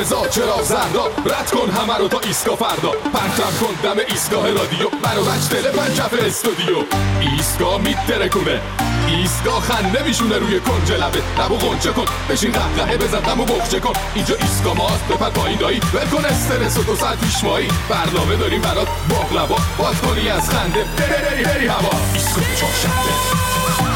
قرمزا 0.00 0.28
چرا 0.28 0.62
زردا 0.62 1.06
رد 1.06 1.50
کن 1.50 1.70
همه 1.70 1.98
رو 1.98 2.08
تا 2.08 2.20
ایسکا 2.20 2.56
فردا. 2.56 2.90
پرتم 2.90 3.52
کن 3.60 3.74
دم 3.82 4.02
ایستگاه 4.08 4.46
رادیو. 4.50 4.88
برو 5.02 5.24
بچ 5.24 5.48
دل 5.50 5.70
پنجف 5.70 6.14
استودیو. 6.26 6.76
ایستگاه 7.20 7.80
میترکونه 7.80 8.60
ایستگاه 9.08 9.60
خنده 9.60 10.02
میشونه 10.02 10.38
روی 10.38 10.60
کنج 10.60 10.92
لبه. 10.92 11.22
لبو 11.38 11.54
غنچه 11.54 11.92
کن. 11.92 12.04
بشین 12.30 12.52
قهقهه 12.52 12.96
بزن 12.96 13.18
دمو 13.18 13.44
بخچه 13.44 13.80
کن. 13.80 13.92
اینجا 14.14 14.36
ایستگاه 14.40 14.76
ماست. 14.76 15.08
بپر 15.08 15.30
پایین 15.30 15.58
دایی. 15.58 15.80
ول 15.94 16.06
کن 16.06 16.24
استرس 16.24 16.78
و 16.78 16.82
دو 16.82 16.96
ساعت 16.96 17.18
پیش 17.20 17.44
مایی. 17.44 17.68
برنامه 17.88 18.36
داریم 18.36 18.60
برات 18.60 18.88
باقلبا. 19.08 19.56
باز 19.78 20.00
کنی 20.00 20.28
از 20.28 20.50
خنده. 20.50 20.84
بری 20.84 21.22
بری 21.30 21.44
بری 21.44 21.66
هوا. 21.66 21.90
ایستگاه 22.14 22.44
چهارشنبه 22.56 23.12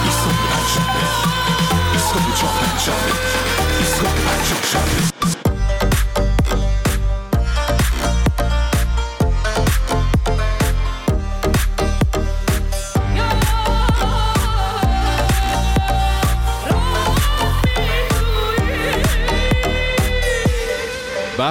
ایستگاه 0.05 0.34
پنجشنبه 0.50 1.05
ایستگاه 1.92 2.36
چهار 2.41 2.52
پنجشنبه 4.27 5.14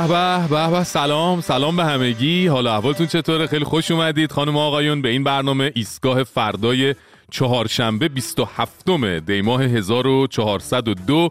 به 0.08 0.48
به 0.48 0.70
به. 0.70 0.84
سلام 0.84 1.42
سلام 1.42 1.76
به 1.76 1.86
همگی. 1.86 2.48
حالا 2.48 2.76
احوالتون 2.76 3.08
چطوره؟ 3.08 3.48
خیلی 3.48 3.66
خوش 3.66 3.92
اومدید. 3.92 4.32
خانم 4.32 4.58
آقایون 4.58 5.02
به 5.02 5.10
این 5.10 5.24
برنامه 5.24 5.72
ایستگاه 5.76 6.24
فردای 6.24 6.96
چهارشنبه 7.32 8.08
27 8.08 8.90
دی 9.26 9.42
ماه 9.42 9.64
1402 9.64 11.30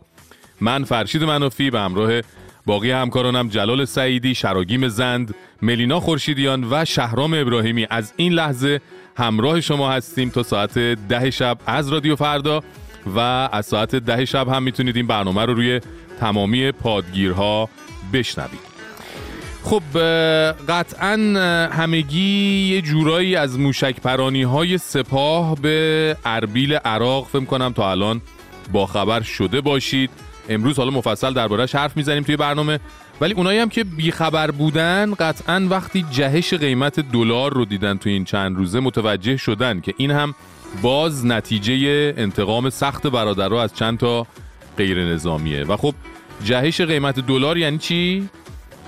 من 0.61 0.85
فرشید 0.85 1.25
منافی 1.25 1.71
به 1.71 1.81
همراه 1.81 2.21
باقی 2.67 2.91
همکارانم 2.91 3.49
جلال 3.49 3.85
سعیدی 3.85 4.35
شراگیم 4.35 4.89
زند 4.89 5.35
ملینا 5.63 6.01
خورشیدیان 6.01 6.67
و 6.71 6.85
شهرام 6.85 7.35
ابراهیمی. 7.35 7.87
از 7.91 8.13
این 8.17 8.33
لحظه 8.33 8.81
همراه 9.17 9.61
شما 9.61 9.91
هستیم 9.91 10.31
تا 10.31 10.43
ساعت 10.43 10.79
ده 10.79 11.31
شب 11.31 11.59
از 11.67 11.89
رادیو 11.89 12.17
فردا 12.17 12.61
و 13.17 13.19
از 13.53 13.67
ساعت 13.67 13.97
ده 13.97 14.25
شب 14.25 14.49
هم 14.49 14.63
می‌تونید 14.63 14.97
این 14.97 15.07
برنامه 15.07 15.45
رو 15.45 15.55
روی 15.55 15.81
تمامی 16.21 16.73
پادگیرها 16.73 17.69
بشنوید 18.13 18.73
خب 19.65 19.83
قطعا 20.69 21.17
همگی 21.73 22.69
یه 22.75 22.83
جورایی 22.83 23.37
از 23.37 23.59
موشک 23.59 24.01
پرانی 24.01 24.43
های 24.43 24.79
سپاه 24.79 25.57
به 25.57 26.17
اربیل 26.25 26.75
عراق 26.75 27.29
فکر 27.29 27.45
کنم 27.45 27.73
تا 27.73 27.91
الان 27.91 28.21
با 28.73 28.87
خبر 28.87 29.21
شده 29.23 29.61
باشید. 29.61 30.11
امروز 30.49 30.77
حالا 30.77 30.91
مفصل 30.91 31.33
دربارهش 31.33 31.75
حرف 31.75 31.97
می‌زنیم 31.97 32.23
توی 32.23 32.37
برنامه. 32.37 32.81
ولی 33.21 33.35
اونایی 33.35 33.59
هم 33.59 33.69
که 33.69 33.85
بیخبر 33.85 34.51
بودن 34.51 35.15
قطعا 35.15 35.67
وقتی 35.71 36.05
جهش 36.11 36.55
قیمت 36.55 37.01
دلار 37.01 37.55
رو 37.55 37.65
دیدن 37.65 37.97
توی 37.97 38.13
این 38.13 38.25
چند 38.25 38.57
روزه 38.57 38.81
متوجه 38.81 39.37
شدن 39.37 39.81
که 39.81 39.95
این 39.97 40.11
هم 40.11 40.35
باز 40.83 41.27
نتیجه 41.27 41.75
انتقام 42.17 42.71
سخت 42.71 43.07
برادرها 43.07 43.63
از 43.63 43.75
چند 43.75 43.99
تا 43.99 44.27
غیر 44.79 45.05
نظامیه 45.05 45.65
و 45.65 45.77
خب 45.77 45.95
جهش 46.45 46.81
قیمت 46.81 47.21
دلار 47.21 47.59
یعنی 47.59 47.79
چی؟ 47.79 48.29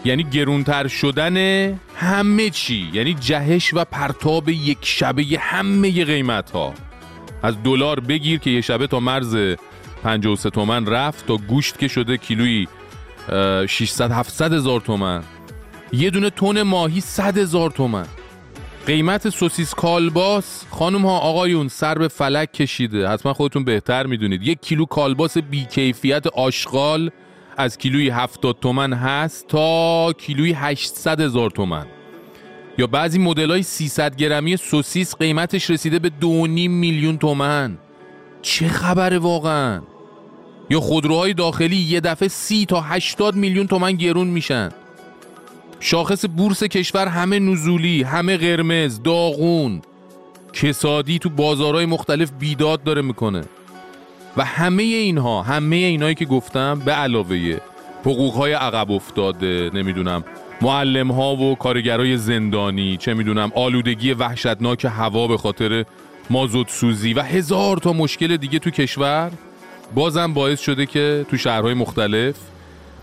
یعنی 0.05 0.25
گرونتر 0.25 0.89
شدن 0.89 1.37
همه 1.97 2.51
چی. 2.51 2.91
یعنی 2.93 3.15
جهش 3.15 3.75
و 3.75 3.85
پرتاب 3.85 4.49
یک 4.49 4.79
شبه 4.83 5.25
همه 5.41 6.05
قیمت 6.05 6.51
ها 6.51 6.75
از 7.43 7.63
دلار 7.63 8.01
بگیر 8.01 8.39
که 8.39 8.51
یه 8.51 8.61
شبه 8.61 8.87
تا 8.87 9.01
مرز 9.01 9.37
53 10.03 10.51
تومن 10.51 10.87
رفت 10.87 11.27
تا 11.27 11.37
گوشت 11.37 11.79
که 11.79 11.89
شده 11.89 12.17
کیلویی 12.17 12.69
600 13.69 14.13
700 14.13 14.53
هزار 14.53 14.81
تومن. 14.81 15.23
یه 15.93 16.11
دونه 16.11 16.31
تون 16.31 16.63
ماهی 16.63 17.01
100 17.01 17.39
هزار 17.39 17.71
تومن. 17.71 18.07
قیمت 18.87 19.29
سوسیس 19.29 19.75
کالباس. 19.75 20.65
خانم 20.71 21.07
ها 21.07 21.19
آقایون 21.19 21.69
سر 21.69 21.95
به 21.95 22.09
فلک 22.09 22.53
کشیده. 22.53 23.09
حتما 23.09 23.33
خودتون 23.33 23.65
بهتر 23.65 24.07
می‌دونید. 24.07 24.43
یک 24.43 24.61
کیلو 24.61 24.85
کالباس 24.85 25.39
بیکیفیت 25.39 26.27
آشغال 26.27 27.11
از 27.57 27.79
کیلوی 27.79 28.09
70 28.09 28.57
تومن 28.61 28.93
هست 28.93 29.49
تا 29.49 30.13
کیلوی 30.13 30.53
800 30.53 31.21
هزار 31.21 31.51
تومن. 31.51 31.87
یا 32.79 32.87
بعضی 32.87 33.19
مدل 33.19 33.51
های 33.51 33.63
300 33.63 34.17
گرمی 34.17 34.57
سوسیس 34.57 35.17
قیمتش 35.17 35.71
رسیده 35.71 35.99
به 35.99 36.11
2.5 36.21 36.25
میلیون 36.69 37.19
تومن. 37.19 37.79
چه 38.43 38.69
خبره 38.69 39.19
واقعا؟ 39.19 39.83
یا 40.71 40.81
خودروهای 40.81 41.35
داخلی 41.35 41.77
یه 41.77 42.01
دفعه 42.01 42.29
30 42.29 42.67
تا 42.67 42.81
80 42.81 43.37
میلیون 43.37 43.67
تومن 43.67 43.93
گرون 43.93 44.27
میشن. 44.27 44.69
شاخص 45.81 46.25
بورس 46.37 46.65
کشور 46.65 47.09
همه 47.09 47.39
نزولی 47.39 48.03
همه 48.03 48.37
قرمز 48.37 49.03
داغون. 49.03 49.83
کسادی 50.53 51.19
تو 51.19 51.31
بازارهای 51.31 51.87
مختلف 51.87 52.31
بیداد 52.39 52.83
داره 52.83 53.03
می‌کنه. 53.03 53.45
و 54.37 54.45
همه 54.45 54.83
اینها 54.83 55.43
همه 55.43 55.77
اینایی 55.77 56.15
که 56.15 56.25
گفتم 56.25 56.79
به 56.79 56.93
علاوه 56.93 57.59
حقوقهای 58.01 58.53
عقب 58.53 58.91
افتاده 58.91 59.71
نمی‌دونم 59.75 60.25
معلم 60.63 61.11
ها 61.11 61.37
و 61.37 61.55
کارگرای 61.55 62.17
زندانی 62.17 62.97
چه 62.97 63.15
می‌دونم 63.15 63.53
آلودگی 63.55 64.13
وحشتناک 64.13 64.85
هوا 64.85 65.27
به 65.27 65.37
خاطر 65.37 65.85
مازوت 66.31 66.71
سوزی 66.71 67.15
و 67.15 67.23
هزار 67.23 67.77
تا 67.77 67.93
مشکل 67.93 68.37
دیگه 68.37 68.59
تو 68.59 68.71
کشور 68.71 69.31
بازم 69.95 70.35
باعث 70.35 70.61
شده 70.61 70.87
که 70.87 71.27
تو 71.31 71.37
شهرهای 71.37 71.75
مختلف 71.75 72.35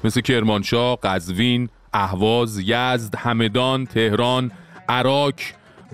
مثل 0.03 0.21
کرمانشاه، 0.21 0.97
قزوین، 1.03 1.69
اهواز، 1.93 2.59
یزد، 2.59 3.15
همدان، 3.15 3.85
تهران، 3.85 4.51
عراق 4.89 5.33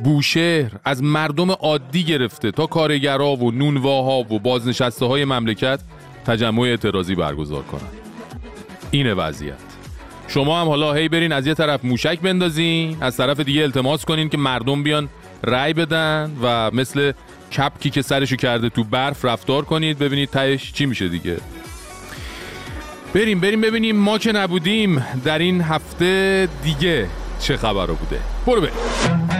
بوشهر 0.03 0.71
از 0.85 1.03
مردم 1.03 1.51
عادی 1.51 2.03
گرفته 2.03 2.51
تا 2.51 2.65
کارگرها 2.65 3.35
و 3.35 3.51
نونواها 3.51 4.19
و 4.19 4.39
بازنشسته 4.39 5.05
های 5.05 5.25
مملکت 5.25 5.79
تجمع 6.25 6.61
اعتراضی 6.61 7.15
برگزار 7.15 7.63
کنند. 7.63 7.91
اینه 8.91 9.13
وضعیت. 9.13 9.67
شما 10.27 10.61
هم 10.61 10.67
حالا 10.67 10.93
هی 10.93 11.09
برین 11.09 11.31
از 11.31 11.47
یه 11.47 11.53
طرف 11.53 11.85
موشک 11.85 12.19
بندازین 12.19 12.97
از 13.01 13.17
طرف 13.17 13.39
دیگه 13.39 13.61
التماس 13.61 14.05
کنین 14.05 14.29
که 14.29 14.37
مردم 14.37 14.83
بیان 14.83 15.09
رأی 15.43 15.73
بدن 15.73 16.31
و 16.41 16.71
مثل 16.71 17.11
کپکی 17.57 17.89
که 17.89 18.01
سرشو 18.01 18.35
کرده 18.35 18.69
تو 18.69 18.83
برف 18.83 19.25
رفتار 19.25 19.65
کنید 19.65 19.99
ببینید 19.99 20.29
تهش 20.29 20.71
چی 20.71 20.85
میشه 20.85 21.09
دیگه. 21.09 21.37
بریم 23.13 23.39
بریم 23.39 23.61
ببینیم 23.61 23.95
ما 23.95 24.17
که 24.17 24.31
نبودیم 24.31 25.05
در 25.25 25.39
این 25.39 25.61
هفته 25.61 26.47
دیگه 26.63 27.07
چه 27.39 27.57
خبر 27.57 27.85
بوده. 27.85 28.19
برو 28.45 28.61
بریم. 28.61 29.36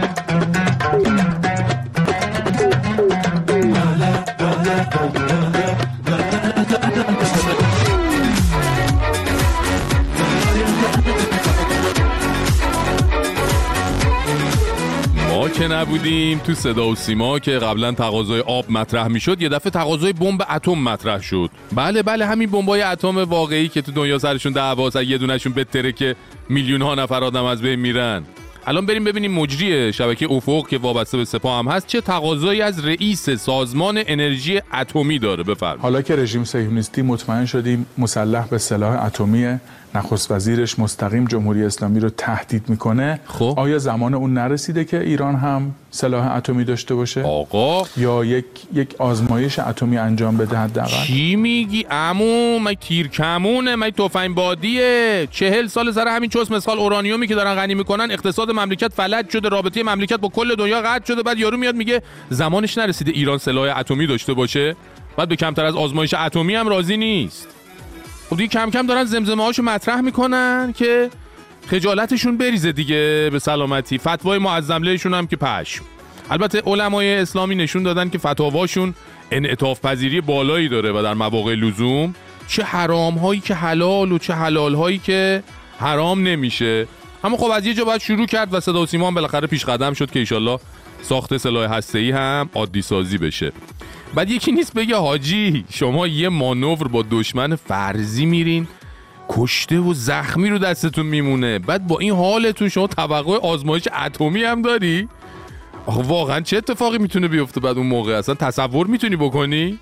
که 15.58 15.68
نبودیم 15.68 16.38
تو 16.38 16.54
صدا 16.54 16.88
و 16.88 16.94
سیما 16.94 17.38
که 17.38 17.50
قبلا 17.50 17.92
تقاضای 17.92 18.40
آب 18.40 18.70
مطرح 18.70 19.08
می‌شد 19.08 19.42
یه 19.42 19.48
دفعه 19.48 19.70
تقاضای 19.70 20.12
بمب 20.12 20.42
اتم 20.50 20.72
مطرح 20.72 21.22
شد. 21.22 21.50
بله 21.72 22.02
بله 22.02 22.26
همین 22.26 22.50
بمبای 22.50 22.82
اتم 22.82 23.18
واقعی 23.18 23.68
که 23.68 23.82
تو 23.82 23.92
دنیا 23.92 24.18
سرشون 24.18 24.52
دعواست 24.52 24.96
یه 24.96 25.18
دونشون 25.18 25.52
بتره 25.52 25.92
که 25.92 26.16
میلیون 26.48 26.82
ها 26.82 26.94
نفر 26.94 27.24
آدم 27.24 27.44
از 27.44 27.62
بین 27.62 27.80
میرن. 27.80 28.22
الان 28.68 28.86
بریم 28.86 29.04
ببینیم 29.04 29.32
مجری 29.32 29.92
شبکه 29.92 30.26
افق 30.30 30.68
که 30.68 30.78
وابسته 30.78 31.16
به 31.16 31.24
سپاه 31.24 31.58
هم 31.58 31.68
هست 31.68 31.86
چه 31.86 32.00
تقاضایی 32.00 32.62
از 32.62 32.84
رئیس 32.84 33.30
سازمان 33.30 34.02
انرژی 34.06 34.60
اتمی 34.74 35.18
داره؟ 35.18 35.42
بفرمایید. 35.42 35.82
حالا 35.82 36.02
که 36.02 36.16
رژیم 36.16 36.44
صهیونیستی 36.44 37.02
مطمئن 37.02 37.46
شدیم 37.46 37.86
مسلح 37.98 38.48
به 38.48 38.58
سلاح 38.58 39.04
اتمی 39.04 39.58
نخست 39.94 40.30
وزیرش 40.30 40.78
مستقیم 40.78 41.24
جمهوری 41.24 41.64
اسلامی 41.64 42.00
رو 42.00 42.10
تهدید 42.10 42.68
می‌کنه. 42.68 43.20
خب. 43.26 43.54
آیا 43.56 43.78
زمان 43.78 44.14
اون 44.14 44.34
نرسیده 44.34 44.84
که 44.84 45.00
ایران 45.00 45.34
هم 45.34 45.74
سلاح 45.90 46.36
اتمی 46.36 46.64
داشته 46.64 46.94
باشه؟ 46.94 47.22
آقا. 47.22 47.82
یا 47.96 48.24
یک 48.24 48.44
یک 48.74 48.94
آزمایش 48.98 49.58
اتمی 49.58 49.98
انجام 49.98 50.36
بده 50.36 50.56
حداقل؟ 50.56 51.04
چی 51.06 51.36
میگی؟ 51.36 51.86
عمو 51.90 52.58
من 52.58 52.74
تیر 52.74 53.08
کمونه 53.08 53.76
من 53.76 53.90
تفنگ 53.90 54.34
بادیه 54.34 55.28
چهل 55.30 55.66
سال 55.66 55.92
سر 55.92 56.08
همین 56.08 56.30
چوس 56.30 56.50
مثال 56.50 56.78
اورانیومی 56.78 57.26
که 57.26 57.34
دارن 57.34 57.54
غنی 57.54 57.74
می‌کنن 57.74 58.10
اقتصاد 58.10 58.50
مملکت 58.50 58.92
فلج 58.92 59.30
شده 59.30 59.48
رابطه 59.48 59.82
مملکت 59.82 60.16
با 60.16 60.28
کل 60.28 60.54
دنیا 60.54 60.80
قطع 60.80 61.06
شده. 61.06 61.22
بعد 61.22 61.38
یارو 61.38 61.56
میاد 61.56 61.74
میگه 61.74 62.02
زمانش 62.30 62.78
نرسیده 62.78 63.10
ایران 63.10 63.38
سلاح 63.38 63.78
اتمی 63.78 64.06
داشته 64.06 64.34
باشه. 64.34 64.76
بعد 65.16 65.28
به 65.28 65.36
کمتر 65.36 65.64
از 65.64 65.74
آزمایش 65.74 66.14
اتمی 66.14 66.54
هم 66.54 66.68
راضی 66.68 66.96
نیست. 66.96 67.57
خب 68.30 68.36
دیگه 68.36 68.48
کم 68.48 68.70
کم 68.70 68.86
دارن 68.86 69.04
زمزمه 69.04 69.44
هاشو 69.44 69.62
مطرح 69.62 70.00
می‌کنن 70.00 70.72
که 70.76 71.10
خجالتشون 71.66 72.36
بریزه 72.36 72.72
دیگه 72.72 73.28
به 73.32 73.38
سلامتی. 73.38 73.98
فتوای 73.98 74.38
معظم 74.38 74.84
هم 75.14 75.26
که 75.26 75.36
پشم. 75.36 75.84
البته 76.30 76.62
علمای 76.66 77.14
اسلامی 77.14 77.54
نشون 77.54 77.82
دادن 77.82 78.08
که 78.08 78.18
فتاواشون 78.18 78.94
انعطاف 79.30 79.80
پذیری 79.80 80.20
بالایی 80.20 80.68
داره 80.68 80.92
و 80.92 81.02
در 81.02 81.14
مواقع 81.14 81.54
لزوم 81.54 82.14
چه 82.48 82.62
حرام 82.62 83.14
هایی 83.14 83.40
که 83.40 83.54
حلال 83.54 84.12
و 84.12 84.18
چه 84.18 84.34
حلال 84.34 84.74
هایی 84.74 84.98
که 84.98 85.42
حرام 85.78 86.22
نمیشه. 86.22 86.86
اما 87.24 87.36
خب 87.36 87.50
از 87.50 87.66
یه 87.66 87.74
جا 87.74 87.84
باید 87.84 88.00
شروع 88.00 88.26
کرد 88.26 88.54
و 88.54 88.60
صدا 88.60 88.82
و 88.82 88.86
سیما 88.86 89.10
بالاخره 89.10 89.46
پیش 89.46 89.64
قدم 89.64 89.94
شد 89.94 90.10
که 90.10 90.18
ایشالله 90.18 90.58
ساخت 91.02 91.36
سلاح 91.36 91.72
هسته‌ای 91.72 92.10
هم 92.10 92.50
عادی 92.54 92.82
سازی 92.82 93.18
بشه. 93.18 93.52
بعد 94.14 94.30
یکی 94.30 94.52
نیست 94.52 94.74
بگه 94.74 94.96
حاجی 94.96 95.64
شما 95.70 96.06
یه 96.06 96.28
مانور 96.28 96.88
با 96.88 97.04
دشمن 97.10 97.56
فرضی 97.56 98.26
میرین 98.26 98.68
کشته 99.28 99.78
و 99.78 99.94
زخمی 99.94 100.50
رو 100.50 100.58
دستتون 100.58 101.06
میمونه. 101.06 101.58
بعد 101.58 101.86
با 101.86 101.98
این 101.98 102.12
حالتون 102.12 102.68
شما 102.68 102.86
توقع 102.86 103.36
آزمایش 103.36 103.88
اتمی 104.04 104.42
هم 104.42 104.62
داری؟ 104.62 105.08
آخه 105.86 106.02
واقعا 106.02 106.40
چه 106.40 106.56
اتفاقی 106.56 106.98
می‌تونه 106.98 107.28
بیفته 107.28 107.60
بعد 107.60 107.76
اون 107.76 107.86
موقع؟ 107.86 108.12
اصلا 108.12 108.34
تصور 108.34 108.86
می‌تونی 108.86 109.16
بکنی؟ 109.16 109.78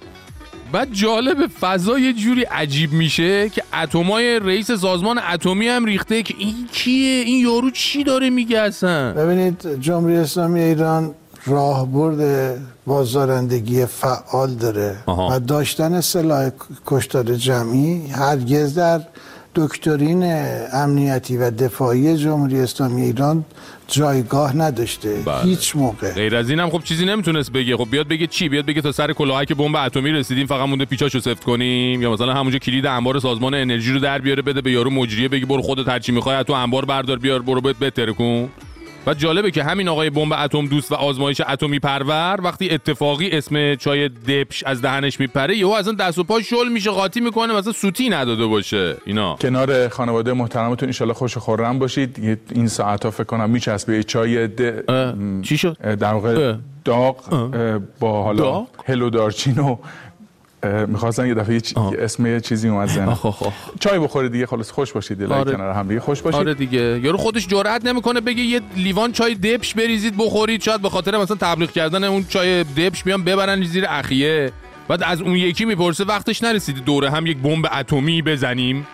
بعد 0.73 0.93
جالب 0.93 1.47
فضا 1.61 1.99
یه 1.99 2.13
جوری 2.13 2.43
عجیب 2.43 2.93
میشه 2.93 3.49
که 3.49 3.63
اتمای 3.75 4.39
رئیس 4.39 4.71
سازمان 4.73 5.21
اتمی 5.33 5.69
هم 5.69 5.85
ریخته 5.85 6.23
که 6.23 6.35
این 6.39 6.55
کیه؟ 6.73 7.23
این 7.27 7.47
یارو 7.47 7.71
چی 7.71 8.05
داره 8.05 8.31
میگه 8.31 8.59
اصلا؟ 8.61 9.13
ببینید 9.13 9.81
جمهوری 9.81 10.17
اسلامی 10.17 10.61
ایران 10.61 11.15
راهبرد 11.47 12.57
بازدارندگی 12.87 13.87
فعال 13.87 14.55
داره 14.55 14.97
آها. 15.07 15.29
و 15.37 15.41
داشتن 15.41 16.01
سلاح 16.01 16.51
کشتار 16.87 17.35
جمعی 17.35 18.07
هرگز 18.07 18.75
در 18.75 19.01
دکترین 19.55 20.23
امنیتی 20.73 21.37
و 21.37 21.51
دفاعی 21.51 22.17
جمهوری 22.17 22.61
اسلامی 22.61 23.03
ایران 23.03 23.45
جایگاه 23.89 24.57
نداشته 24.57 25.15
بله. 25.27 25.43
هیچ 25.43 25.77
موقع. 25.77 26.13
غیر 26.13 26.37
از 26.37 26.51
اینم 26.51 26.71
خب 26.71 26.83
چیزی 26.85 27.05
نمی‌تونست 27.05 27.53
بگه. 27.53 27.77
خب 27.77 27.87
بیاد 27.91 28.09
بگه 28.09 28.27
چی؟ 28.27 28.49
بیاد 28.49 28.67
بگه 28.67 28.81
تا 28.81 28.93
سر 28.93 29.13
کلاهک 29.13 29.53
بمب 29.53 29.77
اتمی 29.77 30.11
رسیدیم 30.11 30.47
فقط 30.47 30.69
مونده 30.69 30.85
پیچاشو 30.85 31.21
سفت 31.21 31.45
کنیم. 31.45 32.03
یا 32.03 32.13
مثلا 32.13 32.35
همونجا 32.35 32.59
کلید 32.59 32.87
انبار 32.87 33.19
سازمان 33.19 33.55
انرژی 33.55 33.93
رو 33.93 33.99
در 33.99 34.19
بیاره 34.19 34.43
بده 34.43 34.61
به 34.61 34.73
یارو 34.73 34.91
مجریه 34.91 35.29
بگی 35.29 35.45
برو 35.45 35.63
خودت 35.63 35.89
هرچی 35.89 36.13
می‌خوای 36.13 36.45
تو 36.45 36.53
انبار 36.53 36.85
بردار 36.85 37.19
بیار 37.19 37.43
برو 37.43 37.61
بهت 37.61 37.79
بتره 37.79 38.13
کن. 38.13 38.49
و 39.07 39.15
جالبه 39.15 39.51
که 39.51 39.65
همین 39.65 39.89
آقای 39.89 40.11
بمب 40.11 40.33
اتم 40.33 40.67
دوست 40.67 40.93
و 40.93 40.95
آزمایش 40.95 41.41
اتمی 41.49 41.79
پرور 41.79 42.41
وقتی 42.43 42.71
اتفاقی 42.71 43.31
اسم 43.31 43.75
چای 43.75 44.09
دپش 44.09 44.65
از 44.65 44.83
دهنش 44.83 45.21
میپره 45.21 45.57
یهو 45.57 45.71
اصلا 45.71 45.93
دست 45.93 46.19
و 46.19 46.25
پا 46.25 46.41
شل 46.41 46.69
میشه 46.73 46.91
قاطی 46.91 47.21
می‌کنه 47.21 47.55
مثلا 47.55 47.73
سوتی 47.73 48.09
نداده 48.09 48.47
باشه. 48.47 48.97
اینا. 49.05 49.37
کنار 49.37 49.89
خانواده 49.89 50.33
محترمتون 50.33 50.89
انشالله 50.89 51.15
خوش 51.15 51.37
و 51.37 51.41
خورم 51.41 51.79
باشید. 51.79 52.39
این 52.55 52.69
ساعت 52.69 53.05
ها 53.05 53.11
فکر 53.11 53.25
کنم 53.25 53.51
میچسبه 53.51 54.03
چای 54.03 54.47
د... 54.47 54.91
چی 55.43 55.59
شد؟ 55.59 55.95
در 55.95 56.13
واقع. 56.13 56.55
داغ 56.85 57.17
با 58.01 58.23
حالا؟ 58.23 58.67
هلو 58.85 59.11
دارچین 59.11 59.59
و 59.59 59.77
اه، 60.63 60.87
می‌خواستن 60.87 61.27
یه 61.27 61.35
دفعه 61.35 61.55
یه 61.55 61.63
اسم 61.99 62.27
یه 62.27 62.41
چیزی 62.41 62.69
اومد 62.69 62.99
آخ. 63.09 63.43
چای 63.81 63.99
بخورید 63.99 64.33
دیگه 64.33 64.47
خلاص 64.47 64.71
خوش 64.71 64.93
باشید 64.93 65.23
لایک 65.23 65.33
آره. 65.33 65.53
کنار 65.53 65.73
هم 65.73 65.89
دیگه. 65.89 66.01
خوش 66.01 66.23
باشید. 66.23 66.41
آره 66.41 66.55
دیگه. 66.55 67.01
یارو 67.03 67.17
خودش 67.19 67.47
جرئت 67.47 67.85
نمی‌کنه 67.87 68.21
بگه 68.21 68.43
یه 68.43 68.61
لیوان 68.77 69.13
چای 69.13 69.35
دبش 69.35 69.75
بریزید 69.75 70.15
بخورید. 70.19 70.63
شاید 70.63 70.83
به 70.83 70.89
خاطر 70.89 71.19
مثلا 71.19 71.37
تبلیغ 71.41 71.71
کردن 71.71 72.05
اون 72.05 72.25
چای 72.29 72.65
دبش 72.65 73.05
بیان 73.05 73.25
ببرن 73.25 73.63
زیر 73.63 73.85
اخیه. 73.89 74.53
بعد 74.89 75.03
از 75.03 75.21
اون 75.21 75.37
یکی 75.37 75.65
می‌پرسه 75.65 76.05
وقتش 76.05 76.43
نرسیده. 76.43 76.81
دوره 76.81 77.11
هم 77.11 77.27
یک 77.27 77.39
بمب 77.39 77.67
اتمی 77.79 78.23
بزنیم. 78.23 78.87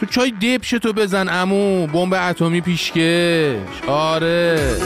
تو 0.00 0.06
چای 0.06 0.30
دبش 0.30 0.70
تو 0.70 0.92
بزن 0.92 1.28
امو 1.28 1.86
بمب 1.86 2.14
اتمی 2.14 2.60
پیشکش. 2.60 3.82
آره. 3.86 4.76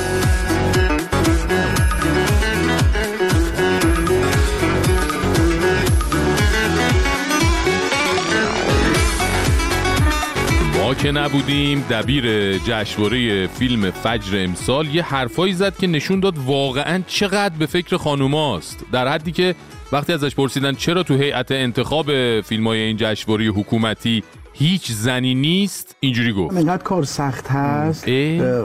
که 11.02 11.12
نبودیم 11.12 11.84
دبیر 11.90 12.58
جشنواره 12.58 13.46
فیلم 13.46 13.90
فجر 13.90 14.44
امسال 14.44 14.94
یه 14.94 15.02
حرفایی 15.02 15.52
زد 15.52 15.76
که 15.78 15.86
نشون 15.86 16.20
داد 16.20 16.38
واقعا 16.38 17.02
چقدر 17.06 17.54
به 17.58 17.66
فکر 17.66 17.96
خانوماست 17.96 18.84
در 18.92 19.08
حدی 19.08 19.32
که 19.32 19.54
وقتی 19.92 20.12
ازش 20.12 20.34
پرسیدن 20.34 20.74
چرا 20.74 21.02
تو 21.02 21.14
هیئت 21.14 21.52
انتخاب 21.52 22.40
فیلم 22.40 22.66
های 22.66 22.78
این 22.78 22.96
جشنواره 22.96 23.44
حکومتی 23.44 24.22
هیچ 24.58 24.92
زنی 24.92 25.34
نیست 25.34 25.96
اینجوری 26.00 26.32
گفت. 26.32 26.56
اینقدر 26.56 26.82
کار 26.82 27.04
سخت 27.04 27.48
هست؟ 27.48 28.06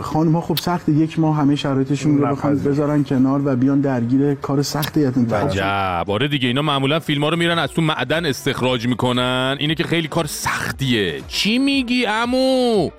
خانم 0.02 0.36
ها 0.36 0.42
خب 0.42 0.58
سخت 0.58 0.90
یک 0.90 1.20
ماه 1.20 1.38
همه 1.38 1.56
شرایطشون 1.56 2.18
رو 2.18 2.28
بخوان 2.28 2.60
بذارن 2.60 3.04
کنار 3.04 3.42
و 3.46 3.56
بیان 3.56 3.82
درگیر 3.82 4.34
کار 4.34 4.62
سخت 4.62 4.98
هیئت 4.98 5.18
انتخاب 5.18 6.12
آره 6.12 6.28
دیگه 6.28 6.48
اینا 6.48 6.62
معمولا 6.62 7.00
فیلم 7.00 7.24
ها 7.24 7.30
رو 7.30 7.38
میرن 7.38 7.60
از 7.60 7.72
تو 7.72 7.82
معدن 7.82 8.26
استخراج 8.26 8.88
می‌کنن. 8.88 9.58
اینه 9.60 9.76
که 9.76 9.84
خیلی 9.84 10.08
کار 10.08 10.26
سختیه. 10.26 11.22
چی 11.28 11.58
میگی 11.58 12.06
امو 12.06 12.90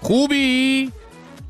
خوبی؟ 0.00 0.90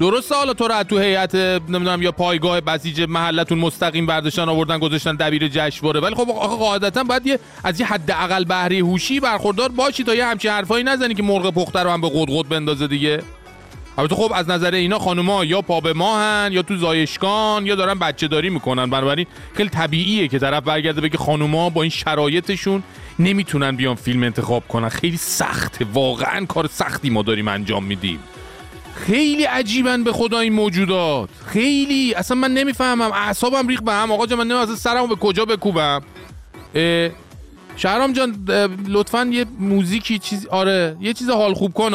درسته 0.01 0.35
حالا 0.35 0.55
تو 0.55 0.69
رو 0.69 0.75
از 0.75 0.87
تو 0.87 0.99
هیئت 0.99 1.35
نمی‌دونم 1.35 2.03
یا 2.03 2.13
پایگاه 2.13 2.61
بسیج 2.61 3.01
محلتون 3.01 3.59
مستقیم 3.59 4.07
برداشتن 4.07 4.49
آوردن 4.49 4.79
گذاشتن 4.79 5.17
دبیر 5.17 5.49
جشنواره. 5.49 6.01
ولی 6.01 6.15
خب 6.15 6.31
آخه 6.31 6.57
قاعدتا 6.57 7.05
باید 7.05 7.27
یه 7.27 7.39
از 7.65 7.81
یه 7.81 7.87
حد 7.87 8.11
اقل 8.11 8.45
بهره 8.45 8.79
هوشی 8.79 9.21
برخوردار 9.21 9.69
باشی 9.69 10.05
تا 10.05 10.15
یه 10.15 10.27
همچین 10.27 10.51
حرفایی 10.51 10.85
نزنی 10.85 11.15
که 11.15 11.23
مرغ 11.23 11.51
پخته 11.51 11.79
رو 11.81 11.91
هم 11.91 12.01
به 12.01 12.09
قدقد 12.09 12.49
بندازه 12.49 12.87
دیگه. 12.87 13.23
البته 13.99 14.15
خب 14.15 14.33
از 14.35 14.51
نظر 14.51 14.75
اینا 14.75 14.99
خانوما 14.99 15.45
یا 15.45 15.63
پا 15.63 15.81
به 15.81 15.93
ماهن 15.93 16.51
یا 16.53 16.63
تو 16.63 16.77
زایشگان 16.77 17.67
یا 17.67 17.75
دارن 17.75 17.99
بچه 17.99 18.29
داری 18.29 18.51
می‌کنن. 18.51 18.91
بنابراین 18.91 19.27
خیلی 19.55 19.69
طبیعیه 19.69 20.29
که 20.29 20.39
طرف 20.39 20.63
برگرده 20.63 21.01
بگه 21.01 21.19
خانوما 21.19 21.71
با 21.71 21.83
این 21.83 21.91
شرایطشون 21.91 22.83
نمی‌تونن 23.19 23.77
بیان 23.77 23.95
فیلم 23.95 24.23
انتخاب 24.23 24.69
کنن. 24.69 24.89
خیلی 24.89 25.17
سخته. 25.17 25.87
واقعا 25.93 26.47
کار 26.47 26.67
سختی 26.67 27.11
ما 27.11 27.23
داریم 27.23 27.49
انجام 27.49 27.85
میدیم. 27.85 28.19
خیلی 28.95 29.45
عجیبن 29.45 30.05
به 30.05 30.13
خدا 30.13 30.39
این 30.39 30.53
موجودات. 30.53 31.29
خیلی. 31.47 32.15
اصلا 32.15 32.37
من 32.37 32.55
نمی‌فهمم. 32.55 33.13
اعصابم 33.13 33.69
ریخ 33.69 33.81
به 33.83 33.93
هم. 33.93 34.13
آقا 34.13 34.27
جان 34.27 34.39
من 34.39 34.47
نمی‌دونم 34.47 34.77
سرمو 34.77 35.07
به 35.07 35.15
کجا 35.17 35.45
بکوبم. 35.45 36.01
شهرام 37.77 38.13
جان 38.13 38.45
لطفا 38.89 39.29
یه 39.33 39.47
موزیکی 39.59 40.19
چیز 40.19 40.47
آره 40.47 40.97
یه 41.01 41.13
چیز 41.13 41.31
حال 41.31 41.55
خوب 41.55 41.73
کن 41.73 41.95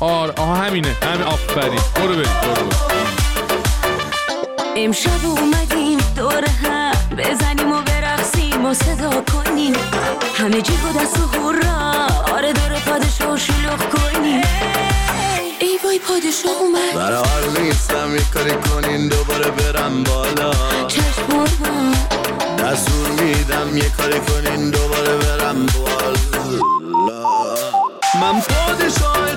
آره 0.00 0.32
آها 0.36 0.54
همینه. 0.54 0.94
همین 1.02 1.22
آفرین. 1.22 1.80
برو 1.94 2.08
بریم 2.08 2.22
برو. 2.22 2.68
امشب 4.76 5.26
اومدیم 5.26 5.98
دور 6.16 6.44
هم. 6.44 6.92
بزنیم 7.18 7.72
و 7.72 7.82
برقصیم 7.82 8.64
و 8.64 8.74
صدا 8.74 9.20
کنیم. 9.20 9.74
همه 10.34 10.62
جیب 10.62 10.84
و 10.84 10.98
دست 11.00 11.18
و 11.18 11.38
هورا 11.38 12.06
آره 12.32 12.52
دور 12.52 12.78
پادشاه 12.86 13.38
شلوغ 13.38 13.78
کنیم. 13.78 14.95
ای 15.76 15.82
وای 15.84 15.98
پادشاه 15.98 16.56
اومد. 16.60 17.12
حال 17.12 17.62
نیستم 17.62 18.14
یه 18.14 18.22
کاری 18.34 18.54
کنین 18.54 19.08
دوباره 19.08 19.50
برم 19.50 20.04
بالا. 20.04 20.50
چشم 20.88 21.22
قربان 21.28 21.92
دستور 22.58 23.08
میدم 23.08 23.76
یه 23.76 23.90
کاری 23.96 24.20
کنین 24.20 24.70
دوباره 24.70 25.16
برم 25.16 25.66
بالا. 25.66 26.60
من 28.20 28.40
پادشاه 28.40 29.34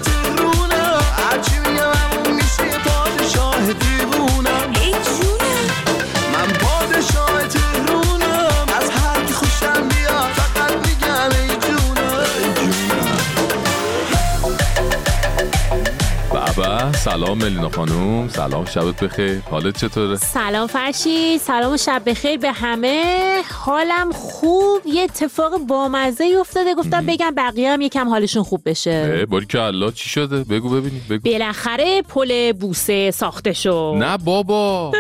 سلام 17.00 17.38
ملینا 17.38 17.70
خانوم 17.70 18.28
سلام 18.28 18.66
شبت 18.66 19.04
بخیر. 19.04 19.40
حالت 19.52 19.78
چطوره؟ 19.78 20.16
سلام 20.16 20.68
فرشی. 20.68 21.38
سلام 21.38 21.74
و 21.74 21.78
شب 21.78 22.02
بخیر 22.06 22.38
به 22.38 22.52
همه. 22.52 23.42
حالم 23.52 24.12
خوب. 24.12 24.82
یه 24.86 25.02
اتفاق 25.02 25.58
بامزه 25.58 26.24
ای 26.24 26.36
افتاده. 26.36 26.76
گفتم 26.76 27.06
بگم 27.06 27.34
بقیه 27.38 27.72
هم 27.72 27.82
یکم 27.82 28.10
حالشون 28.10 28.44
خوب 28.44 28.62
بشه. 28.66 29.26
باری 29.26 29.46
که 29.46 29.62
الله 29.62 29.92
چی 29.92 30.10
شده؟ 30.10 30.44
بگو 30.44 30.70
ببینیم 30.70 31.06
بگو. 31.10 31.32
بالاخره 31.32 32.02
پل 32.02 32.52
بوسه 32.52 33.12
ساخته 33.12 33.54
شد. 33.54 33.96
نه 33.98 34.18
بابا. 34.18 34.92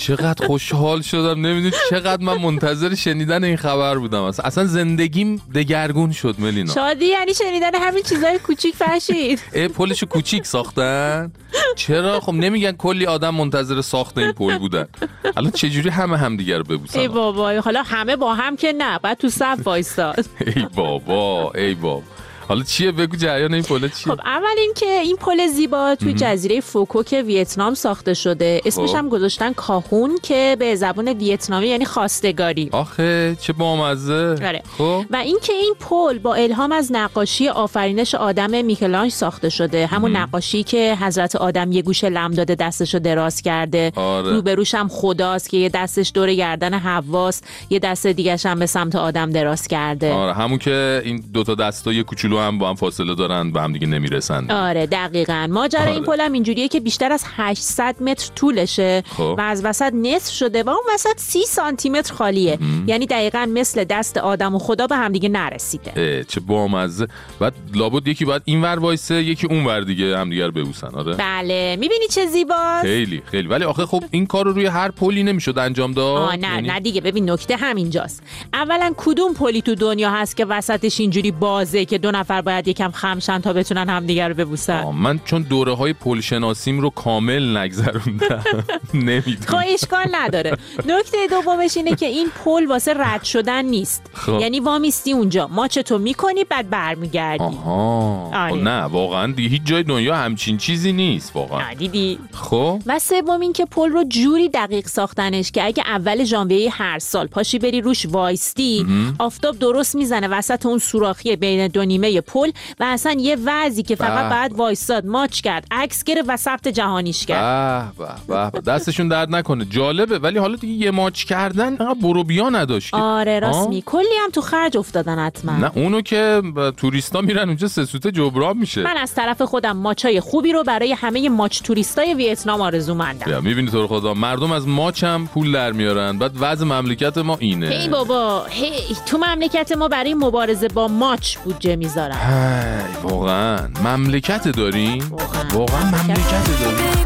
چقدر 0.00 0.46
خوشحال 0.46 1.02
شدم. 1.02 1.46
نمی‌دونی 1.46 1.74
چقدر 1.90 2.22
من 2.22 2.36
منتظر 2.36 2.94
شنیدن 2.94 3.44
این 3.44 3.56
خبر 3.56 3.98
بودم. 3.98 4.22
اصلا, 4.22 4.64
زندگیم 4.64 5.42
دگرگون 5.54 6.12
شد 6.12 6.34
ملینا. 6.38 6.74
شادی 6.74 7.06
یعنی 7.06 7.34
شنیدن 7.34 7.74
همین 7.74 8.02
چیزای 8.02 8.38
کوچیک 8.38 8.74
فرشید. 8.74 9.40
پلشو 9.76 10.06
کوچیک 10.06 10.46
ساختن؟ 10.46 11.32
چرا؟ 11.76 12.20
خب 12.20 12.32
نمیگن 12.32 12.72
کلی 12.72 13.06
آدم 13.06 13.34
منتظر 13.34 13.80
ساخت 13.80 14.18
این 14.18 14.32
پل 14.32 14.58
بودن 14.58 14.88
الان 15.36 15.50
چجوری 15.50 15.88
همه 15.88 16.16
همدیگه 16.16 16.58
رو 16.58 16.64
ببوسن؟ 16.64 17.00
ای 17.00 17.08
بابا 17.08 17.60
حالا 17.60 17.82
همه 17.82 18.16
با 18.16 18.34
هم 18.34 18.56
که 18.56 18.72
نه 18.72 18.98
بعد 18.98 19.18
تو 19.18 19.28
صف 19.28 19.58
وایستاد 19.64 20.24
ای 20.46 20.66
بابا 20.74 21.52
ای 21.54 21.74
بابا. 21.74 22.02
حالا 22.48 22.62
چیه؟ 22.62 22.92
بگو 22.92 23.16
جریان 23.16 23.54
این 23.54 23.62
پل 23.62 23.88
چیه؟ 23.88 24.12
خب 24.12 24.20
اول 24.24 24.58
اینکه 24.58 24.86
این 24.86 25.16
پل 25.16 25.46
زیبا 25.46 25.94
توی 25.94 26.12
جزیره 26.14 26.60
فوکوک 26.60 27.22
ویتنام 27.26 27.74
ساخته 27.74 28.14
شده 28.14 28.60
اسمش 28.64 28.90
خب. 28.90 28.96
هم 28.96 29.08
گذاشتن 29.08 29.52
کاهون 29.52 30.18
که 30.22 30.56
به 30.58 30.74
زبان 30.74 31.08
ویتنامی 31.08 31.66
یعنی 31.66 31.84
خواستگاری. 31.84 32.68
آخه 32.72 33.36
چه 33.40 33.52
بامزه. 33.52 34.14
آره. 34.14 34.62
خب. 34.78 35.04
و 35.10 35.16
اینکه 35.16 35.52
این 35.52 35.74
پل 35.80 36.18
با 36.18 36.34
الهام 36.34 36.72
از 36.72 36.92
نقاشی 36.92 37.48
آفرینش 37.48 38.14
آدم 38.14 38.64
میکلانج 38.64 39.12
ساخته 39.12 39.48
شده. 39.48 39.86
همون 39.86 40.16
نقاشی 40.16 40.62
که 40.62 40.96
حضرت 41.00 41.36
آدم 41.36 41.72
یه 41.72 41.82
گوشه 41.82 42.08
لم 42.08 42.30
داده 42.30 42.54
دستشو 42.54 42.98
دراز 42.98 43.42
کرده. 43.42 43.92
آره. 43.96 44.30
روبروش 44.30 44.74
هم 44.74 44.88
خداست 44.88 45.50
که 45.50 45.56
یه 45.56 45.68
دستش 45.68 46.12
دور 46.14 46.34
گردن 46.34 46.74
حواست 46.74 47.44
یه 47.70 47.78
دست 47.78 48.06
دیگش 48.06 48.46
هم 48.46 48.58
به 48.58 48.66
سمت 48.66 48.96
آدم 48.96 49.30
دراز 49.30 49.68
کرده. 49.68 50.12
آره 50.12 50.32
همون 50.32 50.58
که 50.58 51.02
این 51.04 51.24
دوتا 51.32 51.54
دستا 51.54 51.92
یه 51.92 52.02
کوچولو 52.02 52.33
هم 52.40 52.58
با 52.58 52.68
هم 52.68 52.74
فاصله 52.74 53.14
دارن 53.14 53.50
به 53.50 53.60
هم 53.62 53.72
دیگه 53.72 53.86
نمی‌رسن. 53.86 54.50
آره 54.50 54.86
دقیقا. 54.86 55.48
ماجرا 55.50 55.80
آره. 55.82 55.90
این 55.92 56.04
پل 56.04 56.20
هم 56.20 56.32
اینجوریه 56.32 56.68
که 56.68 56.80
بیشتر 56.80 57.12
از 57.12 57.24
800 57.36 58.02
متر 58.02 58.30
طولشه 58.34 59.02
خب. 59.16 59.34
و 59.38 59.40
از 59.40 59.64
وسط 59.64 59.92
نصف 59.94 60.32
شده 60.34 60.62
و 60.62 60.68
اون 60.68 60.82
وسط 60.94 61.14
30 61.16 61.42
سانتی 61.46 61.90
متر 61.90 62.14
خالیه. 62.14 62.58
یعنی 62.86 63.06
دقیقا 63.06 63.48
مثل 63.54 63.84
دست 63.84 64.16
آدم 64.16 64.54
و 64.54 64.58
خدا 64.58 64.86
به 64.86 64.96
همدیگه 64.96 65.28
نرسیده. 65.28 65.92
اه، 65.96 66.24
چه 66.24 66.40
بامزه. 66.40 67.06
بعد 67.40 67.54
لابد 67.74 68.08
یکی 68.08 68.24
باید 68.24 68.42
این 68.44 68.62
ور 68.62 68.78
وایسه 68.78 69.14
یکی 69.22 69.46
اون 69.46 69.64
ور 69.64 69.80
دیگه 69.80 70.18
هم 70.18 70.30
دیگر 70.30 70.50
ببوسن. 70.50 70.88
آره. 70.94 71.14
بله. 71.14 71.76
می‌بینی 71.80 72.06
چه 72.10 72.26
زیباست؟ 72.26 72.82
خیلی 72.82 73.22
خیلی. 73.30 73.48
ولی 73.48 73.64
آخه 73.64 73.86
خب 73.86 74.04
این 74.10 74.26
کار 74.26 74.44
رو 74.44 74.52
روی 74.52 74.66
هر 74.66 74.90
پلی 74.90 75.22
نمی‌شد 75.22 75.58
انجام 75.58 75.92
داد. 75.92 76.16
آه 76.22 76.36
نه 76.36 76.48
یعنی- 76.48 76.68
نه 76.68 76.80
دیگه. 76.80 77.00
ببین 77.00 77.30
نکته 77.30 77.56
همینجاست. 77.56 78.22
اولا 78.52 78.92
کدوم 78.96 79.34
پلی 79.34 79.62
تو 79.62 79.74
دنیا 79.74 80.10
هست 80.10 80.36
که 80.36 80.44
وسطش 80.44 81.00
اینجوری 81.00 81.30
بازه 81.30 81.84
که 81.84 81.98
دو 81.98 82.10
نفر 82.24 82.40
باید 82.40 82.68
یکم 82.68 82.90
خم 82.90 83.14
شن 83.14 83.38
تا 83.38 83.52
بتونن 83.52 83.88
همدیگه 83.88 84.28
رو 84.28 84.34
ببوسن. 84.34 84.84
من 84.84 85.20
چون 85.24 85.42
دوره 85.42 85.74
های 85.74 85.92
پل 85.92 86.20
شناسیم 86.20 86.80
رو 86.80 86.90
کامل 86.90 87.56
نگذروندم. 87.56 88.44
خب 88.44 88.94
نمی‌دونم 88.94 89.64
اشکال 89.74 90.06
نداره. 90.12 90.56
نکته 90.86 91.18
دومش 91.30 91.76
اینه 91.76 91.94
که 91.94 92.06
این 92.06 92.28
پل 92.44 92.66
واسه 92.66 92.94
رد 92.96 93.24
شدن 93.24 93.64
نیست. 93.64 94.10
خب. 94.12 94.38
یعنی 94.40 94.60
وامیستی 94.60 95.12
اونجا. 95.12 95.48
ماچ 95.48 95.78
تو 95.78 95.98
می‌کنی؟ 95.98 96.44
بعد 96.44 96.70
برمیگردی. 96.70 97.44
آها. 97.44 98.30
آره. 98.34 98.50
خب 98.50 98.56
نه 98.56 98.80
واقعا 98.82 99.32
دیگه 99.32 99.48
هیچ 99.48 99.62
جای 99.64 99.82
دنیا 99.82 100.16
همچین 100.16 100.58
چیزی 100.58 100.92
نیست 100.92 101.36
واقعا. 101.36 101.74
دیدی. 101.74 102.18
خب. 102.32 102.82
و 102.86 102.98
سوم 102.98 103.40
این 103.40 103.52
که 103.52 103.64
پل 103.64 103.90
رو 103.90 104.04
جوری 104.08 104.48
دقیق 104.48 104.86
ساختنش 104.86 105.50
که 105.50 105.64
اگه 105.64 105.82
اول 105.86 106.24
ژانویه 106.24 106.70
هر 106.72 106.98
سال 106.98 107.26
پاشی 107.26 107.58
بری 107.58 107.80
روش 107.80 108.06
وایستی 108.06 108.86
آفتاب 109.18 109.58
درست 109.58 109.94
می‌زنه 109.94 110.28
وسط 110.28 110.66
اون 110.66 110.78
سوراخی 110.78 111.36
بین 111.36 111.68
دو 111.68 111.84
نیمه 111.84 112.13
پل 112.20 112.50
و 112.80 112.84
اصلا 112.84 113.16
یه 113.18 113.36
وضعی 113.44 113.82
که 113.82 113.94
فقط. 113.94 114.30
بعد 114.30 114.52
وایستاد 114.52 115.06
ماچ 115.06 115.40
کرد 115.40 115.66
عکس 115.70 116.04
گرفت 116.04 116.28
و 116.28 116.36
ثبت 116.36 116.68
جهانیش 116.68 117.26
کرد. 117.26 117.92
به 118.28 118.50
به. 118.50 118.60
دستشون 118.60 119.08
درد 119.08 119.34
نکنه. 119.34 119.64
جالبه 119.64 120.18
ولی 120.18 120.38
حالا 120.38 120.56
دیگه 120.56 120.84
یه 120.84 120.90
ماچ 120.90 121.24
کردن 121.24 121.76
برو 121.76 122.24
بیا 122.24 122.48
نداشت. 122.50 122.94
آره 122.94 123.40
راست 123.40 123.58
آه؟ 123.58 123.68
می 123.68 123.82
کلی 123.86 124.04
هم 124.24 124.30
تو 124.30 124.40
خرج 124.40 124.76
افتادن 124.76 125.18
حتما. 125.18 125.52
نه 125.52 125.70
اونو 125.74 126.00
که 126.00 126.42
توریستا 126.76 127.20
میرن 127.20 127.48
اونجا 127.48 127.68
سه 127.68 127.84
سوته 127.84 128.10
جبران 128.10 128.56
میشه. 128.56 128.82
من 128.82 128.96
از 128.96 129.14
طرف 129.14 129.42
خودم 129.42 129.76
ماچای 129.76 130.20
خوبی 130.20 130.52
رو 130.52 130.62
برای 130.62 130.92
همه 130.92 131.28
ماچ 131.28 131.62
توریستای 131.62 132.14
ویتنام 132.14 132.60
آرزومندم 132.60 133.30
یا 133.30 133.40
می‌بینی 133.40 133.70
تو 133.70 133.86
خدا. 133.86 134.14
مردم 134.14 134.52
از 134.52 134.68
ماچ 134.68 135.04
هم 135.04 135.26
پول 135.26 135.52
در 135.52 135.72
میارن. 135.72 136.18
بعد 136.18 136.32
وضع 136.40 136.64
مملکت 136.64 137.18
ما 137.18 137.36
اینه. 137.40 137.68
هی 137.68 137.88
بابا 137.88 138.44
هی 138.50 138.96
تو 139.06 139.18
مملکت 139.18 139.72
ما 139.72 139.88
برای 139.88 140.14
مبارزه 140.14 140.68
با 140.68 140.88
ماچ 140.88 141.36
بودجه 141.36 141.76
می‌ذارن 141.76 142.03
هی، 142.12 143.02
واقعا. 143.02 143.68
مملکت 143.84 144.48
داریم؟ 144.48 145.08
واقعا. 145.10 145.48
واقعا 145.52 145.84
مملکت 145.84 146.60
داریم. 146.60 147.04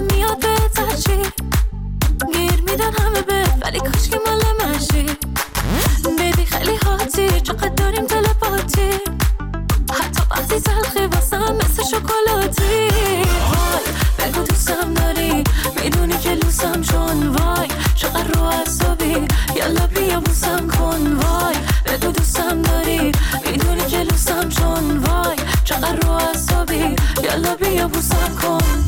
میاد 0.00 0.44
گیر 2.32 2.60
میدن 2.70 2.92
همه 3.04 3.22
به 3.22 3.44
ولی 3.62 3.80
کاش 3.80 4.08
که 4.10 4.18
مال 4.26 4.42
منشی 4.60 5.06
بیبی 6.18 6.44
خیلی 6.44 6.76
حاتی 6.84 7.40
چقدر 7.40 7.68
داریم 7.68 8.06
تلپاتی 8.06 8.90
حتی 10.00 10.22
وقتی 10.30 10.60
تلخی 10.60 11.06
واسم 11.06 11.56
مثل 11.56 11.82
شکلاتی. 11.82 12.88
وای 13.50 13.84
بگو 14.18 14.42
دوستم 14.42 14.94
داری 14.94 15.44
می‌دونی 15.82 16.18
که 16.18 16.30
لوسم 16.30 16.82
چون 16.82 17.28
وای. 17.28 17.68
چقدر 17.94 18.24
رو 18.34 18.42
اصابی 18.42 19.26
یالا 19.56 19.86
بیا 19.86 20.20
بوسم 20.20 20.68
کن 20.68 21.12
وای. 21.12 21.56
بگو 21.86 22.12
دوستم 22.12 22.62
داری 22.62 23.12
می‌دونی 23.50 23.86
که 23.90 23.98
لوسم 23.98 24.48
چون 24.48 24.98
وای 24.98 25.36
چقدر 25.64 25.96
رو 25.96 26.10
اصابی 26.10 26.96
یالا 27.24 27.54
بیا 27.54 27.88
بوسم 27.88 28.36
کن. 28.42 28.84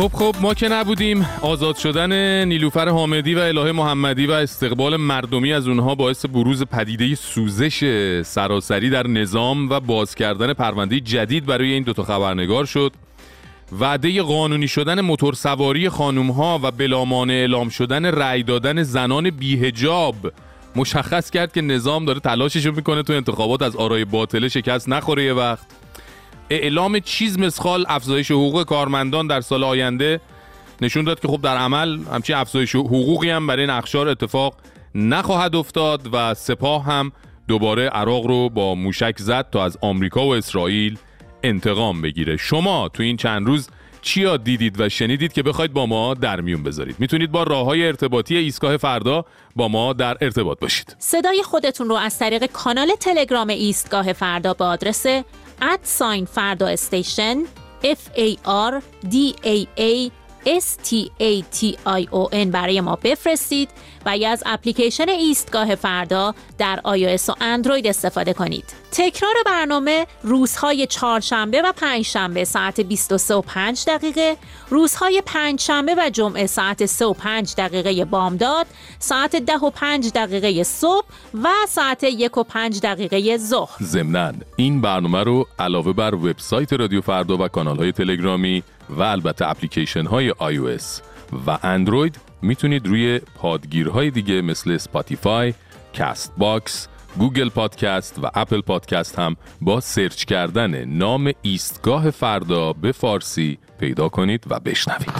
خب 0.00 0.10
خب 0.12 0.34
ما 0.40 0.54
که 0.54 0.68
نبودیم. 0.68 1.26
آزاد 1.42 1.76
شدن 1.76 2.44
نیلوفر 2.44 2.88
حامدی 2.88 3.34
و 3.34 3.38
الهه 3.38 3.72
محمدی 3.72 4.26
و 4.26 4.32
استقبال 4.32 4.96
مردمی 4.96 5.52
از 5.52 5.68
اونها 5.68 5.94
باعث 5.94 6.26
بروز 6.26 6.62
پدیده 6.62 7.14
سوزش 7.14 7.84
سراسری 8.22 8.90
در 8.90 9.06
نظام 9.06 9.70
و 9.70 9.80
باز 9.80 10.14
کردن 10.14 10.52
پرونده 10.52 11.00
جدید 11.00 11.46
برای 11.46 11.72
این 11.72 11.82
دوتا 11.82 12.02
خبرنگار 12.02 12.64
شد. 12.64 12.92
وعده 13.80 14.22
قانونی 14.22 14.68
شدن 14.68 15.00
موتور 15.00 15.34
سواری 15.34 15.88
خانوم 15.88 16.30
ها 16.30 16.60
و 16.62 16.70
بلامانع 16.70 17.34
اعلام 17.34 17.68
شدن 17.68 18.06
رأی 18.06 18.42
دادن 18.42 18.82
زنان 18.82 19.30
بیهجاب 19.30 20.16
مشخص 20.76 21.30
کرد 21.30 21.52
که 21.52 21.60
نظام 21.60 22.04
داره 22.04 22.20
تلاشش 22.20 22.66
می‌کنه 22.66 23.02
تو 23.02 23.12
انتخابات 23.12 23.62
از 23.62 23.76
آرای 23.76 24.04
باطله 24.04 24.48
شکست 24.48 24.88
نخوره 24.88 25.24
یه 25.24 25.32
وقت. 25.32 25.79
اعلام 26.50 26.98
چیز 26.98 27.38
مسخال 27.38 27.84
افزایش 27.88 28.30
حقوق 28.30 28.64
کارمندان 28.64 29.26
در 29.26 29.40
سال 29.40 29.64
آینده 29.64 30.20
نشون 30.80 31.04
داد 31.04 31.20
که 31.20 31.28
خب 31.28 31.40
در 31.42 31.56
عمل 31.56 31.98
همچین 32.12 32.36
افزایش 32.36 32.74
حقوقی 32.74 33.30
هم 33.30 33.46
برای 33.46 33.66
نقشار 33.66 34.08
اتفاق 34.08 34.54
نخواهد 34.94 35.56
افتاد 35.56 36.08
و 36.12 36.34
سپاه 36.34 36.84
هم 36.84 37.12
دوباره 37.48 37.88
عراق 37.88 38.26
رو 38.26 38.48
با 38.48 38.74
موشک 38.74 39.14
زد 39.18 39.50
تا 39.50 39.64
از 39.64 39.78
آمریکا 39.80 40.26
و 40.26 40.34
اسرائیل 40.34 40.98
انتقام 41.42 42.02
بگیره. 42.02 42.36
شما 42.36 42.88
تو 42.88 43.02
این 43.02 43.16
چند 43.16 43.46
روز 43.46 43.68
چیا 44.02 44.36
دیدید 44.36 44.80
و 44.80 44.88
شنیدید 44.88 45.32
که 45.32 45.42
بخواید 45.42 45.72
با 45.72 45.86
ما 45.86 46.14
در 46.14 46.40
میون 46.40 46.62
بذارید؟ 46.62 46.96
می‌تونید 46.98 47.32
با 47.32 47.42
راه 47.42 47.66
های 47.66 47.86
ارتباطی 47.86 48.36
ایستگاه 48.36 48.76
فردا 48.76 49.24
با 49.56 49.68
ما 49.68 49.92
در 49.92 50.16
ارتباط 50.20 50.58
باشید. 50.58 50.96
صدای 50.98 51.42
خودتون 51.42 51.88
رو 51.88 51.94
از 51.94 52.18
طریق 52.18 52.46
کانال 52.46 52.88
تلگرام 53.00 53.48
ایستگاه 53.48 54.12
فردا 54.12 54.54
به 54.54 54.64
آدرس 54.64 55.06
ادساین 55.62 56.24
فردا 56.24 56.66
استیشن 56.66 57.36
F 57.82 58.18
A 58.18 58.36
R 58.46 58.82
D 59.10 59.14
A 59.44 59.66
A 59.78 60.10
S 60.46 60.76
T 60.88 60.92
A 61.20 61.42
T 61.56 61.76
I 61.86 62.06
O 62.12 62.28
N. 62.32 62.50
برای 62.50 62.80
ما 62.80 62.98
بفرستید. 63.02 63.68
و 64.06 64.16
یا 64.16 64.30
از 64.30 64.42
اپلیکیشن 64.46 65.08
ایستگاه 65.08 65.74
فردا 65.74 66.34
در 66.58 66.80
iOS 66.84 67.28
و 67.28 67.34
اندروید 67.40 67.86
استفاده 67.86 68.32
کنید. 68.32 68.64
تکرار 68.92 69.34
برنامه 69.46 70.06
روزهای 70.22 70.86
چهارشنبه 70.86 71.62
و 71.62 71.72
پنجشنبه 71.72 72.44
ساعت 72.44 72.80
23 72.80 73.34
و 73.34 73.40
5 73.40 73.84
دقیقه، 73.86 74.36
روزهای 74.68 75.22
پنجشنبه 75.26 75.94
و 75.98 76.10
جمعه 76.10 76.46
ساعت 76.46 76.86
3 76.86 77.04
و 77.04 77.12
5 77.12 77.54
دقیقه 77.58 78.04
بامداد، 78.04 78.66
ساعت 78.98 79.36
10 79.36 79.56
و 79.56 79.70
5 79.70 80.10
دقیقه 80.14 80.62
صبح 80.62 81.06
و 81.42 81.48
ساعت 81.68 82.04
1 82.04 82.36
و 82.36 82.42
5 82.42 82.80
دقیقه 82.80 83.36
ظهر. 83.36 83.76
ضمناً 83.82 84.32
این 84.56 84.80
برنامه 84.80 85.22
رو 85.22 85.46
علاوه 85.58 85.92
بر 85.92 86.14
وبسایت 86.14 86.72
رادیو 86.72 87.00
فردا 87.00 87.36
و 87.36 87.48
کانال 87.48 87.76
های 87.76 87.92
تلگرامی 87.92 88.62
و 88.90 89.02
البته 89.02 89.48
اپلیکیشن 89.48 90.06
های 90.06 90.30
iOS 90.32 91.02
و 91.46 91.58
اندروید 91.62 92.29
می‌تونید 92.42 92.86
روی 92.86 93.18
پادگیرهای 93.18 94.10
دیگه 94.10 94.42
مثل 94.42 94.76
Spotify، 94.76 95.54
Castbox، 95.98 96.88
Google 97.18 97.48
Podcast 97.48 98.18
و 98.22 98.30
Apple 98.34 98.60
Podcast 98.60 99.18
هم 99.18 99.36
با 99.60 99.80
سرچ 99.80 100.24
کردن 100.24 100.84
نام 100.84 101.32
ایستگاه 101.42 102.10
فردا 102.10 102.72
به 102.72 102.92
فارسی 102.92 103.58
پیدا 103.80 104.08
کنید 104.08 104.44
و 104.50 104.60
بشنوید. 104.60 105.10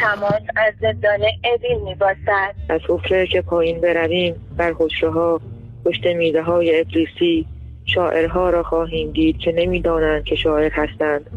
تماس 0.00 0.42
از 0.56 0.74
زندان 0.80 1.20
اویل 1.44 1.82
میباسد 1.84 2.54
از 2.68 2.80
حفره 2.88 3.26
که 3.26 3.42
پایین 3.42 3.80
برویم 3.80 4.34
بر 4.56 4.74
حجره 4.78 5.10
ها 5.10 5.40
پشت 5.84 6.06
میده 6.06 6.42
های 6.42 6.80
ابلیسی 6.80 7.46
شاعرها 7.84 8.50
را 8.50 8.62
خواهیم 8.62 9.10
دید 9.10 9.38
که 9.38 9.52
نمی‌دانند 9.52 10.24
که 10.24 10.34
شاعر 10.34 10.70
هستند 10.72 11.30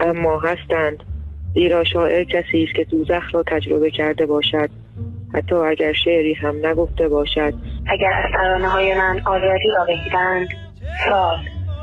اما 0.00 0.40
هستند. 0.40 1.02
زیرا 1.54 1.84
شاعر 1.84 2.24
کسی 2.24 2.64
است 2.64 2.74
که 2.74 2.84
دوزخ 2.84 3.34
را 3.34 3.42
تجربه 3.46 3.90
کرده 3.90 4.26
باشد. 4.26 4.70
حتی 5.34 5.54
اگر 5.54 5.92
شعری 5.92 6.34
هم 6.34 6.66
نگفته 6.66 7.08
باشد. 7.08 7.54
اگر 7.86 8.12
از 8.12 8.30
ترانه 8.32 8.68
های 8.68 8.94
من 8.94 9.20
آزادی 9.26 9.68
را 9.78 9.84
بگیرند 9.84 10.48
سال 11.08 11.36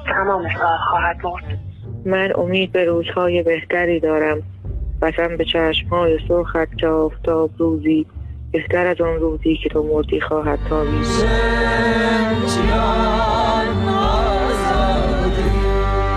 تمام 0.08 0.44
سال 0.44 0.77
خواهد 0.89 1.18
مرد. 1.24 1.60
من 2.06 2.32
امید 2.36 2.72
به 2.72 2.86
روزهای 2.86 3.44
بهتری 3.44 4.00
دارم. 4.00 4.44
قسم 5.01 5.38
به 5.38 5.46
چشمهای 5.46 6.20
سرخت 6.27 6.77
که 6.77 6.88
آفتاب 6.88 7.51
روزی 7.58 8.06
بهتر 8.51 8.88
از 8.88 9.01
آن 9.01 9.15
روزی 9.20 9.56
که 9.63 9.70
تو 9.70 9.84
مردی 9.84 10.22
خواهد 10.22 10.60
تابید. 10.70 11.06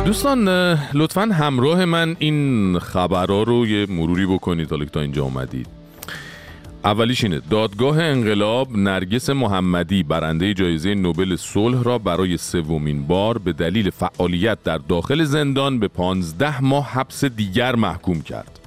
دوستان 0.04 0.48
لطفا 0.94 1.22
همراه 1.22 1.84
من 1.84 2.16
این 2.18 2.78
خبرها 2.78 3.42
رو 3.42 3.66
یه 3.66 3.86
مروری 3.86 4.26
بکنید 4.26 4.70
حالا 4.70 4.84
که 4.84 4.90
تا 4.90 5.00
اینجا 5.00 5.22
اومدید. 5.22 5.66
اولیش 6.84 7.24
اینه 7.24 7.40
دادگاه 7.50 7.98
انقلاب 7.98 8.76
نرگس 8.76 9.30
محمدی 9.30 10.02
برنده 10.02 10.54
جایزه 10.54 10.94
نوبل 10.94 11.36
صلح 11.36 11.82
را 11.82 11.98
برای 11.98 12.36
سومین 12.36 13.06
بار 13.06 13.38
به 13.38 13.52
دلیل 13.52 13.90
فعالیت 13.90 14.62
در 14.62 14.78
داخل 14.78 15.24
زندان 15.24 15.78
به 15.78 15.88
15 15.88 16.64
ماه 16.64 16.92
حبس 16.92 17.24
دیگر 17.24 17.74
محکوم 17.74 18.22
کرد. 18.22 18.58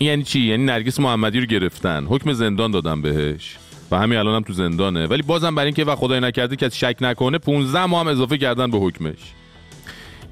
یعنی 0.00 0.22
چی؟ 0.22 0.40
یعنی 0.40 0.64
نرگس 0.64 1.00
محمدی 1.00 1.40
رو 1.40 1.46
گرفتن. 1.46 2.04
حکم 2.04 2.32
زندان 2.32 2.70
دادن 2.70 3.02
بهش. 3.02 3.56
و 3.90 3.98
همین 3.98 4.18
الان 4.18 4.34
هم 4.34 4.42
تو 4.42 4.52
زندانه. 4.52 5.06
ولی 5.06 5.22
بازم 5.22 5.54
برای 5.54 5.66
اینکه 5.66 5.84
و 5.84 5.96
خدای 5.96 6.20
نکرده 6.20 6.56
کسی 6.56 6.78
شک 6.78 6.96
نکنه 7.00 7.38
15 7.38 7.86
ماه 7.86 8.00
هم 8.00 8.06
اضافه 8.06 8.38
کردن 8.38 8.70
به 8.70 8.78
حکمش. 8.78 9.18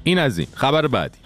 این 0.03 0.19
از 0.19 0.37
این. 0.37 0.47
خبر 0.53 0.87
بعدی. 0.87 1.17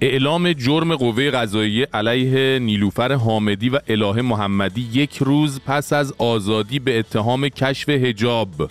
اعلام 0.00 0.52
جرم 0.52 0.94
قوه 0.96 1.30
قضاییه 1.30 1.88
علیه 1.94 2.58
نیلوفر 2.58 3.12
حامدی 3.12 3.68
و 3.68 3.80
الهه 3.88 4.22
محمدی 4.22 4.88
یک 4.92 5.16
روز 5.16 5.60
پس 5.66 5.92
از 5.92 6.14
آزادی 6.18 6.78
به 6.78 6.98
اتهام 6.98 7.48
کشف 7.48 7.88
هجاب 7.88 8.70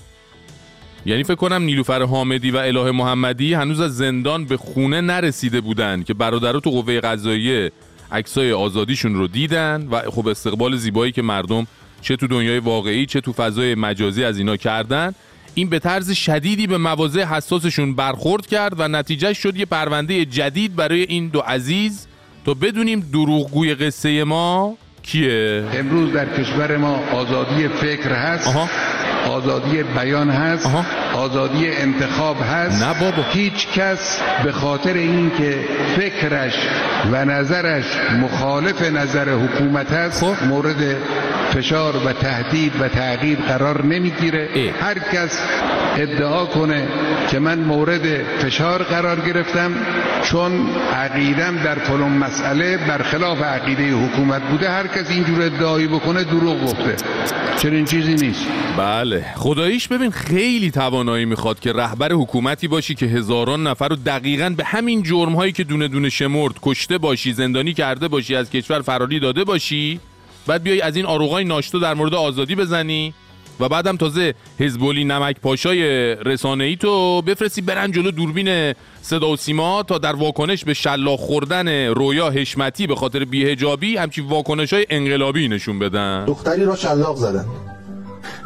یعنی 1.06 1.24
فکر 1.24 1.36
کنم 1.36 1.62
نیلوفر 1.64 2.02
حامدی 2.02 2.52
و 2.52 2.58
الهه 2.58 2.92
محمدی 2.92 3.54
هنوز 3.54 3.80
از 3.80 3.98
زندان 3.98 4.46
به 4.46 4.58
خونه 4.58 5.02
نرسیده 5.02 5.62
بودن 5.62 6.04
که 6.04 6.14
برادرها 6.14 6.60
تو 6.60 6.70
قوه 6.70 7.00
قضاییه 7.00 7.72
عکسای 8.12 8.52
آزادیشون 8.52 9.16
رو 9.16 9.28
دیدن 9.28 9.88
و 9.92 10.02
خب 10.12 10.28
استقبال 10.28 10.76
زیبایی 10.76 11.12
که 11.12 11.22
مردم 11.22 11.68
چه 12.02 12.16
تو 12.16 12.28
دنیای 12.28 12.60
واقعی 12.60 13.06
چه 13.06 13.22
تو 13.22 13.34
فضای 13.34 13.76
مجازی 13.76 14.24
از 14.24 14.38
اینا 14.38 14.58
کردن. 14.58 15.14
این 15.58 15.70
به 15.70 15.80
طرز 15.80 16.12
شدیدی 16.12 16.68
به 16.68 16.78
مواضع 16.78 17.24
حساسشون 17.24 17.96
برخورد 17.96 18.48
کرد 18.48 18.74
و 18.80 18.88
نتیجه 18.88 19.34
شد 19.34 19.58
یه 19.58 19.66
پرونده 19.66 20.26
جدید 20.26 20.76
برای 20.76 21.02
این 21.02 21.28
دو 21.28 21.40
عزیز 21.40 22.08
تا 22.46 22.54
بدونیم 22.54 23.00
دروغگوی 23.14 23.76
قصه 23.76 24.24
ما 24.24 24.78
کیه 25.04 25.64
امروز 25.74 26.14
در 26.14 26.38
کشور 26.38 26.78
ما 26.78 26.96
آزادی 26.96 27.68
فکر 27.68 28.12
هست 28.12 28.48
آها. 28.48 28.70
آزادی 29.30 29.84
بیان 29.84 30.30
هست 30.30 30.66
آها. 30.66 30.86
آزادی 31.18 31.68
انتخاب 31.68 32.38
هست 32.42 32.84
نه 32.84 32.94
بابا. 33.00 33.24
هیچ 33.32 33.68
کس 33.68 34.22
به 34.44 34.52
خاطر 34.52 34.94
اینکه 34.94 35.60
فکرش 35.96 36.54
و 37.12 37.26
نظرش 37.26 37.86
مخالف 38.22 38.82
نظر 38.82 39.30
حکومت 39.30 39.92
هست 39.92 40.26
خب. 40.26 40.46
مورد 40.46 40.96
فشار 41.54 41.96
و 42.06 42.14
تهدید 42.14 42.82
و 42.82 42.88
تعقیب 42.88 43.40
قرار 43.40 43.86
نمی‌گیره. 43.86 44.50
هر 44.82 45.00
کس 45.00 45.42
ادعا 45.98 46.46
کنه 46.46 46.88
که 47.32 47.40
من 47.40 47.60
مورد 47.60 48.24
فشار 48.40 48.84
قرار 48.84 49.20
گرفتم 49.20 49.72
چون 50.24 50.52
عقیدم 50.96 51.58
در 51.64 51.76
فلان 51.76 52.12
مسئله 52.12 52.78
برخلاف 52.78 53.42
عقیده 53.42 53.92
حکومت 53.94 54.42
بوده 54.42 54.70
هر 54.70 54.88
کس 54.88 55.10
اینجور 55.10 55.42
ادعایی 55.42 55.88
بکنه 55.88 56.24
دروغ 56.24 56.64
گفته 56.64 56.96
چرا 57.58 57.72
این 57.72 57.86
چیزی 57.86 58.16
نیست 58.16 58.46
بله 58.78 59.26
خداییش 59.36 59.88
ببین 59.88 60.12
خیلی 60.12 60.72
توانایی 61.08 61.26
می‌خواد 61.26 61.60
که 61.60 61.74
رهبر 61.74 62.14
حکومتی 62.14 62.68
باشی 62.68 62.96
که 62.96 63.06
هزاران 63.06 63.68
نفر 63.68 63.88
رو 63.88 63.96
دقیقا 63.96 64.54
به 64.58 64.64
همین 64.64 65.04
جرم 65.04 65.36
هایی 65.36 65.52
که 65.52 65.64
دونه 65.64 65.88
دونه 65.88 66.10
شمرد 66.10 66.54
کشته 66.62 66.98
باشی 66.98 67.34
زندانی 67.34 67.74
کرده 67.74 68.08
باشی 68.08 68.36
از 68.36 68.50
کشور 68.50 68.82
فراری 68.82 69.20
داده 69.20 69.44
باشی 69.44 70.00
بعد 70.48 70.64
بیای 70.64 70.82
از 70.82 70.96
این 70.96 71.06
آروغای 71.06 71.46
ناشتا 71.46 71.80
در 71.80 71.94
مورد 71.94 72.14
آزادی 72.14 72.56
بزنی 72.56 73.14
و 73.60 73.70
بعدم 73.70 73.98
تازه 73.98 74.34
حزبولی 74.60 75.06
نمک 75.06 75.40
پاشای 75.40 75.82
رسانه 76.16 76.64
ای 76.64 76.76
تو 76.76 77.22
بفرستی 77.22 77.62
برن 77.62 77.92
جلو 77.92 78.12
دوربین 78.12 78.74
صدا 79.02 79.30
و 79.30 79.38
سیما 79.38 79.84
تا 79.84 79.98
در 79.98 80.16
واکنش 80.16 80.66
به 80.66 80.74
شلاق 80.74 81.20
خوردن 81.20 81.88
رویا 81.88 82.30
حشمتی 82.30 82.88
به 82.88 82.96
خاطر 82.96 83.26
بیهجابی 83.26 83.98
همچین 83.98 84.26
واکنش 84.26 84.74
های 84.74 84.86
انقلابی 84.90 85.48
نشون 85.48 85.80
بدن. 85.80 86.26
دختری 86.26 86.66
را 86.66 86.76
شلاق 86.76 87.16
زدن. 87.16 87.46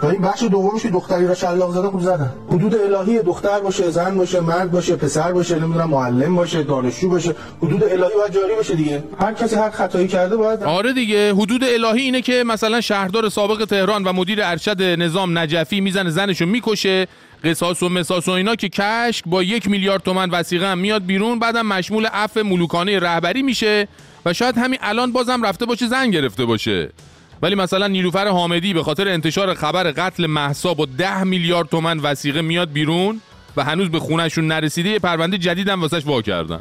و 0.03 0.05
این 0.05 0.21
بخش 0.21 0.43
دومش 0.43 0.85
دختری 0.85 1.27
را 1.27 1.35
شلاق 1.35 1.71
زدن 1.71 1.89
خب 1.89 1.99
زدن 1.99 2.31
حدود 2.49 2.75
الهی 2.75 3.19
دختر 3.19 3.59
باشه 3.59 3.91
زن 3.91 4.17
باشه 4.17 4.39
مرد 4.39 4.71
باشه 4.71 4.95
پسر 4.95 5.31
باشه 5.31 5.59
نمی‌دونم 5.59 5.89
معلم 5.89 6.35
باشه 6.35 6.63
دانشجو 6.63 7.09
باشه. 7.09 7.35
حدود 7.63 7.83
الهی 7.83 7.97
باید 7.97 8.33
جاری 8.33 8.55
بشه 8.59 8.75
دیگه. 8.75 9.03
هر 9.19 9.33
کسی 9.33 9.55
هر 9.55 9.69
خطایی 9.69 10.07
کرده 10.07 10.35
باید 10.35 10.63
آره 10.63 10.93
دیگه. 10.93 11.33
حدود 11.33 11.63
الهی 11.63 12.01
اینه 12.01 12.21
که 12.21 12.43
مثلا 12.47 12.81
شهردار 12.81 13.29
سابق 13.29 13.65
تهران 13.65 14.03
و 14.03 14.13
مدیر 14.13 14.39
ارشد 14.43 14.81
نظام 14.81 15.37
نجفی 15.37 15.81
می‌زنه 15.81 16.09
زنشو 16.09 16.45
می‌کشه. 16.45 17.07
قصاص 17.43 17.83
و 17.83 17.89
مساس 17.89 18.27
و 18.27 18.31
اینا 18.31 18.55
که 18.55 18.69
کشک 18.69 19.23
با 19.25 19.43
یک 19.43 19.67
میلیارد 19.67 20.03
تومن 20.03 20.29
وسیقه 20.29 20.67
هم 20.67 20.77
میاد 20.77 21.05
بیرون 21.05 21.39
بعدم 21.39 21.65
مشمول 21.65 22.05
عفو 22.05 22.43
ملوکانه 22.43 22.99
رهبری 22.99 23.43
میشه 23.43 23.87
و 24.25 24.33
شاید 24.33 24.57
همین 24.57 24.79
الان 24.81 25.11
بازم 25.11 25.45
رفته 25.45 25.65
باشه 25.65 25.87
زن 25.87 26.09
گرفته 26.09 26.45
باشه. 26.45 26.89
ولی 27.41 27.55
مثلا 27.55 27.87
نیلوفر 27.87 28.27
حامدی 28.27 28.73
به 28.73 28.83
خاطر 28.83 29.07
انتشار 29.07 29.53
خبر 29.53 29.91
قتل 29.91 30.25
محسا 30.27 30.73
با 30.73 30.85
ده 30.85 31.23
میلیارد 31.23 31.69
تومن 31.69 31.99
وسیقه 31.99 32.41
میاد 32.41 32.71
بیرون 32.71 33.21
و 33.57 33.63
هنوز 33.63 33.89
به 33.89 33.99
خونهشون 33.99 34.47
نرسیده 34.47 34.89
یه 34.89 34.99
پرونده 34.99 35.37
جدید 35.37 35.69
هم 35.69 35.81
واسش 35.81 36.05
وا 36.05 36.21
کردن. 36.21 36.59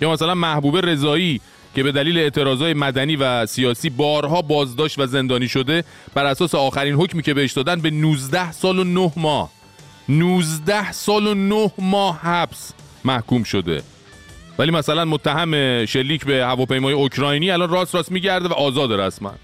یا 0.00 0.12
مثلا 0.12 0.34
محبوب 0.34 0.76
رضایی 0.76 1.40
که 1.74 1.82
به 1.82 1.92
دلیل 1.92 2.18
اعتراضای 2.18 2.74
مدنی 2.74 3.16
و 3.16 3.46
سیاسی 3.46 3.90
بارها 3.90 4.42
بازداشت 4.42 4.98
و 4.98 5.06
زندانی 5.06 5.48
شده 5.48 5.84
بر 6.14 6.26
اساس 6.26 6.54
آخرین 6.54 6.94
حکمی 6.94 7.22
که 7.22 7.34
بهش 7.34 7.52
دادن 7.52 7.80
به 7.80 7.90
19 7.90 8.52
سال 8.52 8.78
و 8.78 8.84
9 8.84 9.12
ماه 9.16 9.50
19 10.08 10.92
سال 10.92 11.26
و 11.26 11.34
9 11.34 11.72
ماه 11.78 12.20
حبس 12.20 12.72
محکوم 13.04 13.42
شده. 13.42 13.82
ولی 14.58 14.70
مثلا 14.70 15.04
متهم 15.04 15.84
شلیک 15.86 16.24
به 16.24 16.44
هواپیمای 16.46 16.94
اوکراینی 16.94 17.50
الان 17.50 17.70
راست 17.70 17.94
راست 17.94 18.12
میگرده 18.12 18.48
و 18.48 18.52
آزاد 18.52 18.92
رسما. 18.92 19.34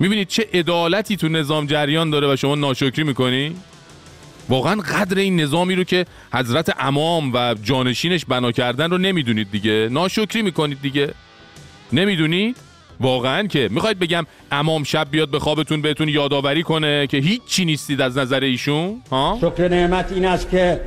می‌بینید 0.00 0.28
چه 0.28 0.46
عدالتی 0.54 1.16
تو 1.16 1.28
نظام 1.28 1.66
جریان 1.66 2.10
داره 2.10 2.32
و 2.32 2.36
شما 2.36 2.54
ناشکری 2.54 3.04
می‌کنی؟ 3.04 3.56
واقعا 4.48 4.74
قدر 4.74 5.18
این 5.18 5.40
نظامی 5.40 5.74
رو 5.74 5.84
که 5.84 6.06
حضرت 6.32 6.74
امام 6.78 7.32
و 7.34 7.54
جانشینش 7.62 8.24
بنا 8.24 8.52
کردن 8.52 8.90
رو 8.90 8.98
نمی‌دونید 8.98 9.50
دیگه. 9.50 9.88
ناشکری 9.90 10.42
می‌کنید 10.42 10.78
دیگه. 10.82 11.14
نمی‌دونید 11.92 12.56
واقعا 13.00 13.46
که 13.46 13.68
می‌خواید 13.72 13.98
بگم 13.98 14.26
امام 14.52 14.84
شب 14.84 15.10
بیاد 15.10 15.28
به 15.28 15.38
خوابتون 15.38 15.82
بهتون 15.82 16.08
یادآوری 16.08 16.62
کنه 16.62 17.06
که 17.06 17.16
هیچ 17.16 17.40
چی 17.46 17.64
نیستید 17.64 18.00
از 18.00 18.18
نظر 18.18 18.40
ایشون؟ 18.40 19.02
ها؟ 19.10 19.38
شکر 19.40 19.68
نعمت 19.68 20.12
این 20.12 20.24
است 20.24 20.50
که 20.50 20.80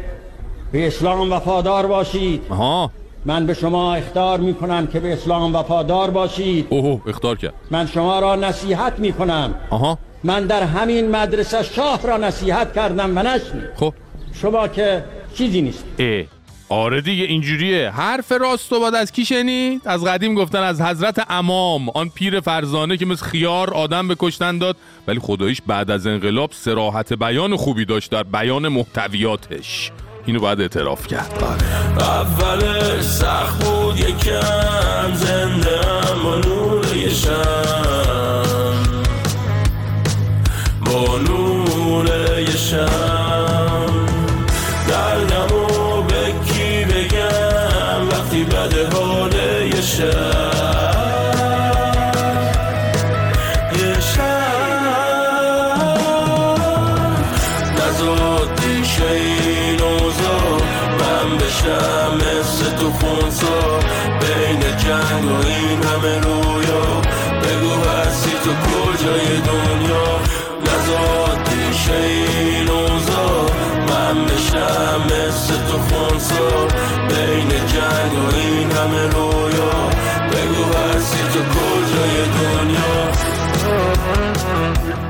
به 0.72 0.88
اسلام 0.88 1.32
وفادار 1.32 1.88
باشید. 1.88 2.48
ها 2.48 2.92
من 3.26 3.46
به 3.46 3.54
شما 3.54 3.96
اختار 3.96 4.40
می 4.40 4.54
کنم 4.54 4.88
که 4.88 5.00
به 5.00 5.14
اسلام 5.14 5.56
وفادار 5.56 6.12
باشید. 6.12 6.68
اوه 6.70 7.02
اختار 7.08 7.38
کرد. 7.38 7.54
من 7.72 7.88
شما 7.88 8.20
را 8.20 8.36
نصیحت 8.36 9.00
می 9.00 9.14
کنم 9.14 9.56
آها. 9.70 9.98
من 10.24 10.46
در 10.46 10.64
همین 10.64 11.12
مدرسه 11.12 11.64
شاه 11.64 12.02
را 12.08 12.18
نصیحت 12.18 12.74
کردم 12.74 13.18
و 13.18 13.20
نشنید. 13.20 13.70
خب. 13.76 13.94
شما 14.42 14.68
که 14.68 15.04
چیزی 15.36 15.62
نیست. 15.62 15.86
اه. 16.00 16.24
آره 16.70 17.02
دیگه 17.02 17.24
اینجوریه. 17.24 17.90
حرف 17.90 18.32
راست 18.32 18.74
و 18.74 18.80
بعد 18.80 18.96
از 18.96 19.12
کی 19.12 19.26
شنید. 19.26 19.82
از 19.86 20.04
قدیم 20.04 20.36
گفتن 20.36 20.64
از 20.64 20.82
حضرت 20.82 21.26
امام. 21.30 21.90
آن 21.90 22.10
پیر 22.10 22.40
فرزانه 22.40 22.98
که 22.98 23.06
مثل 23.06 23.26
خیار 23.26 23.74
آدم 23.74 24.08
به 24.08 24.16
کشتن 24.20 24.58
داد. 24.58 24.78
ولی 25.08 25.20
خداییش 25.20 25.62
بعد 25.68 25.92
از 25.92 26.08
انقلاب 26.08 26.52
سراحت 26.54 27.14
بیان 27.14 27.56
خوبی 27.56 27.86
داشت 27.86 28.12
در 28.12 28.24
بیان 28.24 28.68
محتویاتش. 28.68 29.92
اینو 30.26 30.40
باید 30.40 30.62
اعتراف 30.62 31.08
کرد. 31.08 31.44
اولش 32.00 33.02
سخت 33.02 33.64
بود 33.64 34.00
یکم 34.00 35.14
زنده 35.14 35.80
با 36.24 36.36
نور 36.36 36.96
یه 36.98 37.10
با 40.86 41.18
نور 41.18 42.10
یه 42.40 42.58
شم. 42.58 44.08
دردمو 44.90 46.02
به 46.02 46.34
کی 46.46 46.86
بگم؟ 46.86 48.10
وقتی 48.12 48.44
بده 48.44 48.90
حال 48.90 49.34
یه 49.76 49.82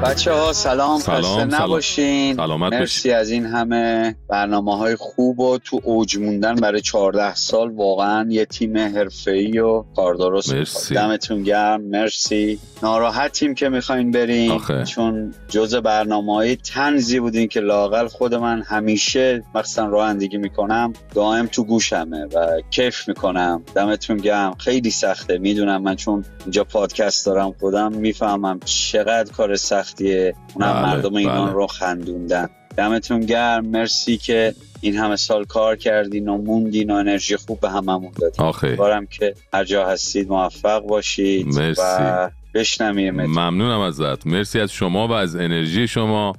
بچه 0.03 0.31
ها 0.33 0.53
سلام, 0.53 0.99
سلام، 0.99 1.21
خسته. 1.21 1.45
نباشین. 1.45 2.35
سلامت 2.35 2.73
مرسی 2.73 3.11
از 3.11 3.29
این 3.29 3.45
همه 3.45 4.15
برنامه 4.29 4.77
های 4.77 4.95
خوب 4.95 5.39
و 5.39 5.57
تو 5.57 5.81
اوج 5.83 6.17
موندن 6.17 6.55
برای 6.55 6.81
14 6.81 7.35
سال. 7.35 7.71
واقعا 7.71 8.27
یه 8.29 8.45
تیم 8.45 8.77
حرفه‌ای 8.77 9.59
و 9.59 9.83
کار 9.95 10.15
درست 10.15 10.53
مرسی. 10.53 10.93
می‌کنید. 10.93 11.09
دمتون 11.09 11.43
گرم. 11.43 11.81
مرسی. 11.81 12.59
ناراحتیم 12.83 13.55
که 13.55 13.69
می‌خواین 13.69 14.11
بریم. 14.11 14.51
آخه. 14.51 14.83
چون 14.83 15.33
جز 15.49 15.75
برنامه 15.75 16.33
های 16.33 16.55
تنزی 16.55 17.19
بودین 17.19 17.47
که 17.47 17.59
لاقل 17.59 18.07
خود 18.07 18.35
من 18.35 18.61
همیشه 18.61 19.43
مخصوصا 19.55 19.85
رانندگی 19.85 20.37
می‌کنم 20.37 20.93
دائم 21.15 21.47
تو 21.47 21.63
گوشمه 21.63 22.25
و 22.25 22.61
کیف 22.69 23.07
می‌کنم. 23.07 23.63
دمتون 23.75 24.17
گرم. 24.17 24.55
خیلی 24.59 24.91
سخته. 24.91 25.37
می‌دونم 25.37 25.81
من 25.81 25.95
چون 25.95 26.25
اینجا 26.43 26.63
پادکست 26.63 27.25
دارم 27.25 27.55
خودم 27.59 27.91
می‌فهمم 27.91 28.59
چقدر 28.65 29.31
کار 29.31 29.55
سختیه 29.93 30.35
اونم 30.53 30.73
بله، 30.73 30.81
مردم 30.81 31.15
ایران 31.15 31.45
بله. 31.45 31.53
رو 31.53 31.67
خندوندن. 31.67 32.49
دمتون 32.77 33.19
گرم. 33.19 33.65
مرسی 33.65 34.17
که 34.17 34.55
این 34.81 34.97
همه 34.97 35.15
سال 35.15 35.45
کار 35.45 35.75
کردین 35.75 36.29
و 36.29 36.37
موندین 36.37 36.91
و 36.91 36.93
انرژی 36.93 37.37
خوب 37.37 37.59
به 37.59 37.69
هممون 37.69 38.11
دادین. 38.21 38.45
امیدوارم 38.45 39.05
که 39.05 39.35
هر 39.53 39.63
جا 39.63 39.87
هستید 39.87 40.29
موفق 40.29 40.79
باشید 40.79 41.47
مرسی. 41.47 41.81
و 41.81 42.29
بشنویم. 42.53 43.21
ممنونم 43.21 43.79
ازت. 43.79 44.27
مرسی 44.27 44.59
از 44.59 44.71
شما 44.71 45.07
و 45.07 45.11
از 45.11 45.35
انرژی 45.35 45.87
شما. 45.87 46.33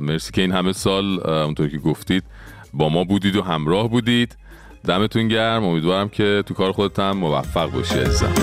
مرسی 0.00 0.32
که 0.32 0.42
این 0.42 0.52
همه 0.52 0.72
سال 0.72 1.28
اونطور 1.28 1.68
که 1.68 1.78
گفتید 1.78 2.22
با 2.74 2.88
ما 2.88 3.04
بودید 3.04 3.36
و 3.36 3.42
همراه 3.42 3.88
بودید. 3.88 4.36
دمتون 4.86 5.28
گرم. 5.28 5.64
امیدوارم 5.64 6.08
که 6.08 6.42
تو 6.46 6.54
کار 6.54 6.72
خودت 6.72 6.98
هم 6.98 7.16
موفق 7.16 7.70
باشی 7.70 7.94
عزیزم. 7.94 8.34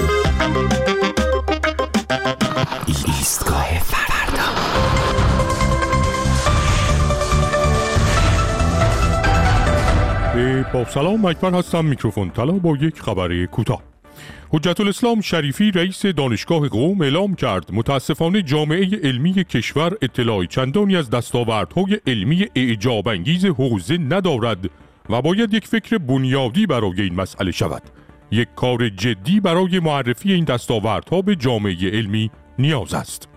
ایستگاه 2.88 3.80
فردا. 3.80 4.44
با 10.74 10.86
سلام 10.86 11.26
اکبر 11.26 11.54
هستم. 11.54 11.86
میکروفون 11.86 12.30
طلا 12.30 12.52
با 12.52 12.78
یک 12.82 13.02
خبر 13.02 13.46
کوتاه. 13.46 13.84
حجت 14.50 14.82
الاسلام 14.82 15.22
شریفی 15.22 15.72
رئیس 15.72 16.06
دانشگاه 16.06 16.68
قوم 16.68 17.02
اعلام 17.02 17.36
کرد. 17.36 17.74
متاسفانه 17.74 18.42
جامعه 18.42 19.00
علمی 19.04 19.34
کشور 19.34 19.98
اطلاع 20.02 20.46
چندانی 20.46 20.96
از 20.96 21.10
دستاوردهای 21.10 22.00
علمی 22.08 22.48
اعجاب 22.56 23.08
انگیز 23.08 23.46
حوزه 23.46 23.98
ندارد 23.98 24.70
و 25.10 25.22
باید 25.22 25.54
یک 25.54 25.68
فکر 25.68 25.98
بنیادی 25.98 26.66
برای 26.66 27.02
این 27.02 27.16
مسئله 27.16 27.52
شود. 27.52 27.82
یک 28.32 28.48
کار 28.56 28.90
جدی 28.90 29.40
برای 29.40 29.80
معرفی 29.80 30.34
این 30.34 30.46
دستاوردها 30.46 31.22
به 31.22 31.36
جامعه 31.36 31.90
علمی 31.90 32.32
نیاز 32.60 32.94
است. 32.94 33.28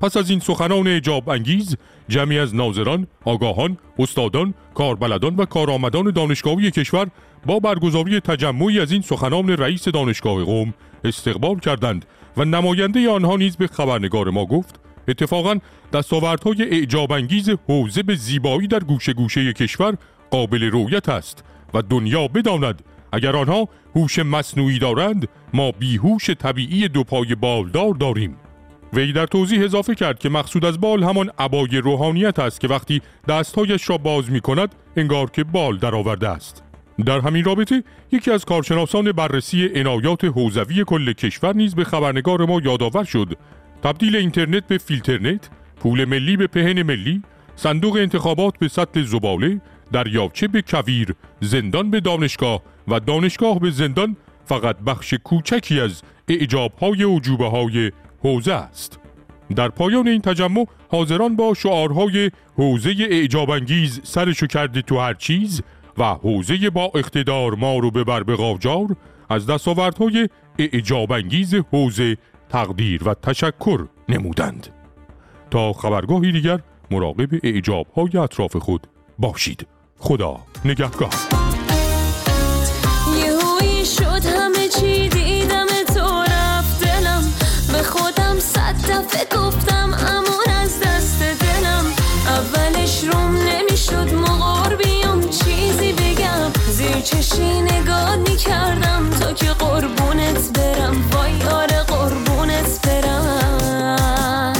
پس 0.00 0.16
از 0.16 0.30
این 0.30 0.40
سخنان 0.40 0.88
اجاب 0.88 1.28
انگیز 1.28 1.76
جمعی 2.08 2.38
از 2.38 2.54
ناظران، 2.54 3.06
آگاهان، 3.24 3.78
استادان، 3.98 4.54
کاربلدان 4.74 5.36
و 5.36 5.44
کارآمدان 5.44 6.10
دانشگاهی 6.10 6.70
کشور 6.70 7.06
با 7.46 7.58
برگزاری 7.58 8.20
تجمعی 8.20 8.80
از 8.80 8.92
این 8.92 9.02
سخنان 9.02 9.48
رئیس 9.48 9.88
دانشگاه 9.88 10.44
قوم 10.44 10.74
استقبال 11.04 11.58
کردند 11.58 12.04
و 12.36 12.44
نماینده 12.44 13.10
آنها 13.10 13.36
نیز 13.36 13.56
به 13.56 13.66
خبرنگار 13.66 14.30
ما 14.30 14.46
گفت 14.46 14.80
اتفاقا 15.08 15.56
دستاوردهای 15.92 16.62
اعجاب 16.62 17.12
انگیز 17.12 17.50
حوزه 17.68 18.02
به 18.02 18.14
زیبایی 18.14 18.68
در 18.68 18.80
گوشه 18.80 19.12
گوشه 19.12 19.52
کشور 19.52 19.96
قابل 20.30 20.62
رویت 20.62 21.08
است 21.08 21.44
و 21.74 21.82
دنیا 21.82 22.28
بداند. 22.28 22.82
اگر 23.12 23.36
آنها 23.36 23.68
هوش 23.94 24.18
مصنوعی 24.18 24.78
دارند 24.78 25.28
ما 25.54 25.72
بیهوش 25.72 26.30
طبیعی 26.30 26.88
دو 26.88 27.04
پای 27.04 27.34
بالدار 27.34 27.94
داریم. 27.94 28.36
وی 28.96 29.12
در 29.12 29.26
توضیح 29.26 29.64
اضافه 29.64 29.94
کرد 29.94 30.18
که 30.18 30.28
مقصود 30.28 30.64
از 30.64 30.80
بال 30.80 31.02
همان 31.02 31.30
عبای 31.38 31.76
روحانیت 31.76 32.38
است 32.38 32.60
که 32.60 32.68
وقتی 32.68 33.02
دستهایش 33.28 33.90
را 33.90 33.98
باز 33.98 34.30
می 34.30 34.40
کند 34.40 34.74
انگار 34.96 35.30
که 35.30 35.44
بال 35.44 35.76
درآورده 35.78 36.28
است. 36.28 36.62
در 37.06 37.20
همین 37.20 37.44
رابطه 37.44 37.82
یکی 38.12 38.30
از 38.30 38.44
کارشناسان 38.44 39.12
بررسی 39.12 39.70
عنایات 39.74 40.24
حوزوی 40.24 40.84
کل 40.84 41.12
کشور 41.12 41.54
نیز 41.56 41.74
به 41.74 41.84
خبرنگار 41.84 42.46
ما 42.46 42.60
یادآور 42.64 43.04
شد. 43.04 43.38
تبدیل 43.82 44.16
اینترنت 44.16 44.66
به 44.66 44.78
فیلترنت 44.78 45.50
پول 45.80 46.04
ملی 46.04 46.36
به 46.36 46.46
پهن 46.46 46.82
ملی 46.82 47.22
صندوق 47.56 47.96
انتخابات 47.96 48.58
به 48.58 48.68
سطل 48.68 49.02
زباله 49.02 49.60
دریاچه 49.92 50.48
به 50.48 50.62
کویر 50.62 51.14
زندان 51.40 51.90
به 51.90 52.00
دانشگاه 52.00 52.62
و 52.88 53.00
دانشگاه 53.00 53.60
به 53.60 53.70
زندان 53.70 54.16
فقط 54.44 54.76
بخش 54.78 55.14
کوچکی 55.14 55.80
از 55.80 56.02
اعجابهای 56.28 57.02
های 57.38 57.92
حوزه 58.26 58.52
است. 58.52 58.98
در 59.56 59.68
پایان 59.68 60.08
این 60.08 60.20
تجمع 60.20 60.66
حاضران 60.90 61.36
با 61.36 61.54
شعارهای 61.54 62.30
حوزه 62.56 62.94
اعجاب 63.10 63.50
انگیز 63.50 64.00
سرشو 64.04 64.46
کرده 64.46 64.82
تو 64.82 64.98
هر 64.98 65.14
چیز 65.14 65.62
و 65.98 66.04
حوزه 66.04 66.70
با 66.70 66.90
اقتدار 66.94 67.54
ما 67.54 67.78
رو 67.78 67.90
ببر 67.90 68.22
به 68.22 68.36
قاجار 68.36 68.96
از 69.30 69.46
دستاوردهای 69.46 70.28
اعجاب 70.58 71.12
انگیز 71.12 71.54
حوزه 71.54 72.16
تقدیر 72.48 73.08
و 73.08 73.14
تشکر 73.14 73.86
نمودند. 74.08 74.66
تا 75.50 75.72
خبرگاهی 75.72 76.32
دیگر 76.32 76.60
مراقب 76.90 77.28
اعجابهای 77.42 78.16
اطراف 78.16 78.56
خود 78.56 78.86
باشید. 79.18 79.66
خدا 79.98 80.36
نگهدار. 80.64 81.10
شد 83.86 84.26
همه 84.26 84.68
چی 84.68 85.08
دیدم 85.08 85.66
تو 85.94 86.22
رفت 86.22 86.84
دلم. 86.84 87.24
به 87.72 87.82
خودم 87.82 88.15
صد 88.15 88.15
دفعه 88.86 89.26
گفتم 89.38 89.94
امون 90.08 90.54
از 90.62 90.80
دست 90.80 91.22
دلم. 91.22 91.84
اولش 92.26 93.04
روم 93.04 93.36
نمی‌شد 93.36 94.14
مقار 94.14 94.76
بیام 94.76 95.20
چیزی 95.20 95.92
بگم. 95.92 96.52
زیر 96.70 97.00
چشی 97.00 97.60
نگاه 97.60 98.16
می‌کردم 98.16 99.10
تا 99.20 99.32
که 99.32 99.46
قربونت 99.46 100.58
برم. 100.58 101.10
وای 101.12 101.42
آره 101.42 101.82
قربونت 101.82 102.86
برم. 102.86 104.52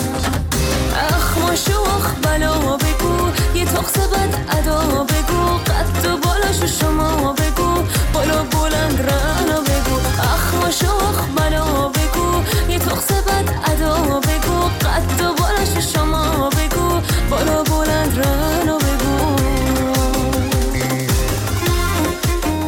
اخماشو 1.09 1.81
اخ 1.81 2.11
بلا 2.23 2.77
بگو. 2.77 3.31
یه 3.55 3.65
تخص 3.65 3.99
بد 3.99 4.35
ادا 4.59 5.05
بگو. 5.05 5.57
قد 5.59 6.07
و 6.07 6.17
بالاشو 6.17 6.67
شما 6.67 7.33
بگو. 7.33 7.83
بالا 8.13 8.43
بلند 8.43 9.01
رنا 9.01 9.46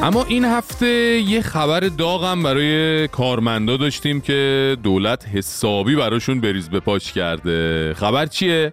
اما 0.02 0.24
این 0.24 0.44
هفته 0.44 0.86
یه 1.26 1.42
خبر 1.42 1.80
داغم 1.80 2.42
برای 2.42 3.08
کارمندا 3.08 3.76
داشتیم 3.76 4.20
که 4.20 4.76
دولت 4.82 5.28
حسابی 5.28 5.96
براشون 5.96 6.40
بریز 6.40 6.68
به 6.68 6.80
پاش 6.80 7.12
کرده 7.12 7.94
خبر 7.94 8.26
چیه؟ 8.26 8.72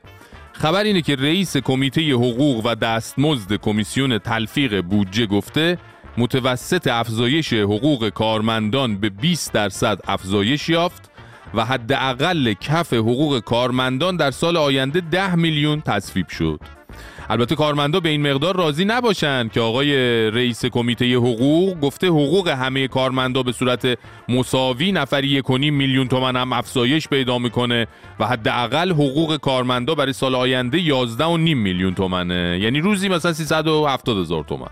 خبر 0.52 0.84
اینه 0.84 1.02
که 1.02 1.16
رئیس 1.16 1.58
کمیته 1.58 2.12
حقوق 2.14 2.66
و 2.66 2.76
دستمزد 2.76 3.54
کمیسیون 3.54 4.18
تلفیق 4.18 4.82
بودجه 4.82 5.26
گفته 5.26 5.78
متوسط 6.18 6.88
افزایش 6.88 7.54
حقوق 7.54 8.10
کارمندان 8.10 8.98
به 8.98 9.10
20 9.10 9.54
درصد 9.54 10.00
افزایش 10.08 10.70
یافت 10.70 11.12
و 11.54 11.66
حداقل 11.66 12.54
کف 12.54 12.94
حقوق 12.94 13.40
کارمندان 13.40 14.18
در 14.18 14.32
سال 14.32 14.58
آینده 14.58 15.02
10 15.02 15.36
میلیون 15.36 15.82
تصویب 15.82 16.30
شد. 16.30 16.75
البته 17.30 17.56
کارمندا 17.56 18.00
به 18.00 18.10
این 18.10 18.32
مقدار 18.32 18.56
راضی 18.56 18.86
نباشن 18.86 19.48
که 19.48 19.62
آقای 19.62 19.92
رئیس 20.32 20.66
کمیته 20.66 21.16
حقوق 21.16 21.80
گفته 21.80 22.08
حقوق 22.08 22.48
همه 22.48 22.88
کارمندا 22.88 23.44
به 23.44 23.52
صورت 23.52 23.98
مساوی 24.30 24.92
نفری 24.92 25.42
نیم 25.50 25.74
میلیون 25.74 26.08
تومن 26.08 26.36
هم 26.36 26.54
افزایش 26.54 27.08
پیدا 27.08 27.40
می‌کنه 27.40 27.88
و 28.20 28.26
حداقل 28.26 28.92
حقوق 28.92 29.38
کارمندا 29.38 29.96
برای 29.96 30.14
سال 30.14 30.36
آینده 30.36 30.80
11 30.80 31.26
و 31.26 31.38
نیم 31.38 31.58
میلیون 31.58 31.94
تومنه. 31.94 32.60
یعنی 32.62 32.80
روزی 32.80 33.10
مثلا 33.10 33.34
370 33.34 34.18
هزار 34.18 34.44
تومن. 34.44 34.70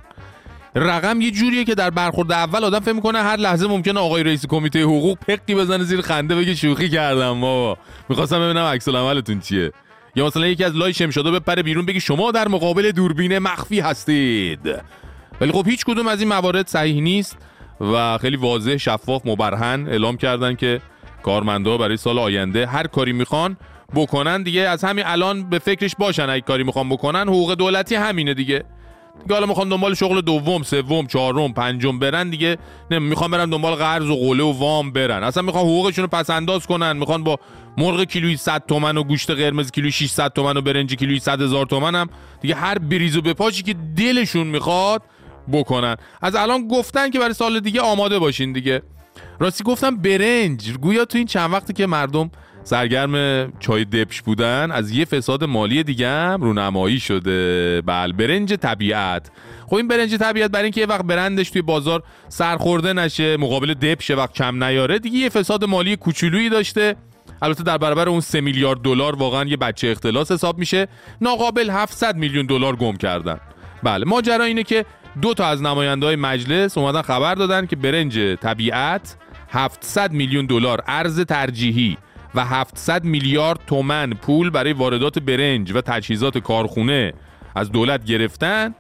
رقم 0.76 1.22
یه 1.22 1.32
جوریه 1.32 1.63
که 1.63 1.76
در 1.76 1.89
برخورد 1.89 2.32
اول 2.32 2.63
آدم 2.63 2.80
فکر 2.80 2.94
می‌کنه 2.94 3.20
هر 3.20 3.38
لحظه 3.38 3.68
ممکنه 3.68 4.00
آقای 4.00 4.24
رئیس 4.24 4.46
کمیته 4.46 4.84
حقوق 4.84 5.18
پقی 5.28 5.56
بزنه 5.56 5.84
زیر 5.84 6.02
خنده 6.02 6.36
بگه 6.36 6.56
شوخی 6.56 6.89
کردم 6.89 7.42
بابا. 7.42 7.78
می‌خواستم 8.10 8.39
ببینم 8.39 8.66
عکس 8.66 8.89
چیه. 9.39 9.72
یا 10.15 10.26
مثلا 10.26 10.47
یکی 10.47 10.63
از 10.63 10.76
لای 10.76 10.93
شمشادا 10.93 11.32
بپره 11.32 11.63
بیرون 11.63 11.86
بگه 11.86 11.99
شما 11.99 12.32
در 12.32 12.47
مقابل 12.47 12.91
دوربین 12.91 13.39
مخفی 13.39 13.80
هستید. 13.80 14.76
ولی 15.41 15.52
خب 15.52 15.67
هیچ 15.67 15.86
کدوم 15.86 16.08
از 16.08 16.19
این 16.19 16.30
موارد 16.30 16.67
صحیح 16.67 17.02
نیست 17.02 17.38
و 17.82 18.17
خیلی 18.17 18.36
واضح 18.36 18.78
شفاف 18.78 19.21
مبرهن 19.26 19.88
اعلام 19.89 20.17
کردن 20.17 20.56
که 20.56 20.82
کارمندا 21.23 21.78
برای 21.78 21.97
سال 21.97 22.19
آینده 22.19 22.67
هر 22.67 22.88
کاری 22.88 23.13
می‌خوان 23.13 23.58
بکنن 23.95 24.43
دیگه. 24.43 24.62
از 24.62 24.84
همین 24.84 25.06
الان 25.06 25.49
به 25.49 25.60
فکرش 25.60 25.95
باشن 25.99 26.30
اگه 26.30 26.41
کاری 26.41 26.63
می‌خوان 26.63 26.89
بکنن 26.89 27.28
حقوق 27.28 27.54
دولتی 27.54 27.95
همینه 27.95 28.34
دیگه. 28.34 28.63
دیگه 29.21 29.34
حالا 29.34 29.45
می‌خوان 29.45 29.69
دنبال 29.69 29.93
شغل 29.93 30.21
دوم 30.21 30.63
سوم 30.63 31.08
چهارم 31.08 31.54
پنجم 31.54 31.99
برن 31.99 32.30
دیگه. 32.30 32.58
نه 32.91 32.99
می‌خوان 32.99 33.32
برن 33.32 33.49
دنبال 33.49 33.76
قرض 33.76 34.10
و 34.10 34.15
قله 34.15 34.43
و 34.43 34.52
وام 34.52 34.91
برن. 34.91 35.23
اصلا 35.23 35.43
می‌خوان 35.43 35.63
حقوقشون 35.63 36.02
رو 36.02 36.08
پس 36.08 36.30
انداز 36.30 36.67
کنن. 36.67 36.97
می‌خوان 36.97 37.23
با 37.23 37.39
مرغ 37.78 38.04
کیلویی 38.04 38.38
100 38.38 38.63
تومن 38.67 38.97
و 38.97 39.04
گوشت 39.04 39.32
قرمز 39.32 39.71
کیلویی 39.71 39.91
600 39.91 40.34
تومن 40.34 40.58
و 40.58 40.62
برنج 40.62 40.95
کیلویی 40.95 41.19
100 41.19 41.41
هزار 41.41 41.65
تومن 41.65 41.95
هم 41.95 42.10
دیگه 42.41 42.56
هر 42.56 42.80
بریز 42.80 43.17
و 43.17 43.21
بپاشی 43.21 43.63
که 43.63 43.76
دلشون 43.97 44.47
می‌خواد 44.47 45.02
بکنن. 45.54 45.95
از 46.21 46.36
الان 46.36 46.67
گفتن 46.67 47.10
که 47.10 47.19
برای 47.19 47.34
سال 47.34 47.60
دیگه 47.60 47.82
آماده 47.82 48.19
باشین 48.19 48.54
دیگه. 48.54 48.82
راستی 49.39 49.63
گفتم 49.63 49.95
برنج. 49.95 50.71
گویا 50.71 51.06
تو 51.06 51.17
این 51.17 51.28
چند 51.28 51.54
وقتی 51.54 51.73
که 51.73 51.88
مردم 51.88 52.32
سرگرم 52.63 53.54
چای 53.60 53.86
دبش 53.86 54.21
بودن 54.21 54.71
از 54.71 54.91
یه 54.91 55.06
فساد 55.06 55.43
مالی 55.43 55.84
دیگه 55.84 56.10
هم 56.10 56.41
رونمایی 56.41 56.99
شده. 56.99 57.82
بل 57.82 58.12
برنج 58.12 58.54
طبیعت. 58.54 59.32
خب 59.67 59.76
این 59.76 59.88
برنج 59.88 60.15
طبیعت 60.15 60.52
برای 60.52 60.63
اینکه 60.63 60.82
یه 60.82 60.88
وقت 60.88 61.06
برندش 61.06 61.49
توی 61.49 61.62
بازار 61.62 62.04
سرخورده 62.30 62.93
نشه 62.93 63.38
مقابل 63.38 63.73
دبش 63.73 64.12
وقت 64.12 64.34
کم 64.34 64.63
نیاره 64.63 64.99
دیگه 64.99 65.17
یه 65.17 65.30
فساد 65.30 65.65
مالی 65.65 65.95
کوچولویی 65.95 66.49
داشته. 66.49 66.95
البته 67.41 67.63
در 67.63 67.78
برابر 67.78 68.10
اون 68.10 68.19
3 68.19 68.41
میلیارد 68.41 68.82
دلار 68.82 69.15
واقعا 69.15 69.43
یه 69.43 69.58
بچه 69.58 69.88
اختلاس 69.88 70.32
حساب 70.32 70.58
میشه. 70.58 70.88
ناقابل 71.21 71.69
700 71.69 72.15
میلیون 72.15 72.45
دلار 72.45 72.76
گم 72.76 72.95
کردن. 72.95 73.39
بله 73.84 74.06
ماجرا 74.06 74.43
اینه 74.43 74.63
که 74.63 74.86
دو 75.21 75.34
تا 75.34 75.45
از 75.45 75.62
نماینده 75.62 76.06
های 76.06 76.15
مجلس 76.15 76.78
اومدن 76.78 77.02
خبر 77.02 77.36
دادن 77.36 77.65
که 77.65 77.76
برنج 77.76 78.19
طبیعت 78.19 79.15
700 79.49 80.12
میلیون 80.12 80.45
دلار 80.45 80.84
ارز 80.88 81.19
ترجیحی. 81.19 81.97
و 82.36 82.46
700 82.46 83.04
میلیارد 83.04 83.60
تومن 83.67 84.10
پول 84.10 84.50
برای 84.50 84.74
واردات 84.74 85.19
برنج 85.19 85.72
و 85.76 85.82
تجهیزات 85.82 86.38
کارخونه 86.38 87.13
از 87.56 87.72
دولت 87.72 88.06
گرفتن. 88.06 88.76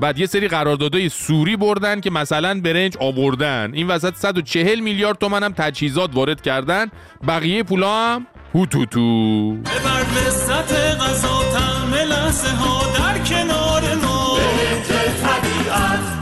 بعد 0.00 0.18
یه 0.18 0.26
سری 0.26 0.48
قراردادهای 0.48 1.08
سوری 1.08 1.56
بردن 1.56 2.00
که 2.00 2.10
مثلا 2.10 2.60
برنج 2.60 2.96
آوردن. 3.00 3.70
این 3.74 3.86
وسط 3.86 4.14
140 4.14 4.80
میلیارد 4.80 5.18
تومن 5.18 5.42
هم 5.42 5.52
تجهیزات 5.52 6.10
وارد 6.14 6.40
کردن. 6.40 6.86
بقیه 7.28 7.62
پولا 7.62 7.96
هم 7.96 8.26
هوتوتو. 8.54 9.52
ببر 9.52 10.00
لذت 10.16 10.72
غذا 11.00 11.38
لحظه 12.28 12.56
ها 12.56 12.82
در 12.98 13.18
کنار 13.18 13.77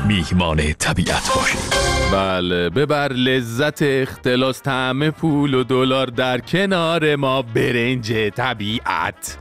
میهمان 0.07 0.73
طبیعت 0.73 1.31
باشید 1.37 1.75
بله 2.13 2.71
ببر 2.71 3.13
لذت 3.13 3.83
اختلاس 3.83 4.63
طعم 4.63 5.11
پول 5.11 5.55
و 5.55 5.65
دلار 5.65 6.07
در 6.07 6.39
کنار 6.39 7.17
ما 7.17 7.43
برنج 7.43 8.13
طبیعت. 8.13 9.39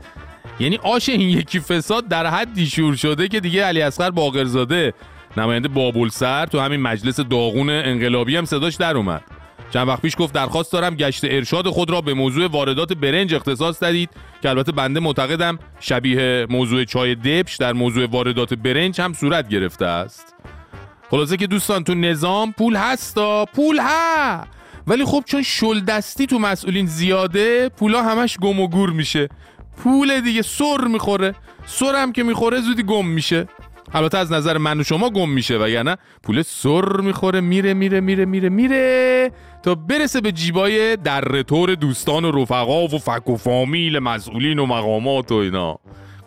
یعنی 0.60 0.78
آش 0.82 1.08
این 1.08 1.20
یکی 1.20 1.60
فساد 1.60 2.08
در 2.08 2.26
حدی 2.26 2.66
شور 2.66 2.96
شده 2.96 3.28
که 3.28 3.40
دیگه 3.40 3.64
علی 3.64 3.82
اصغر 3.82 4.10
باقرزاده. 4.10 4.92
نماینده 5.36 5.68
بابل 5.68 6.08
سر 6.08 6.46
تو 6.46 6.60
همین 6.60 6.80
مجلس 6.80 7.20
داغون 7.20 7.70
انقلابی 7.70 8.36
هم 8.36 8.44
صداش 8.44 8.74
در 8.74 8.96
اومد. 8.96 9.22
چند 9.70 9.88
وقت 9.88 10.02
پیش 10.02 10.14
گفت 10.18 10.34
درخواست 10.34 10.72
دارم 10.72 10.94
گشت 10.94 11.24
ارشاد 11.24 11.66
خود 11.66 11.90
را 11.90 12.00
به 12.00 12.14
موضوع 12.14 12.46
واردات 12.46 12.92
برنج 12.92 13.34
اختصاص 13.34 13.82
دادید 13.82 14.10
که 14.42 14.50
البته 14.50 14.72
بنده 14.72 15.00
معتقدم 15.00 15.58
شبیه 15.80 16.46
موضوع 16.50 16.84
چای 16.84 17.14
دبش 17.14 17.56
در 17.56 17.72
موضوع 17.72 18.06
واردات 18.06 18.54
برنج 18.54 19.00
هم 19.00 19.12
صورت 19.12 19.48
گرفته 19.48 19.86
است. 19.86 20.35
خلاصه 21.10 21.36
که 21.36 21.46
دوستان 21.46 21.84
تو 21.84 21.94
نظام 21.94 22.52
پول 22.52 22.76
هستا 22.76 23.44
پول 23.44 23.78
ها. 23.78 24.44
ولی 24.86 25.04
خب 25.04 25.22
چون 25.26 25.42
شل 25.42 25.80
دستی 25.80 26.26
تو 26.26 26.38
مسئولین 26.38 26.86
زیاده 26.86 27.68
پولا 27.68 28.02
همش 28.02 28.36
گم 28.38 28.60
و 28.60 28.68
گور 28.68 28.90
میشه. 28.90 29.28
پول 29.76 30.20
دیگه 30.20 30.42
سر 30.42 30.84
می‌خوره. 30.84 31.34
سر 31.66 32.02
هم 32.02 32.12
که 32.12 32.22
می‌خوره 32.22 32.60
زودی 32.60 32.82
گم 32.82 33.06
میشه. 33.06 33.46
البته 33.94 34.18
از 34.18 34.32
نظر 34.32 34.58
من 34.58 34.80
و 34.80 34.82
شما 34.82 35.10
گم 35.10 35.28
میشه 35.28 35.58
وگرنه 35.58 35.96
پول 36.22 36.42
سر 36.42 37.00
می‌خوره 37.00 37.40
میره 37.40 37.74
میره 37.74 38.00
میره 38.00 38.24
میره 38.24 38.48
میره 38.48 39.32
تا 39.62 39.74
برسه 39.74 40.20
به 40.20 40.32
جیبای 40.32 40.96
در 40.96 41.42
طور 41.42 41.74
دوستان 41.74 42.24
و 42.24 42.42
رفقا 42.42 42.84
و 42.84 42.98
فک 42.98 43.28
و 43.28 43.36
فامیل 43.36 43.98
مسئولین 43.98 44.58
و 44.58 44.66
مقامات 44.66 45.32
و 45.32 45.34
اینا. 45.34 45.78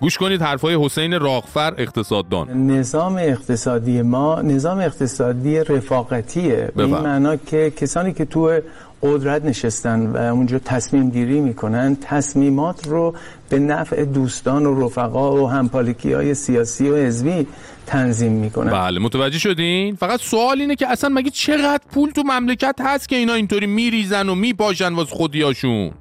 گوش 0.01 0.17
کنید 0.17 0.41
حرفای 0.41 0.85
حسین 0.85 1.19
راغفر 1.19 1.73
اقتصاددان. 1.77 2.71
نظام 2.71 3.15
اقتصادی 3.15 4.01
ما 4.01 4.41
نظام 4.41 4.79
اقتصادی 4.79 5.59
رفاقتیه. 5.59 6.71
به 6.75 6.83
این. 6.83 6.97
معنا 6.97 7.35
که 7.35 7.73
کسانی 7.77 8.13
که 8.13 8.25
تو 8.25 8.59
قدرت 9.03 9.45
نشستن 9.45 10.05
و 10.05 10.17
اونجا 10.17 10.59
تصمیم 10.59 11.09
گیری 11.09 11.39
می‌کنن 11.41 11.97
تصمیمات 12.01 12.87
رو 12.87 13.15
به 13.49 13.59
نفع 13.59 14.05
دوستان 14.05 14.65
و 14.65 14.85
رفقا 14.85 15.43
و 15.43 15.49
همپالکی 15.49 16.13
های 16.13 16.33
سیاسی 16.33 16.89
و 16.89 16.95
حزبی 16.95 17.47
تنظیم 17.85 18.31
می‌کنن. 18.31 18.71
بله 18.71 18.99
متوجه 18.99 19.39
شدین؟ 19.39 19.95
فقط 19.95 20.19
سوال 20.21 20.61
اینه 20.61 20.75
که 20.75 20.87
اصلا 20.87 21.09
مگه 21.09 21.29
چقدر 21.29 21.81
پول 21.91 22.09
تو 22.11 22.23
مملکت 22.23 22.75
هست 22.79 23.09
که 23.09 23.15
اینا 23.15 23.33
اینطوری 23.33 23.67
میریزن 23.67 24.29
و 24.29 24.35
میپاشن 24.35 24.93
واسه 24.93 25.15
خودیاشون؟ 25.15 25.91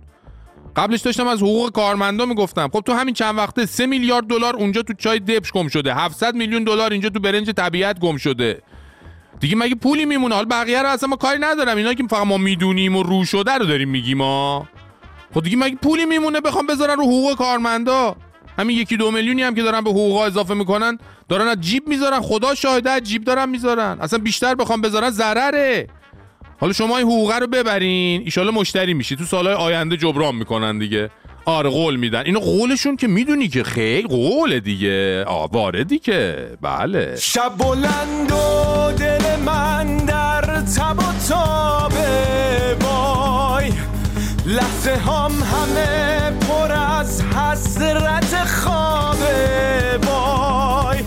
قبلش 0.79 1.01
داشتم 1.01 1.27
از 1.27 1.43
حقوق 1.43 1.73
کارمندا 1.73 2.27
می‌گفتم. 2.27 2.69
خب 2.73 2.81
تو 2.81 2.93
همین 2.93 3.15
چند 3.15 3.39
وقته 3.39 3.67
3 3.67 3.87
میلیارد 3.87 4.27
دلار 4.27 4.57
اونجا 4.57 4.83
تو 4.83 4.93
چای 4.93 5.19
دبش 5.19 5.53
گم 5.53 5.69
شده. 5.69 5.95
700 5.95 6.35
میلیون 6.35 6.65
دلار 6.65 6.93
اینجا 6.93 7.09
تو 7.09 7.21
برنج 7.21 7.51
طبیعت 7.51 8.01
گم 8.01 8.17
شده. 8.17 8.63
دیگه 9.41 9.57
مگه 9.57 9.75
پولی 9.75 10.05
میمونه؟ 10.05 10.35
حالا 10.35 10.47
بقیه 10.51 10.83
رو 10.83 10.89
اصلا 10.89 11.09
ما 11.09 11.17
کاری 11.17 11.39
ندارم. 11.39 11.77
اینا 11.77 11.95
که 11.95 12.05
فقط 12.11 12.27
ما 12.27 12.37
می‌دونیم 12.37 12.97
و 12.97 13.03
رو 13.03 13.25
شده 13.25 13.53
رو 13.55 13.67
داریم 13.67 13.89
میگیم 13.89 14.19
ما 14.19 14.69
خب 15.35 15.43
دیگه 15.43 15.57
مگه 15.57 15.77
پولی 15.77 16.07
میمونه 16.07 16.41
بخوام 16.41 16.67
بذارن 16.67 16.97
رو 16.97 17.03
حقوق 17.03 17.37
کارمندا؟ 17.37 18.17
همین 18.59 18.77
یکی 18.77 18.97
دو 18.97 19.11
میلیونی 19.11 19.43
هم 19.43 19.55
که 19.55 19.63
دارن 19.63 19.81
به 19.81 19.91
حقوقا 19.91 20.27
اضافه 20.27 20.55
می‌کنن 20.55 20.99
دارن 21.29 21.49
از 21.49 21.61
جیب 21.61 21.89
می‌ذارن. 21.89 22.21
خدا 22.21 22.55
شاهده 22.55 22.91
از 22.91 23.03
جیب 23.03 23.25
دارن 23.25 23.49
می‌ذارن. 23.49 23.99
اصلا 24.01 24.19
بیشتر 24.19 24.55
بخوام 24.55 24.81
بذارن 24.81 25.11
ضرره 25.11 25.87
حالا 26.61 26.73
شما 26.73 26.97
این 26.97 27.07
حقوقه 27.07 27.39
رو 27.39 27.47
ببرین 27.47 28.23
ایشالا 28.25 28.51
مشتری 28.51 28.95
میشی. 28.95 29.17
تو 29.17 29.25
سالهای 29.25 29.55
آینده 29.55 29.97
جبران 29.97 30.35
می‌کنن 30.35 30.79
دیگه. 30.79 31.11
آره 31.45 31.71
قول 31.71 31.97
میدن. 31.97 32.23
اینو 32.25 32.41
قولشون 32.41 32.97
که 32.97 33.07
می‌دونی 33.07 33.49
که 33.49 33.63
خیلی 33.65 34.09
قوله 34.09 34.61
دیگه. 34.61 35.25
آ 35.25 35.47
واردی 35.47 35.99
که 35.99 36.49
بله. 36.63 37.17
شب 37.17 37.53
بلند 37.59 38.33
و 38.33 38.93
دل 38.93 39.37
من 39.47 39.97
در 39.97 40.41
تب 40.61 40.99
و 40.99 41.29
تابه 41.29 42.77
وای. 42.81 43.73
لحظه 44.47 44.97
هم 44.97 45.31
همه 45.31 46.31
پر 46.31 46.73
از 46.73 47.23
حسرت 47.23 48.45
خوابه 48.45 49.99
وای. 50.07 50.99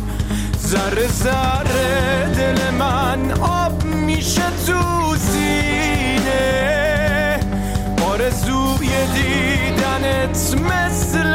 ذره 0.58 1.08
ذره 1.08 2.32
دل 2.38 2.70
من 2.70 3.32
آب 3.42 3.84
میشه 3.84 4.61
mess 10.62 11.31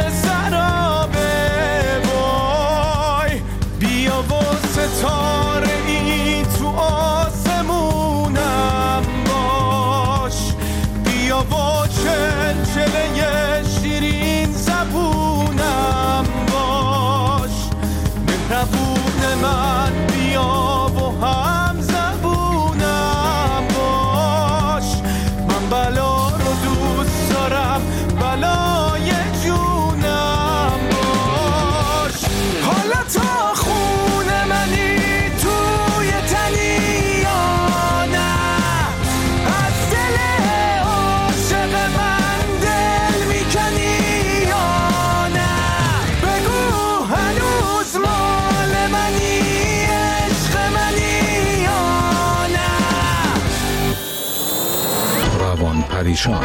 پریشان 56.16 56.40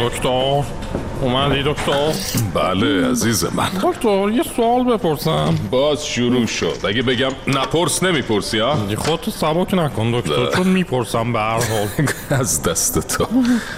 دکتر 0.00 0.62
اومدی 1.24 1.62
دکتر؟ 1.62 2.12
بله 2.54 3.10
عزیز 3.10 3.44
من. 3.44 3.68
دکتر 3.82 4.30
یه 4.30 4.42
سوال 4.56 4.84
بپرسم. 4.84 5.54
باز 5.70 6.06
شروع 6.06 6.46
شد. 6.46 6.76
اگه 6.88 7.02
بگم 7.02 7.30
نپرس 7.46 8.02
نمی‌پرسی 8.02 8.58
ها؟ 8.58 8.76
خودتو 8.96 9.30
سبک 9.30 9.74
نکن 9.74 10.10
دکتر. 10.10 10.50
چون 10.56 10.66
می‌پرسم 10.66 11.32
به 11.32 11.38
هر 11.38 11.46
حال. 11.50 11.88
از 12.40 12.62
دست 12.62 13.16
تو. 13.18 13.26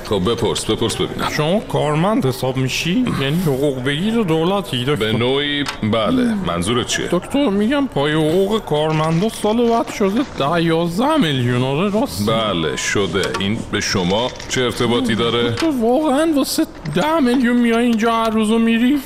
خب 0.05 0.31
بپرس 0.31 0.65
بپرس 0.65 0.97
ببینم. 0.97 1.29
شما 1.37 1.61
کارمند 1.61 2.27
حساب 2.27 2.57
میشی؟ 2.57 3.05
یعنی 3.21 3.43
حقوق 3.47 3.85
بگیر 3.85 4.23
دولتی 4.23 4.81
دکتر. 4.85 4.95
به 4.95 5.13
نوعی 5.13 5.65
بله. 5.93 6.35
منظور 6.47 6.85
چیه؟ 6.85 7.09
دکتر 7.11 7.49
میگم 7.49 7.87
پای 7.95 8.13
حقوق 8.13 8.65
کارمندا 8.65 9.29
سال 9.29 9.69
بعد 9.71 9.89
شده 9.93 10.21
ده 10.39 10.63
یازده 10.65 11.17
میلیون. 11.17 11.63
آره 11.65 11.91
راست. 11.91 12.31
بله 12.31 12.77
شده. 12.77 13.23
این 13.41 13.59
به 13.73 13.81
شما 13.81 14.31
چه 14.49 14.61
ارتباطی 14.63 15.15
داره؟ 15.15 15.53
تو 15.53 15.67
واقعا 15.81 16.33
واسه 16.37 16.67
ده 16.97 17.21
میلیون 17.21 17.57
میای 17.57 17.85
اینجا 17.85 18.13
هر 18.13 18.31
روزو 18.31 18.59
میری؟ 18.59 18.99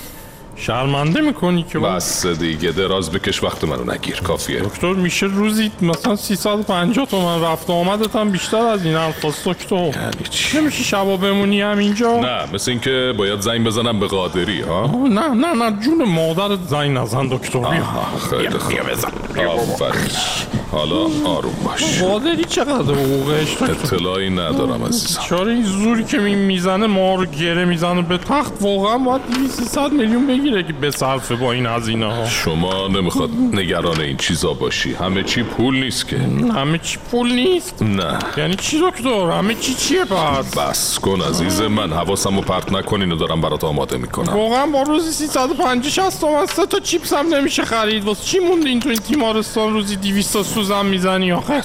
شرمنده 0.57 1.21
می‌کنی 1.21 1.63
که 1.63 1.79
بس 1.79 2.27
دیگه 2.27 2.71
دراز 2.71 3.11
بکش 3.11 3.43
وقت 3.43 3.65
منو 3.65 3.93
نگیر 3.93 4.21
کافیه. 4.21 4.61
دکتر 4.61 4.93
میشه 4.93 5.27
روزی 5.27 5.71
مثلا 5.83 6.17
350 6.17 7.07
تومن 7.07 7.43
رفت 7.43 7.71
آمدت 7.71 8.17
هم 8.17 8.31
بیشتر 8.31 8.57
از 8.57 8.85
این 8.85 8.95
الفاظ 8.95 9.35
دکتر. 9.45 9.77
یعنی 9.77 10.11
چی؟ 10.31 10.59
نمیشه 10.59 10.83
شبا 10.83 11.17
بمونی 11.17 11.61
همینجا 11.61 12.21
نه 12.21 12.55
مثل 12.55 12.71
اینکه 12.71 13.15
باید 13.19 13.41
زنگ 13.41 13.65
بزنم 13.65 14.01
به 14.01 14.07
قادری 14.07 14.61
ها؟ 14.61 14.87
نه 15.09 15.29
نه 15.29 15.53
نه 15.55 15.81
جون 15.81 16.05
مادرت 16.05 16.59
زنگ 16.69 16.97
نزن 16.99 17.27
دکتر. 17.29 17.59
بیا 17.59 17.85
خیلی 18.31 18.59
خوب. 18.59 18.73
آفرین. 19.39 20.60
حالا 20.73 20.97
آروم 21.25 21.55
باش. 21.65 22.03
قادری 22.03 22.45
چقدر 22.45 22.95
حقوقش. 22.95 23.63
اطلاعی 23.63 24.31
ندارم 24.31 24.85
عزیزم. 24.85 25.21
چاره 25.23 25.53
این 25.53 25.65
زوری 25.65 26.05
که 26.05 26.19
می 26.19 26.35
می‌زنه 26.35 26.87
ما 26.87 27.15
رو 27.15 27.27
گره 27.27 27.65
می‌زنه 27.65 28.03
به 28.03 28.19
تخت؟ 28.19 28.53
واقعا 28.61 28.99
باید 28.99 29.21
300 29.51 29.93
میلیون 29.93 30.27
بگیره 30.27 30.63
که 30.63 30.73
به 30.73 30.91
صرفه 30.91 31.37
با 31.37 31.53
این 31.53 31.67
هزینه 31.67 32.07
ها. 32.07 32.27
شما 32.27 32.89
نمی‌خواد 32.89 33.31
نگران 33.53 34.01
این 34.01 34.17
چیزا 34.17 34.53
باشی. 34.53 34.95
همه 34.95 35.23
چی 35.23 35.43
پول 35.43 35.81
نیست 35.85 36.09
که. 36.09 36.17
همه 36.55 36.79
چی 36.79 36.99
پول 37.11 37.33
نیست. 37.33 37.83
نه. 37.83 38.19
یعنی 38.37 38.55
چی 38.55 38.81
دکتر؟ 38.91 39.31
همه 39.31 39.55
چی 39.55 39.75
چیه 39.75 40.05
پس؟ 40.05 40.59
بس 40.59 40.99
کن 40.99 41.21
عزیز 41.21 41.61
من. 41.61 41.93
حواسم 41.93 42.37
رو 42.37 42.43
پرت 42.43 42.73
نکن 42.73 43.01
اینو 43.01 43.17
دارم 43.17 43.41
برات 43.41 43.65
آماده 43.65 43.97
می‌کنم. 43.97 44.33
واقعا 44.33 44.67
با 44.67 44.83
روزی 44.83 45.13
350 45.13 45.91
60 45.91 46.21
تومن 46.21 46.47
سه 46.47 46.67
تا 46.67 46.81
چیپس 46.81 47.13
هم 47.13 47.35
نمیشه 47.35 47.65
خرید. 47.65 48.05
واسه 48.05 48.25
چی 48.25 48.39
موندین 48.39 48.81
تو 48.81 48.89
این 48.89 48.99
تیمارستان؟ 48.99 49.73
روزی 49.73 49.97
200 49.97 50.33
تا 50.33 50.43
سوزن 50.61 50.87
می‌زنی 50.87 51.33
آخه 51.33 51.63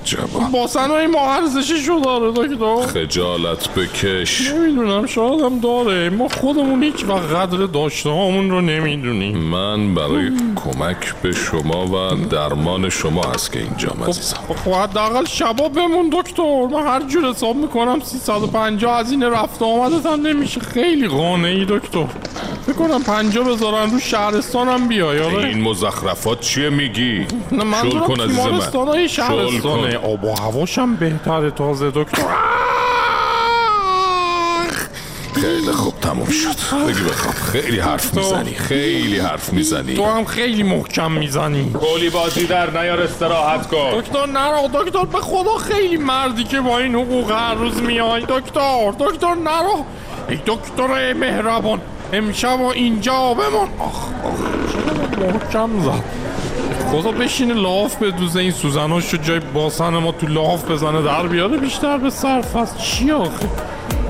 باسنهای 0.51 1.07
ما 1.07 1.33
ارزششو 1.33 1.99
داره 2.03 2.31
دکتر. 2.31 2.87
خجالت 2.87 3.69
بکش. 3.69 4.51
نمی‌دونم 4.51 5.05
شاید 5.05 5.41
هم 5.41 5.59
داره. 5.59 6.09
ما 6.09 6.27
خودمون 6.27 6.83
هیچ 6.83 7.03
وقت 7.07 7.23
قدر 7.23 7.57
داشته 7.57 8.09
هامون 8.09 8.49
رو 8.49 8.61
نمی‌دونیم. 8.61 9.37
من 9.37 9.95
برای 9.95 10.31
کمک 10.55 11.15
به 11.21 11.31
شما 11.31 11.85
و 11.85 12.15
درمان 12.29 12.89
شما 12.89 13.21
هست 13.23 13.51
که 13.51 13.59
اینجا 13.59 13.89
عزیزم. 14.07 14.37
خب 14.65 14.71
حداقل 14.71 15.25
شبا 15.25 15.69
بمون 15.69 16.09
دکتر. 16.13 16.67
من 16.71 16.83
هر 16.87 17.01
جور 17.01 17.29
حساب 17.29 17.55
می‌کنم 17.55 17.99
350 17.99 18.93
از 18.93 19.11
این 19.11 19.23
رفت 19.23 19.61
و 19.61 19.65
آمدت 19.65 20.05
هم 20.05 20.27
نمیشه. 20.27 20.59
خیلی 20.59 21.07
قانعی 21.07 21.65
دکتر. 21.69 22.05
بکنم 22.67 23.03
پنجا 23.03 23.43
بذارن 23.43 23.91
رو 23.91 23.99
شهرستانم 23.99 24.87
بیای 24.87 25.19
آره. 25.19 25.47
این 25.47 25.61
مزخرفات 25.61 26.39
چیه 26.39 26.69
میگی؟ 26.69 27.25
نه 27.51 27.63
من 27.63 27.89
کن 27.89 28.21
عزیز 28.21 28.39
من. 28.39 28.59
های 28.87 29.09
شل 29.09 29.23
شهرستانه 29.23 29.97
آب 29.97 30.23
و 30.23 30.33
هواشم 30.33 30.95
بهتره 30.95 31.51
تازه 31.51 31.91
دکتر. 31.95 32.23
خیلی 35.33 35.71
خوب 35.71 35.93
تموم 36.01 36.29
شد. 36.29 36.77
بگی 36.87 37.01
بخواب 37.01 37.35
خیلی 37.35 37.79
حرف 37.79 38.13
می‌زنی 38.13 38.53
خیلی 38.53 39.19
حرف 39.19 39.53
می‌زنی. 39.53 39.95
تو 39.95 40.05
هم 40.05 40.25
خیلی 40.25 40.63
محکم 40.63 41.11
می‌زنی. 41.11 41.71
گلی 41.71 42.09
بازی 42.09 42.45
در 42.45 42.81
نیار 42.81 43.01
استراحت 43.01 43.67
کن. 43.67 43.99
دکتر 43.99 44.25
نرو. 44.25 44.69
دکتر 44.73 45.05
به 45.05 45.19
خدا 45.19 45.57
خیلی 45.57 45.97
مردی 45.97 46.43
که 46.43 46.61
با 46.61 46.79
این 46.79 46.95
حقوق 46.95 47.31
هر 47.31 47.53
روز 47.53 47.81
میای. 47.81 48.21
دکتر 48.21 48.91
دکتر 48.99 49.35
نرو. 49.35 49.85
ای 50.29 50.39
دکتر 50.45 51.13
مهربان 51.13 51.81
امشب 52.13 52.61
و 52.61 52.65
اینجا 52.65 53.33
بمون. 53.33 53.67
آخ 53.79 54.07
آخ 54.23 54.39
محکم 55.19 55.69
زد. 55.79 56.24
خدا 56.91 57.11
بشینه 57.11 57.53
لاف 57.53 57.95
بدوزه 58.03 58.39
این 58.39 58.51
سوزناش 58.51 59.13
رو 59.13 59.19
جای 59.21 59.39
باسن 59.39 59.89
ما 59.89 60.11
تو 60.11 60.27
لاف 60.27 60.71
بزنه 60.71 61.01
در 61.01 61.27
بیاره 61.27 61.57
بیشتر 61.57 61.97
به 61.97 62.09
صرف. 62.09 62.55
از 62.55 62.81
چی 62.81 63.11
آخه؟ 63.11 63.49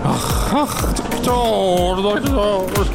آخ 0.05 0.53
آخ 0.53 0.93
دکتر 0.93 1.95
دکتر. 2.03 2.85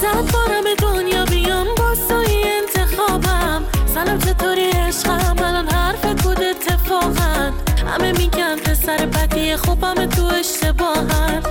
صد 0.00 0.32
بارم 0.32 0.64
دنیا 0.82 1.24
بیام 1.24 1.66
با 1.76 1.94
سایی 2.08 2.44
انتخابم. 2.44 3.62
سلام 3.94 4.18
چطوری 4.18 4.70
عشقم؟ 4.70 5.36
الان 5.38 5.68
حرف 5.68 6.22
کود 6.22 6.40
اتفاقا. 6.42 7.52
همه 7.86 8.12
میگن 8.12 8.56
پسر 8.56 9.06
بدی 9.06 9.56
خوبم 9.56 10.06
تو 10.06 10.24
اشتباهن 10.24 11.42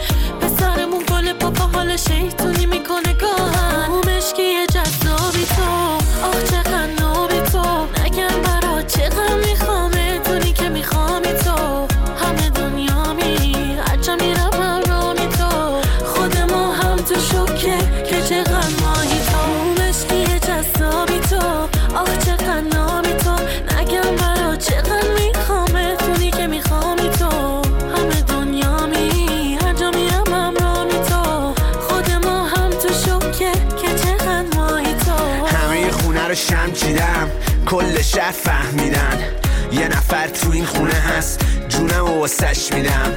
این 40.65 40.73
خونه 40.73 40.93
هست. 40.93 41.45
جونم 41.69 42.05
و 42.05 42.19
واسش 42.19 42.73
میدم. 42.73 43.11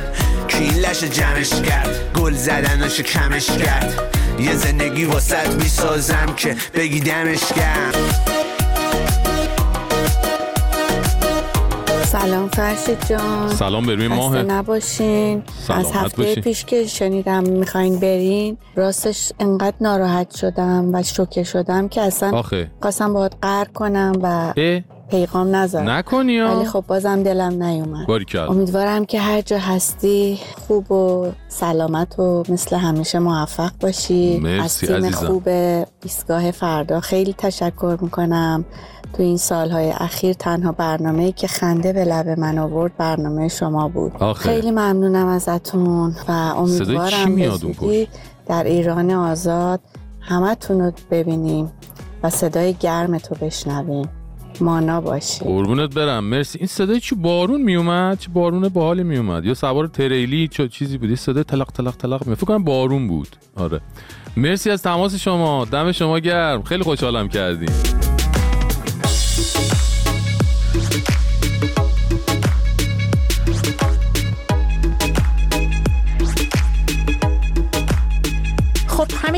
که 0.48 0.58
این 0.58 0.74
لش 0.74 1.04
جمعش 1.04 1.50
کرد؟ 1.50 1.88
گل 2.20 2.32
زدنش 2.32 3.00
کمش 3.00 3.50
کرد. 3.50 3.94
یه 4.38 4.54
زندگی 4.54 5.04
واسط 5.04 5.54
می‌سازم 5.54 6.34
که 6.36 6.56
بگی 6.74 7.00
دمش 7.00 7.44
کرد 7.52 7.96
سلام 12.04 12.48
فرشید 12.48 13.06
جان. 13.08 13.48
سلام 13.48 13.86
به 13.86 13.94
روی 13.94 14.08
خسته 14.08 14.16
ماه 14.16 14.42
نباشین. 14.42 15.42
سلامت 15.66 15.86
از 15.86 15.92
هفته 15.92 16.22
باشین. 16.22 16.42
پیش 16.42 16.64
که 16.64 16.86
شنیدم 16.86 17.42
می‌خواین 17.42 18.00
برین 18.00 18.58
راستش 18.76 19.32
انقدر 19.40 19.76
ناراحت 19.80 20.36
شدم 20.36 20.94
و 20.94 21.02
شوکه 21.02 21.44
شدم 21.44 21.88
که 21.88 22.00
اصلا 22.00 22.30
آخه. 22.30 22.70
خواستم 22.82 23.12
باهات 23.12 23.32
قهر 23.42 23.64
کنم 23.64 24.12
و 24.22 24.52
اه 24.56 24.80
پیغام 25.10 25.56
نذارم 25.56 25.90
نکنی. 25.90 26.40
ولی 26.40 26.64
خب 26.64 26.84
بازم 26.86 27.22
دلم 27.22 27.62
نیومد 27.62 28.06
باریکلا. 28.06 28.46
امیدوارم 28.46 29.04
که 29.04 29.20
هر 29.20 29.40
جا 29.40 29.58
هستی 29.58 30.38
خوب 30.68 30.92
و 30.92 31.32
سلامت 31.48 32.18
و 32.18 32.42
مثل 32.48 32.76
همیشه 32.76 33.18
موفق 33.18 33.70
باشی 33.80 34.38
مرسی 34.38 34.64
از 34.64 34.78
تیم 34.78 35.06
عزیزم. 35.06 35.26
خوب 35.26 35.48
ایستگاه 36.02 36.50
فردا 36.50 37.00
خیلی 37.00 37.34
تشکر 37.38 37.98
می‌کنم 38.00 38.64
تو 39.12 39.22
این 39.22 39.36
سالهای 39.36 39.90
اخیر 39.90 40.32
تنها 40.32 40.72
برنامه‌ای 40.72 41.32
که 41.32 41.46
خنده 41.46 41.92
به 41.92 42.04
لب 42.04 42.28
من 42.28 42.58
آورد 42.58 42.96
برنامه 42.96 43.48
شما 43.48 43.88
بود 43.88 44.12
آخه. 44.20 44.48
خیلی 44.50 44.70
ممنونم 44.70 45.26
ازتون 45.26 46.14
و 46.28 46.32
امیدوارم 46.32 47.24
به 47.24 47.30
میاد 47.30 47.64
اون 47.64 47.72
زودی 47.72 48.08
در 48.46 48.64
ایران 48.64 49.10
آزاد 49.10 49.80
همتون 50.20 50.80
رو 50.80 50.92
ببینیم 51.10 51.72
و 52.22 52.30
صدای 52.30 52.74
گرم 52.74 53.18
تو 53.18 53.34
بشنویم 53.34 54.08
مانا 54.62 55.00
باشی 55.00 55.44
قربونت 55.44 55.94
برم. 55.94 56.24
مرسی. 56.24 56.58
این 56.58 56.66
صدای 56.66 57.00
چی؟ 57.00 57.14
بارون 57.14 57.62
میومد؟ 57.62 58.18
چه 58.18 58.28
بارون 58.30 58.68
باحالی 58.68 59.02
میومد؟ 59.02 59.44
یا 59.44 59.54
سوار 59.54 59.86
تریلی 59.86 60.48
چه 60.48 60.68
چیزی 60.68 60.98
بود؟ 60.98 61.10
یه 61.10 61.16
صدای 61.16 61.44
تلق 61.44 61.66
تلق 61.72 61.96
تلق 61.96 62.26
می 62.26 62.34
فکر 62.34 62.46
کنم 62.46 62.64
بارون 62.64 63.08
بود. 63.08 63.28
آره. 63.56 63.80
مرسی 64.36 64.70
از 64.70 64.82
تماس 64.82 65.14
شما. 65.14 65.64
دم 65.64 65.92
شما 65.92 66.18
گرم. 66.18 66.62
خیلی 66.62 66.82
خوشحالم 66.82 67.28
کردیم. 67.28 67.72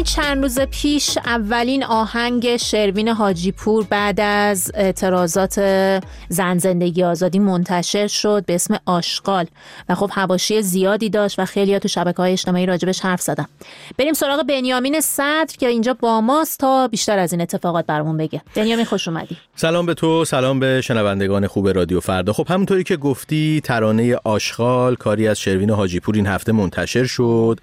همه 0.01 0.07
چند 0.07 0.43
روز 0.43 0.61
پیش 0.61 1.19
اولین 1.19 1.85
آهنگ 1.85 2.57
شروین 2.57 3.09
حاجی 3.09 3.53
پور 3.53 3.87
بعد 3.91 4.21
از 4.21 4.73
اعتراضات 4.75 5.61
زن 6.29 6.59
زندگی 6.59 7.05
آزادی 7.05 7.39
منتشر 7.39 8.07
شد 8.07 8.45
به 8.47 8.55
اسم 8.55 8.79
آشغال. 8.87 9.47
و 9.89 9.95
خب 9.95 10.11
حواشی 10.11 10.63
زیادی 10.63 11.11
داشت 11.11 11.39
و 11.39 11.45
خیلی 11.45 11.79
تو 11.79 11.89
شبکه 11.89 12.17
های 12.17 12.33
اجتماعی 12.33 12.67
راجبش 12.67 13.01
حرف 13.01 13.21
زدن. 13.21 13.47
بریم 13.99 14.13
سراغ 14.13 14.43
بنیامین 14.43 15.01
صدر 15.01 15.55
که 15.59 15.69
اینجا 15.69 15.95
با 15.95 16.21
ماست 16.21 16.59
تا 16.59 16.89
بیشتر 16.89 17.19
از 17.19 17.33
این 17.33 17.43
اتفاقات 17.43 17.87
برامون 17.87 18.17
بگه. 18.17 18.43
بنیامین 18.55 18.85
خوش 18.85 19.09
اومدی. 19.09 19.37
سلام 19.57 19.87
به 19.87 19.95
تو 19.95 20.25
سلام 20.25 20.61
به 20.61 20.81
شنوندگان 20.81 21.47
خوب 21.47 21.69
رادیو 21.69 22.01
فردا. 22.01 22.33
خب 22.33 22.47
همونطوری 22.49 22.85
که 22.85 22.97
گفتی 22.97 23.61
ترانه 23.65 24.17
آشغال 24.25 24.95
کاری 24.95 25.29
از 25.29 25.41
شروین 25.41 25.71
حاجی 25.71 26.01
پور 26.01 26.15
این 26.15 26.27
هفته 26.27 26.53
منتشر 26.53 27.05
شد. 27.05 27.61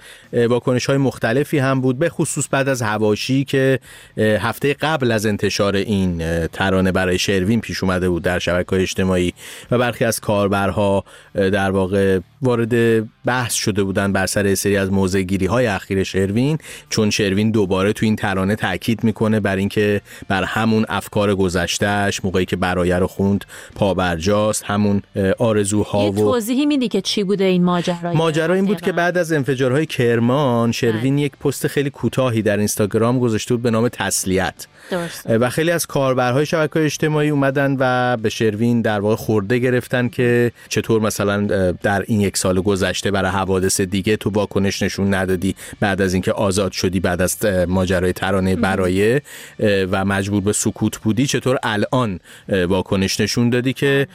واکنش 0.50 0.86
های 0.86 0.98
مختلفی 0.98 1.60
هم 1.60 1.82
بود. 1.82 2.00
به 2.00 2.10
خصوص 2.28 2.48
بعد 2.52 2.70
از 2.70 2.82
هواشی 2.82 3.46
که 3.46 3.80
هفته 4.18 4.74
قبل 4.74 5.12
از 5.12 5.26
انتشار 5.26 5.76
این 5.76 6.48
ترانه 6.48 6.92
برای 6.92 7.20
شروین 7.20 7.62
پیش 7.62 7.84
اومده 7.84 8.10
بود 8.10 8.24
در 8.24 8.40
شبکه 8.40 8.74
اجتماعی 8.74 9.34
و 9.72 9.78
برخی 9.78 10.06
از 10.06 10.20
کاربرها 10.20 11.04
در 11.34 11.72
واقع 11.72 12.20
وارد 12.42 13.04
بحث 13.26 13.54
شده 13.54 13.84
بودن 13.84 14.14
بر 14.14 14.26
سر 14.26 14.56
سری 14.56 14.78
از 14.78 14.92
موزگیری 14.92 15.46
های 15.46 15.68
اخیر 15.68 16.04
شروین 16.04 16.58
چون 16.90 17.10
شروین 17.10 17.52
دوباره 17.52 17.94
تو 17.94 18.06
این 18.06 18.16
ترانه 18.16 18.56
تاکید 18.56 19.04
می‌کنه 19.04 19.40
بر 19.40 19.56
اینکه 19.56 20.02
بر 20.28 20.44
همون 20.44 20.86
افکار 20.90 21.36
گذشتهش 21.36 22.22
موقعی 22.24 22.46
که 22.46 22.56
برایه 22.56 22.96
رو 22.96 23.08
خوند 23.08 23.46
پابرجاست 23.76 24.64
همون 24.64 25.02
آرزوها 25.40 26.04
یه 26.04 26.10
و 26.10 26.16
توضیحی 26.16 26.66
میدی 26.66 26.88
که 26.88 27.02
چی 27.02 27.24
بوده 27.24 27.44
این 27.44 27.64
ماجرا 27.64 28.14
ماجرا 28.14 28.54
این 28.54 28.66
بود 28.66 28.82
که 28.82 28.92
بعد 28.92 29.18
از 29.18 29.32
انفجارهای 29.32 29.86
کرمان 29.86 30.72
شروین 30.72 31.18
یک 31.18 31.32
پست 31.32 31.68
خیلی 31.68 31.90
کوتاهی 32.18 32.41
در 32.41 32.57
اینستاگرام 32.57 33.20
گذاشته 33.20 33.53
بود 33.53 33.63
به 33.63 33.72
نام 33.72 33.89
تسلیت 33.89 34.68
درسته. 34.91 35.38
و 35.38 35.49
خیلی 35.49 35.72
از 35.72 35.86
کاربرهای 35.86 36.45
شبکه 36.45 36.86
اجتماعی 36.86 37.30
اومدن 37.30 37.76
و 37.80 38.18
به 38.18 38.30
شروین 38.30 38.82
در 38.82 38.99
واقع 38.99 39.15
خورده 39.15 39.59
گرفتن 39.59 40.07
که 40.07 40.51
چطور 40.70 41.01
مثلا 41.01 41.41
در 41.84 42.03
این 42.07 42.22
یک 42.22 42.38
سال 42.38 42.61
گذشته 42.61 43.11
برای 43.11 43.32
حوادث 43.32 43.82
دیگه 43.82 44.18
تو 44.18 44.30
واکنش 44.30 44.82
نشون 44.82 45.13
ندادی 45.13 45.55
بعد 45.80 46.01
از 46.01 46.13
اینکه 46.13 46.32
آزاد 46.32 46.72
شدی 46.72 46.99
بعد 46.99 47.22
از 47.22 47.45
ماجرای 47.68 48.13
ترانه 48.13 48.55
برایه 48.55 49.22
و 49.59 50.05
مجبور 50.05 50.41
به 50.41 50.53
سکوت 50.53 50.97
بودی 50.97 51.28
چطور 51.28 51.59
الان 51.63 52.20
واکنش 52.49 53.20
نشون 53.20 53.49
دادی 53.49 53.74
که 53.74 54.07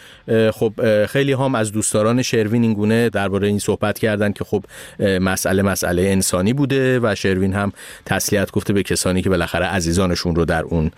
خب 0.53 0.72
خیلی 1.07 1.32
هم 1.32 1.55
از 1.55 1.72
دوستداران 1.72 2.22
شروین 2.22 2.62
این 2.62 2.74
گونه 2.74 3.11
درباره 3.11 3.48
این 3.48 3.59
صحبت 3.59 3.98
کردن 3.98 4.32
که 4.32 4.44
خب 4.44 4.64
مسئله 5.00 5.62
مسئله 5.62 6.03
انسانی 6.03 6.53
بوده 6.53 7.00
و 7.03 7.14
شروین 7.14 7.53
هم 7.53 7.72
تسلیت 8.07 8.51
گفته 8.51 8.72
به 8.72 8.82
کسانی 8.82 9.22
که 9.22 9.30
بالاخره 9.30 9.66
عزیزانشون 9.66 10.34
رو 10.34 10.45
در 10.45 10.62
اون 10.62 10.90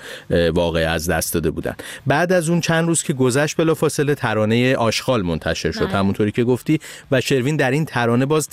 واقعه 0.52 0.86
از 0.86 1.10
دست 1.10 1.34
داده 1.34 1.50
بودن. 1.50 1.74
بعد 2.06 2.32
از 2.32 2.48
اون 2.48 2.60
چند 2.60 2.88
روز 2.88 3.02
که 3.02 3.12
گذشت 3.12 3.56
بلافاصله 3.56 4.14
ترانه 4.14 4.76
آشغال 4.76 5.22
منتشر 5.22 5.72
شد. 5.72 5.90
همونطوری 5.90 6.32
که 6.32 6.44
گفتی. 6.44 6.80
و 7.10 7.20
شروین 7.20 7.56
در 7.56 7.70
این 7.70 7.84
ترانه 7.84 8.26
باز 8.26 8.48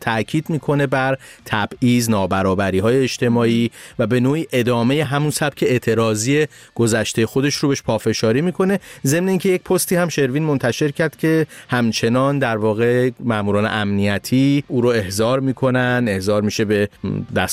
تاکید 0.00 0.50
می‌کنه 0.50 0.86
بر 0.86 1.18
تبعیض 1.44 2.10
نابرابری 2.10 2.78
های 2.78 3.02
اجتماعی 3.02 3.70
و 3.98 4.06
به 4.06 4.20
نوعی 4.20 4.46
ادامه 4.52 5.04
همون 5.04 5.30
سبک 5.30 5.64
اعتراضی 5.66 6.46
گذشته 6.74 7.26
خودش 7.26 7.54
رو 7.54 7.68
بهش 7.68 7.82
پافشاری 7.82 8.40
می‌کنه. 8.40 8.80
ضمن 9.06 9.28
اینکه 9.28 9.48
یک 9.48 9.62
پستی 9.62 9.96
هم 9.96 10.08
شروین 10.08 10.42
منتشر 10.42 10.90
کرد 10.90 11.16
که 11.16 11.46
همچنان 11.68 12.38
در 12.38 12.56
واقع 12.56 13.10
ماموران 13.20 13.66
امنیتی 13.66 14.64
او 14.68 14.80
رو 14.80 14.88
احضار 14.88 15.40
می‌کنن. 15.40 16.04
احضار 16.08 16.42
میشه 16.42 16.64
به 16.64 16.88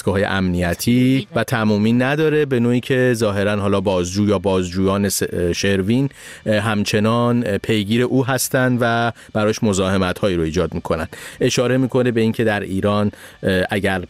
دستگاه 0.05 0.13
های 0.13 0.23
امنیتی 0.23 1.27
و 1.35 1.43
تمومی 1.43 1.93
نداره 1.93 2.45
به 2.45 2.59
نوعی 2.59 2.79
که 2.79 3.13
ظاهرا 3.13 3.55
حالا 3.61 3.81
بازجو 3.81 4.27
یا 4.27 4.39
بازجویان 4.39 5.09
شروین 5.53 6.09
همچنان 6.45 7.57
پیگیر 7.57 8.01
او 8.01 8.25
هستند 8.25 8.77
و 8.81 9.11
براش 9.33 9.63
مزاحمت 9.63 10.19
هایی 10.19 10.35
رو 10.35 10.43
ایجاد 10.43 10.73
می‌کنن 10.73 11.07
اشاره 11.41 11.77
می‌کنه 11.77 12.11
به 12.11 12.21
اینکه 12.21 12.43
در 12.43 12.59
ایران 12.59 13.11
اگر 13.69 14.03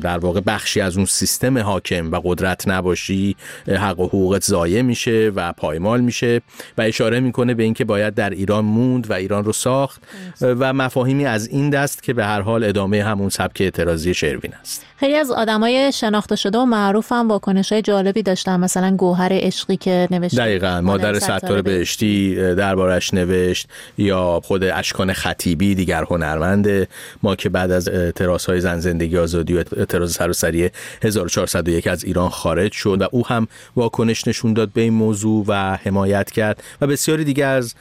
در 0.00 0.18
واقع 0.18 0.40
بخشی 0.40 0.80
از 0.80 0.96
اون 0.96 1.06
سیستم 1.06 1.58
حاکم 1.58 2.10
و 2.10 2.20
قدرت 2.24 2.68
نباشی 2.68 3.36
حق 3.68 4.00
و 4.00 4.06
حقوقت 4.06 4.44
ضایع 4.44 4.82
میشه 4.82 5.32
و 5.34 5.52
پایمال 5.52 6.00
میشه 6.00 6.40
و 6.78 6.82
اشاره 6.82 7.20
می‌کنه 7.20 7.54
به 7.54 7.62
اینکه 7.62 7.84
باید 7.84 8.14
در 8.14 8.30
ایران 8.30 8.64
موند 8.64 9.10
و 9.10 9.12
ایران 9.12 9.44
رو 9.44 9.52
ساخت. 9.52 10.02
و 10.40 10.72
مفاهیمی 10.72 11.26
از 11.26 11.48
این 11.48 11.70
دست 11.70 12.02
که 12.02 12.12
به 12.12 12.24
هر 12.24 12.40
حال 12.40 12.64
ادامه 12.64 13.04
همون 13.04 13.28
سبک 13.28 13.60
اعتراضی 13.60 14.14
شروین 14.14 14.54
است. 14.60 14.86
خیلی 15.00 15.14
از 15.14 15.30
آدمای 15.40 15.92
شناخته 15.92 16.36
شده 16.36 16.58
و 16.58 16.64
معروف 16.64 17.12
هم 17.12 17.28
واکنش 17.28 17.72
های 17.72 17.82
جالبی 17.82 18.22
داشتن 18.22 18.60
مثلا 18.60 18.96
گوهر 18.96 19.28
عشقی 19.32 19.76
که 19.76 20.08
نوشت 20.10 20.36
دقیقا. 20.36 20.80
مادر 20.80 21.18
ستار 21.18 21.62
بهشتی. 21.62 22.34
دربارش 22.54 23.14
نوشت 23.14 23.68
یا 23.98 24.40
خود 24.44 24.64
اشکان 24.64 25.12
خطیبی 25.12 25.74
دیگر 25.74 26.04
هنرمند. 26.10 26.88
ما 27.22 27.36
که 27.36 27.48
بعد 27.48 27.70
از 27.70 27.88
اعتراض 27.88 28.46
های 28.46 28.60
زن 28.60 28.78
زندگی 28.78 29.18
آزادی 29.18 29.54
و 29.54 29.64
اعتراض 29.76 30.12
سراسری 30.12 30.70
1401 31.02 31.86
از 31.86 32.04
ایران 32.04 32.28
خارج 32.28 32.72
شد 32.72 33.02
و 33.02 33.08
او 33.12 33.26
هم 33.26 33.48
واکنش 33.76 34.28
نشون 34.28 34.52
داد 34.52 34.72
به 34.72 34.80
این 34.80 34.92
موضوع 34.92 35.44
و 35.48 35.78
حمایت 35.82 36.30
کرد. 36.30 36.62
و 36.80 36.86
بسیاری 36.86 37.24
دیگه 37.24 37.44
از 37.44 37.74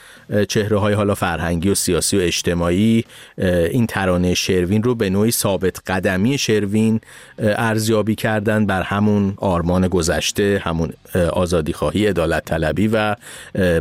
چهره 0.48 0.80
های 0.80 0.94
حالا 0.94 1.16
فرهنگی 1.16 1.70
و 1.70 1.76
سیاسی 1.76 2.18
و 2.18 2.22
اجتماعی 2.22 3.06
این 3.72 3.88
ترانه 3.88 4.34
شروین 4.34 4.84
رو 4.84 4.96
به 4.96 5.10
نوعی 5.10 5.32
ثابت 5.32 5.80
قدمی 5.88 6.38
شروین 6.38 7.02
ارزیابی 7.40 8.16
کردن 8.16 8.66
بر 8.66 8.82
همون 8.82 9.34
آرمان 9.38 9.88
گذشته 9.88 10.62
همون 10.64 10.94
آزادی 11.34 11.74
خواهی 11.74 12.08
عدالت 12.08 12.46
طلبی 12.46 12.88
و 12.88 13.16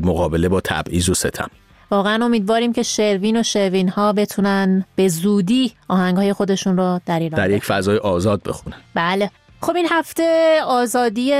مقابله 0.02 0.48
با 0.48 0.60
تبعیض 0.60 1.08
و 1.08 1.14
ستم. 1.14 1.50
واقعا 1.90 2.24
امیدواریم 2.24 2.72
که 2.72 2.82
شروین 2.82 3.40
و 3.40 3.42
شروین 3.42 3.88
ها 3.88 4.12
بتونن 4.12 4.84
به 4.96 5.08
زودی 5.08 5.72
آهنگ 5.88 6.16
های 6.16 6.32
خودشون 6.32 6.76
رو 6.76 7.00
در 7.06 7.18
ایران 7.18 7.40
در 7.40 7.50
یک 7.50 7.64
فضای 7.64 7.96
آزاد 7.96 8.42
بخونن. 8.42 8.76
بله. 8.94 9.30
خب 9.60 9.76
این 9.76 9.86
هفته 9.90 10.58
آزادی 10.66 11.32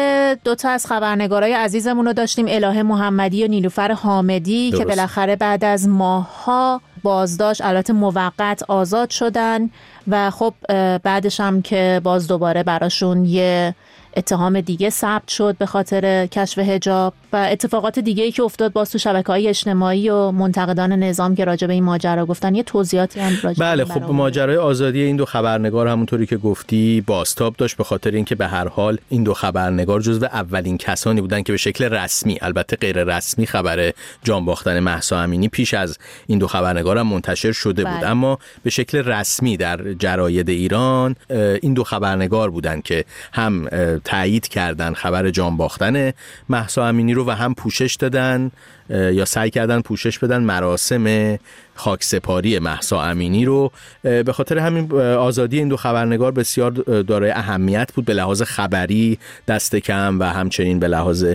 دوتا 0.44 0.68
از 0.68 0.86
خبرنگارای 0.86 1.52
عزیزمون 1.52 2.06
رو 2.06 2.12
داشتیم 2.12 2.46
اله 2.48 2.82
محمدی 2.82 3.44
و 3.44 3.48
نیلوفر 3.48 3.92
حامدی 3.92 4.70
درست. 4.70 4.82
که 4.82 4.88
بالاخره 4.88 5.36
بعد 5.36 5.64
از 5.64 5.88
ماهها 5.88 6.80
بازداشت 7.02 7.64
البته 7.64 7.92
موقت 7.92 8.62
آزاد 8.68 9.10
شدن. 9.10 9.70
و 10.08 10.30
خب 10.30 10.54
بعدش 10.98 11.40
هم 11.40 11.62
که 11.62 12.00
باز 12.04 12.28
دوباره 12.28 12.62
براشون 12.62 13.24
یه 13.24 13.74
اتهام 14.16 14.60
دیگه 14.60 14.90
ثبت 14.90 15.28
شد 15.28 15.56
به 15.58 15.66
خاطر 15.66 16.26
کشف 16.26 16.58
هجاب 16.58 17.14
و 17.32 17.48
اتفاقات 17.50 17.98
دیگه 17.98 18.24
ای 18.24 18.32
که 18.32 18.42
افتاد 18.42 18.72
باز 18.72 18.92
تو 18.92 18.98
شبکه 18.98 19.26
های 19.26 19.48
اجتماعی 19.48 20.08
و 20.10 20.30
منتقدان 20.30 20.92
نظام 20.92 21.34
که 21.34 21.44
راجع 21.44 21.66
به 21.66 21.72
این 21.72 21.84
ماجرا 21.84 22.26
گفتن 22.26 22.54
یه 22.54 22.62
توضیحاتی 22.62 23.20
هم 23.20 23.32
راجع 23.42 23.60
بله 23.60 23.84
خب 23.84 24.02
ماجرای 24.02 24.56
آزادی 24.56 25.02
این 25.02 25.16
دو 25.16 25.24
خبرنگار 25.24 25.86
همونطوری 25.86 26.26
که 26.26 26.36
گفتی 26.36 27.04
باستاب 27.06 27.56
داشت 27.56 27.76
به 27.76 27.84
خاطر 27.84 28.10
اینکه 28.10 28.34
به 28.34 28.46
هر 28.46 28.68
حال 28.68 28.98
این 29.08 29.22
دو 29.22 29.34
خبرنگار 29.34 30.00
جزو 30.00 30.24
اولین 30.24 30.78
کسانی 30.78 31.20
بودن 31.20 31.42
که 31.42 31.52
به 31.52 31.58
شکل 31.58 31.84
رسمی 31.84 32.38
البته 32.42 32.76
غیر 32.76 33.04
رسمی 33.04 33.46
خبر 33.46 33.92
جان 34.24 34.44
باختن 34.44 34.80
مهسا 34.80 35.20
امینی 35.20 35.48
پیش 35.48 35.74
از 35.74 35.98
این 36.26 36.38
دو 36.38 36.46
خبرنگار 36.46 36.98
هم 36.98 37.06
منتشر 37.06 37.52
شده 37.52 37.84
بود 37.84 37.94
بله. 37.94 38.08
اما 38.08 38.38
به 38.62 38.70
شکل 38.70 38.98
رسمی 38.98 39.56
در 39.56 39.94
جراید 39.94 40.48
ایران 40.48 41.16
این 41.62 41.74
دو 41.74 41.84
خبرنگار 41.84 42.50
بودن 42.50 42.80
که 42.80 43.04
هم 43.32 43.68
تایید 44.04 44.48
کردن 44.48 44.92
خبر 44.92 45.30
جان 45.30 45.56
باختن 45.56 46.12
مهسا 46.48 46.86
امینی 46.86 47.14
رو 47.18 47.28
و 47.28 47.30
هم 47.30 47.54
پوشش 47.54 47.94
دادن 47.94 48.50
یا 48.90 49.24
سعی 49.24 49.50
کردن 49.50 49.80
پوشش 49.80 50.18
بدن 50.18 50.42
مراسم 50.42 51.38
خاکسپاری 51.74 52.58
مهسا 52.58 53.02
امینی 53.02 53.44
رو. 53.44 53.72
به 54.02 54.32
خاطر 54.32 54.58
همین 54.58 54.92
آزادی 55.00 55.58
این 55.58 55.68
دو 55.68 55.76
خبرنگار 55.76 56.32
بسیار 56.32 56.70
دارای 57.02 57.30
اهمیت 57.30 57.92
بود. 57.94 58.04
به 58.04 58.14
لحاظ 58.14 58.42
خبری 58.42 59.18
دست 59.48 59.76
کم 59.76 60.20
و 60.20 60.24
همچنین 60.24 60.78
به 60.78 60.88
لحاظ 60.88 61.26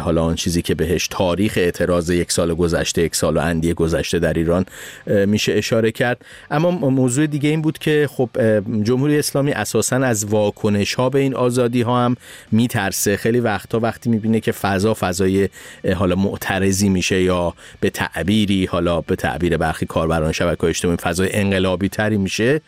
حالا 0.00 0.24
آن 0.24 0.34
چیزی 0.34 0.62
که 0.62 0.74
بهش 0.74 1.08
تاریخ 1.08 1.54
اعتراض 1.56 2.10
یک 2.10 2.32
سال 2.32 2.54
گذشته 2.54 3.02
یک 3.02 3.16
سال 3.16 3.36
و 3.36 3.40
اندی 3.40 3.74
گذشته 3.74 4.18
در 4.18 4.32
ایران 4.32 4.66
میشه 5.06 5.52
اشاره 5.52 5.92
کرد. 5.92 6.24
اما 6.50 6.70
موضوع 6.70 7.26
دیگه 7.26 7.48
این 7.48 7.62
بود 7.62 7.78
که 7.78 8.08
خب 8.12 8.30
جمهوری 8.82 9.18
اسلامی 9.18 9.52
اساسا 9.52 9.96
از 9.96 10.24
واکنش 10.24 10.94
ها 10.94 11.10
به 11.10 11.18
این 11.18 11.34
آزادی 11.34 11.82
ها 11.82 12.04
هم 12.04 12.16
میترسه. 12.52 13.16
خیلی 13.16 13.40
وقتا 13.40 13.80
وقتی 13.80 14.10
می‌بینه 14.10 14.40
که 14.40 14.52
فضا 14.52 14.94
فضای 15.20 15.48
حالا 15.96 16.16
معترضی 16.16 16.88
میشه 16.88 17.22
یا 17.22 17.54
به 17.80 17.90
تعبیری 17.90 18.66
حالا 18.66 19.00
به 19.00 19.16
تعبیر 19.16 19.56
برخی 19.56 19.86
کاربران 19.86 20.32
شبکه 20.32 20.64
اجتماعی 20.64 20.96
فضای 20.96 21.28
انقلابی 21.32 21.88
تری 21.88 22.16
میشه 22.16 22.60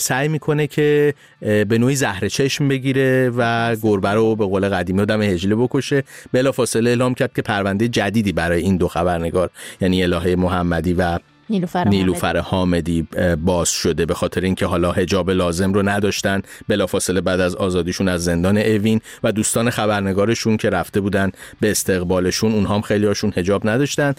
سعی 0.00 0.28
می‌کنه 0.28 0.66
که 0.66 1.14
به 1.40 1.78
نوعی 1.78 1.96
زهر 1.96 2.28
چشم 2.28 2.68
بگیره 2.68 3.30
و 3.36 3.76
گربه 3.82 4.10
رو 4.10 4.36
به 4.36 4.44
قول 4.44 4.68
قدیمی 4.68 5.06
دم 5.06 5.22
هجله 5.22 5.54
بکشه. 5.54 6.02
بلافاصله 6.32 6.90
اعلام 6.90 7.14
کرد 7.14 7.32
که 7.32 7.42
پرونده 7.42 7.88
جدیدی 7.88 8.32
برای 8.32 8.62
این 8.62 8.76
دو 8.76 8.88
خبرنگار 8.88 9.50
یعنی 9.80 10.02
الهه 10.02 10.34
محمدی 10.34 10.92
و 10.92 11.18
نیلوفر 11.50 11.88
نیلوفر 11.88 12.36
حامدی 12.36 13.08
باز 13.44 13.68
شده 13.68 14.06
به 14.06 14.14
خاطر 14.14 14.40
اینکه 14.40 14.66
حالا 14.66 14.92
حجاب 14.92 15.30
لازم 15.30 15.72
رو 15.72 15.88
نداشتن. 15.88 16.42
بلافاصله 16.68 17.20
بعد 17.20 17.40
از 17.40 17.54
آزادیشون 17.54 18.08
از 18.08 18.24
زندان 18.24 18.58
اوین 18.58 19.00
و 19.22 19.32
دوستان 19.32 19.70
خبرنگارشون 19.70 20.56
که 20.56 20.70
رفته 20.70 21.00
بودن 21.00 21.30
به 21.60 21.70
استقبالشون 21.70 22.52
اونها 22.52 22.74
هم 22.74 22.80
خیلی 22.80 23.06
هاشون 23.06 23.32
حجاب 23.36 23.68
نداشتن. 23.68 24.14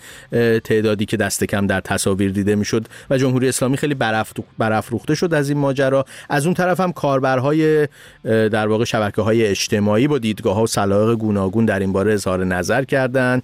تعدادی 0.63 1.05
که 1.05 1.17
دست 1.17 1.43
کم 1.43 1.67
در 1.67 1.79
تصاویر 1.81 2.31
دیده 2.31 2.55
می‌شد 2.55 2.85
و 3.09 3.17
جمهوری 3.17 3.49
اسلامی 3.49 3.77
خیلی 3.77 3.95
برافروخته 4.57 5.15
شد 5.15 5.33
از 5.33 5.49
این 5.49 5.57
ماجرا. 5.57 6.05
از 6.29 6.45
اون 6.45 6.53
طرف 6.53 6.79
هم 6.79 6.91
کاربرهای 6.91 7.87
در 8.23 8.67
واقع 8.67 8.85
شبکه 8.85 9.21
های 9.21 9.45
اجتماعی 9.45 10.07
با 10.07 10.17
دیدگاه 10.17 10.55
ها 10.55 10.63
و 10.63 10.67
سلایق 10.67 11.17
گوناگون 11.17 11.65
در 11.65 11.79
این 11.79 11.93
باره 11.93 12.13
اظهار 12.13 12.45
نظر 12.45 12.83
کردن. 12.83 13.41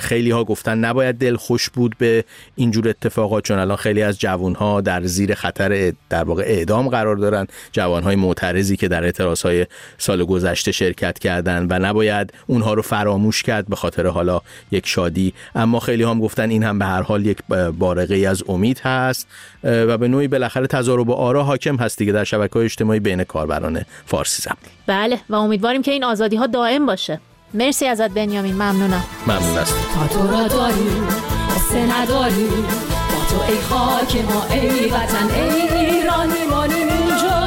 خیلی 0.00 0.30
ها 0.30 0.44
گفتن 0.44 0.78
نباید 0.78 1.16
دل 1.16 1.36
خوش 1.36 1.70
بود 1.70 1.94
به 1.98 2.24
اینجور 2.54 2.92
اتفاقات 3.22 3.44
چون 3.44 3.58
الان 3.58 3.76
خیلی 3.76 4.02
از 4.02 4.18
جوان 4.18 4.54
ها 4.54 4.80
در 4.80 5.02
زیر 5.04 5.34
خطر 5.34 5.92
در 6.10 6.24
واقع 6.24 6.42
اعدام 6.42 6.88
قرار 6.88 7.16
دارن. 7.16 7.46
جوان 7.72 8.02
های 8.02 8.16
معترضی 8.16 8.76
که 8.76 8.88
در 8.88 9.04
اعتراض 9.04 9.42
های 9.42 9.66
سال 9.98 10.24
گذشته 10.24 10.72
شرکت 10.72 11.18
کردن 11.18 11.66
و 11.70 11.78
نباید 11.78 12.32
اونها 12.46 12.74
رو 12.74 12.82
فراموش 12.82 13.42
کرد 13.42 13.68
به 13.68 13.76
خاطر 13.76 14.06
حالا 14.06 14.40
یک 14.70 14.86
شادی. 14.86 15.34
اما 15.54 15.80
خیلی 15.80 16.02
هم 16.02 16.20
گفتن 16.20 16.50
این 16.50 16.62
هم 16.62 16.78
به 16.78 16.84
هر 16.84 17.02
حال 17.02 17.26
یک 17.26 17.38
بارقه 17.78 18.14
ای 18.14 18.26
از 18.26 18.42
امید 18.48 18.80
هست 18.80 19.26
و 19.64 19.98
به 19.98 20.08
نوعی 20.08 20.28
بالاخره 20.28 20.66
تضارب 20.66 21.10
آرا 21.10 21.44
حاکم 21.44 21.76
هست 21.76 21.98
دیگه 21.98 22.12
در 22.12 22.24
شبکه 22.24 22.54
های 22.54 22.64
اجتماعی 22.64 23.00
بین 23.00 23.24
کاربران 23.24 23.84
فارسی 24.06 24.42
زبان. 24.42 24.56
بله 24.86 25.18
و 25.28 25.34
امیدواریم 25.34 25.82
که 25.82 25.90
این 25.90 26.04
آزادی 26.04 26.36
ها 26.36 26.46
دائم 26.46 26.86
باشه. 26.86 27.20
مرسی 27.54 27.86
ازت 27.86 28.10
بنیامین 28.10 28.54
ممنونم. 28.54 29.04
ممنون 29.26 29.58
است 29.58 29.76
تا 29.94 30.06
تو 30.06 30.30
را 30.30 30.48
داریم 30.48 31.06
قصه 31.50 32.00
نداری 32.00 32.46
با 32.46 33.01
تو 33.32 33.40
ای 33.48 33.60
خاک 33.60 34.16
ما 34.24 34.44
ای 34.50 34.90
وطن 34.90 35.30
ای 35.34 35.78
ایران 35.78 36.32
میمانیم 36.32 36.88
اینجا. 36.88 37.42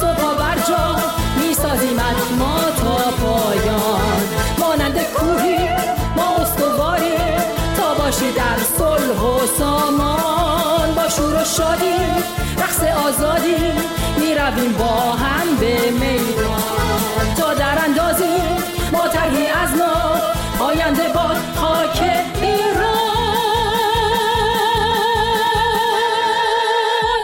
و 0.00 0.34
بر 0.38 0.58
جا 0.68 0.96
می‌سازیم 1.36 1.98
از 1.98 2.38
ما 2.38 2.60
تا 2.80 2.96
پایان. 3.10 4.20
مانند 4.58 4.98
کوهی 5.02 5.58
ما 6.16 6.36
استواری 6.42 7.16
تا 7.76 7.94
باشی 7.94 8.32
در 8.32 8.58
صلح 8.78 9.20
و 9.20 9.46
سامان. 9.58 10.94
با 10.96 11.08
شور 11.08 11.34
و 11.42 11.44
شادی 11.44 11.94
رقص 12.58 12.82
آزادی 13.06 13.56
می‌رویم 14.18 14.72
با 14.72 15.12
هم 15.12 15.56
به 15.60 15.90
میدان. 15.90 17.34
تا 17.36 17.54
در 17.54 17.78
اندازی 17.84 18.36
ما 18.92 19.08
تهی 19.08 19.46
از 19.46 19.70
ما 19.78 20.20
آینده 20.66 21.08
باد 21.14 21.36
خاک 21.56 22.02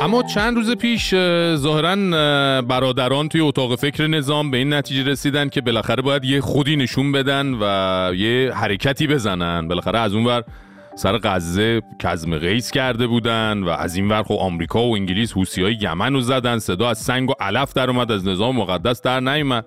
اما 0.06 0.22
چند 0.22 0.56
روز 0.56 0.70
پیش 0.70 1.14
اه، 1.14 1.56
ظاهراً 1.56 1.90
اه، 1.90 2.62
برادران 2.62 3.28
توی 3.28 3.40
اتاق 3.40 3.74
فکر 3.74 4.06
نظام 4.06 4.50
به 4.50 4.56
این 4.56 4.72
نتیجه 4.72 5.10
رسیدن 5.10 5.48
که 5.48 5.60
بالاخره 5.60 6.02
باید 6.02 6.24
یه 6.24 6.40
خودی 6.40 6.76
نشون 6.76 7.12
بدن 7.12 7.54
و 7.60 7.64
یه 8.14 8.52
حرکتی 8.54 9.06
بزنن. 9.06 9.68
بالاخره 9.68 9.98
از 9.98 10.14
اون 10.14 10.24
ور 10.24 10.44
سر 10.96 11.18
غزه 11.18 11.82
کزم 11.98 12.38
قیس 12.38 12.70
کرده 12.70 13.06
بودن 13.06 13.62
و 13.62 13.68
از 13.68 13.96
این 13.96 14.08
ور 14.08 14.22
خب 14.22 14.34
آمریکا 14.34 14.82
و 14.88 14.94
انگلیس 14.94 15.32
حوسی 15.32 15.62
های 15.62 15.78
یمن 15.80 16.12
رو 16.12 16.20
زدن. 16.20 16.58
صدا 16.58 16.88
از 16.88 16.98
سنگ 16.98 17.30
و 17.30 17.34
علف 17.40 17.72
در 17.72 17.90
اومد 17.90 18.12
از 18.12 18.26
نظام 18.26 18.56
مقدس 18.56 19.02
در 19.02 19.20
نیومد. 19.20 19.64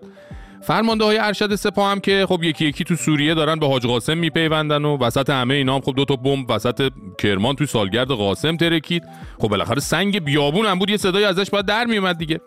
فرمانده 0.61 1.03
های 1.03 1.17
ارشد 1.17 1.55
سپاه 1.55 1.91
هم 1.91 1.99
که 1.99 2.25
خب 2.29 2.43
یکی 2.43 2.65
یکی 2.65 2.83
تو 2.83 2.95
سوریه 2.95 3.33
دارن 3.33 3.59
به 3.59 3.67
حاج 3.67 3.87
قاسم 3.87 4.17
میپیوندن 4.17 4.85
و 4.85 4.97
وسط 4.97 5.29
همه 5.29 5.53
اینا 5.53 5.75
هم 5.75 5.81
خب 5.81 5.93
دو 5.95 6.05
تا 6.05 6.15
بمب 6.15 6.51
وسط 6.51 6.91
کرمان 7.17 7.55
تو 7.55 7.65
سالگرد 7.65 8.07
قاسم 8.07 8.57
ترکید. 8.57 9.03
خب 9.39 9.47
بالاخره 9.47 9.79
سنگ 9.79 10.23
بیابون 10.23 10.65
هم 10.65 10.79
بود 10.79 10.89
یه 10.89 10.97
صدایی 10.97 11.25
ازش 11.25 11.49
باید 11.49 11.65
در 11.65 11.85
میومد 11.85 12.17
دیگه. 12.17 12.41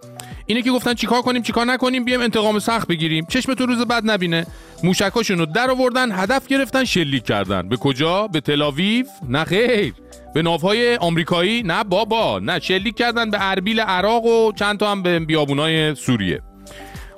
اینه 0.47 0.63
که 0.63 0.71
گفتن 0.71 0.95
چیکار 0.95 1.23
کنیم 1.23 1.43
چیکار 1.43 1.67
نکنیم؟ 1.67 2.05
بیایم 2.05 2.21
انتقام 2.21 2.59
سخت 2.59 2.89
بگیریم. 2.89 3.27
چشمتون 3.29 3.69
روز 3.69 3.87
بد 3.87 4.11
نبینه. 4.11 4.47
موشکاشون 4.85 5.39
رو 5.39 5.47
در 5.47 5.71
آوردن 5.71 6.13
هدف 6.13 6.47
گرفتن 6.47 6.85
شلیک 6.85 7.25
کردن. 7.25 7.69
به 7.69 7.77
کجا؟ 7.77 8.27
به 8.27 8.41
تلاویو 8.41 9.07
نه 9.29 9.45
خیر. 9.45 9.95
به 10.35 10.43
ناوهای 10.43 10.97
آمریکایی؟ 10.97 11.63
نه 11.63 11.85
بابا. 11.85 12.39
نه 12.39 12.61
شلیک 12.61 12.97
کردن 12.97 13.31
به 13.31 13.39
اربیل 13.41 13.81
عراق 13.81 14.25
و 14.25 14.53
چند 14.53 14.79
تا 14.79 14.91
هم 14.91 15.03
به 15.03 15.19
بیابونای 15.21 15.95
سوریه. 15.95 16.43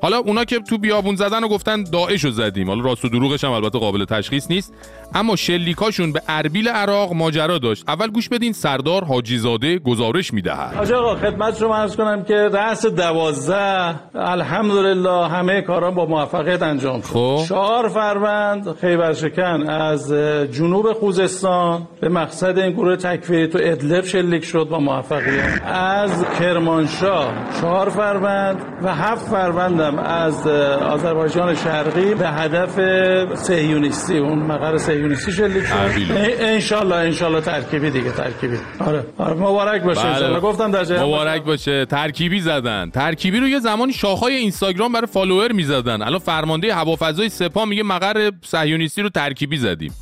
حالا 0.04 0.18
اونا 0.18 0.44
که 0.44 0.60
تو 0.60 0.78
بیابون 0.78 1.16
زدن 1.16 1.44
و 1.44 1.48
گفتن 1.48 1.84
داعش 1.84 2.24
رو 2.24 2.30
زدیم. 2.30 2.68
حالا 2.68 2.84
راست 2.84 3.04
و 3.04 3.08
دروغش 3.08 3.44
هم 3.44 3.50
البته 3.50 3.78
قابل 3.78 4.04
تشخیص 4.04 4.50
نیست. 4.50 4.74
اما 5.14 5.36
شلیکاشون 5.36 6.12
به 6.12 6.22
اربیل 6.28 6.68
عراق 6.68 7.12
ماجرا 7.12 7.58
داشت. 7.58 7.84
اول 7.88 8.10
گوش 8.10 8.28
بدین 8.28 8.52
سردار 8.52 9.04
حاجی 9.04 9.38
زاده 9.38 9.78
گزارش 9.78 10.32
می‌دهد. 10.32 10.76
آج 10.78 10.92
آقا 10.92 11.14
خدمت 11.14 11.58
شما 11.58 11.76
عرض 11.76 11.96
کنم 11.96 12.24
که 12.24 12.34
رأس 12.34 12.86
دوازده 12.86 13.94
الحمدلله 14.14 15.28
همه 15.28 15.60
کاران 15.60 15.94
با 15.94 16.06
موفقیت 16.06 16.62
انجام 16.62 17.00
شد. 17.00 17.06
خب. 17.06 17.40
چهار 17.48 17.88
فروند 17.88 18.76
خیبر 18.80 19.12
شکن 19.12 19.70
از 19.70 20.12
جنوب 20.52 20.92
خوزستان 20.92 21.88
به 22.00 22.08
مقصد 22.08 22.58
این 22.58 22.72
گروه 22.72 22.96
تکفیری 22.96 23.48
تو 23.48 23.58
ادلب 23.62 24.04
شلیک 24.04 24.44
شد 24.44 24.68
با 24.70 24.78
موفقیت. 24.78 25.62
از 25.66 26.24
کرمانشاه 26.38 27.32
چهار 27.60 27.90
فروند 27.90 28.62
و 28.82 28.94
هفت 28.94 29.28
فروندم 29.96 29.98
از 29.98 30.46
آذربایجان 30.82 31.54
شرقی 31.54 32.14
به 32.14 32.28
هدف 32.28 32.74
صهیونیستی 33.34 34.18
اون 34.18 34.38
مقر 34.38 34.76
صهیونیستی 34.76 35.32
شلیک 35.32 35.64
شد. 35.64 35.74
انشالله 36.40 36.96
انشالله 36.96 37.40
ترکیبی 37.40 37.90
دیگه 37.90 38.12
ترکیبی. 38.12 38.56
آره. 38.78 39.06
آره 39.18 39.34
مبارک 39.34 39.82
باشه. 39.82 40.06
انشالله. 40.06 40.40
گفتم 40.40 40.70
در 40.70 41.02
مبارک 41.02 41.42
باشه. 41.42 41.84
ترکیبی 41.84 42.40
زدن. 42.40 42.90
ترکیبی 42.90 43.40
رو 43.40 43.48
یه 43.48 43.58
زمانی 43.58 43.92
شاخهای 43.92 44.34
اینستاگرام 44.34 44.92
برای 44.92 45.06
فالوور 45.06 45.52
می‌زدن. 45.52 46.02
الان 46.02 46.18
فرمانده 46.18 46.74
هوافضای 46.74 47.28
سپاه 47.28 47.64
میگه 47.64 47.82
مقر 47.82 48.30
صهیونیستی 48.44 49.02
رو 49.02 49.08
ترکیبی 49.08 49.56
زدیم. 49.56 49.92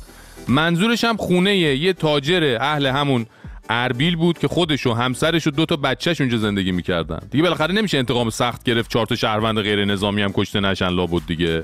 منظورش 0.47 1.03
هم 1.03 1.17
خونه 1.17 1.55
یه 1.57 1.93
تاجر 1.93 2.57
اهل 2.61 2.85
همون 2.85 3.25
اربیل 3.69 4.15
بود 4.15 4.37
که 4.37 4.47
خودش 4.47 4.87
و 4.87 4.93
همسرش 4.93 5.47
و 5.47 5.51
دو 5.51 5.65
تا 5.65 5.75
بچهش 5.75 6.21
اونجا 6.21 6.37
زندگی 6.37 6.71
می‌کردن. 6.71 7.19
دیگه 7.31 7.43
بالاخره 7.43 7.73
نمیشه 7.73 7.97
انتقام 7.97 8.29
سخت 8.29 8.63
گرفت. 8.63 8.91
چهار 8.91 9.05
تا 9.05 9.15
شهروند 9.15 9.61
غیر 9.61 9.85
نظامی 9.85 10.21
هم 10.21 10.31
کشته 10.33 10.59
نشن 10.59 10.89
لابد 10.89 11.21
دیگه. 11.27 11.63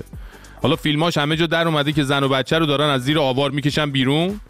حالا 0.62 0.76
فیلماش 0.76 1.18
همه 1.18 1.36
جا 1.36 1.46
در 1.46 1.68
اومده 1.68 1.92
که 1.92 2.02
زن 2.02 2.24
و 2.24 2.28
بچه 2.28 2.58
رو 2.58 2.66
دارن 2.66 2.88
از 2.88 3.02
زیر 3.02 3.18
آوار 3.18 3.50
می‌کشن 3.50 3.90
بیرون. 3.90 4.40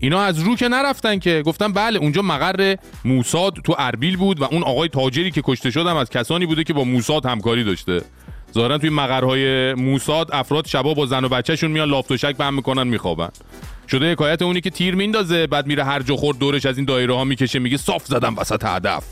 اینا 0.00 0.20
از 0.20 0.38
رو 0.38 0.56
که 0.56 0.68
نرفتن 0.68 1.18
که. 1.18 1.42
گفتن 1.46 1.72
بله 1.72 1.98
اونجا 1.98 2.22
مقر 2.22 2.76
موساد 3.04 3.54
تو 3.64 3.74
اربیل 3.78 4.16
بود 4.16 4.40
و 4.40 4.44
اون 4.44 4.62
آقای 4.62 4.88
تاجری 4.88 5.30
که 5.30 5.42
کشته 5.44 5.70
شدم 5.70 5.96
از 5.96 6.10
کسانی 6.10 6.46
بوده 6.46 6.64
که 6.64 6.72
با 6.72 6.84
موساد 6.84 7.26
همکاری 7.26 7.64
داشته. 7.64 8.02
ظاهرا 8.54 8.78
توی 8.78 8.90
مقرهای 8.90 9.74
موساد 9.74 10.30
افراد 10.32 10.66
شبا 10.66 10.94
با 10.94 11.06
زن 11.06 11.24
و 11.24 11.28
بچهشون 11.28 11.70
میان 11.70 11.88
لافت 11.88 12.12
و 12.12 12.16
شک 12.16 12.36
به 12.36 12.44
هم 12.44 12.54
می‌کنن 12.54 12.86
میخوابن. 12.86 13.28
شده 13.90 14.12
حکایت 14.12 14.42
اونی 14.42 14.60
که 14.60 14.70
تیر 14.70 14.94
میندازه 14.94 15.46
بعد 15.46 15.66
میره 15.66 15.84
هر 15.84 16.02
جا 16.02 16.16
خورد 16.16 16.38
دورش 16.38 16.66
از 16.66 16.76
این 16.76 16.86
دایره 16.86 17.14
ها 17.14 17.24
می‌کشه 17.24 17.58
میگه 17.58 17.76
صاف 17.76 18.06
زدم 18.06 18.36
وسط 18.38 18.64
هدف. 18.64 19.04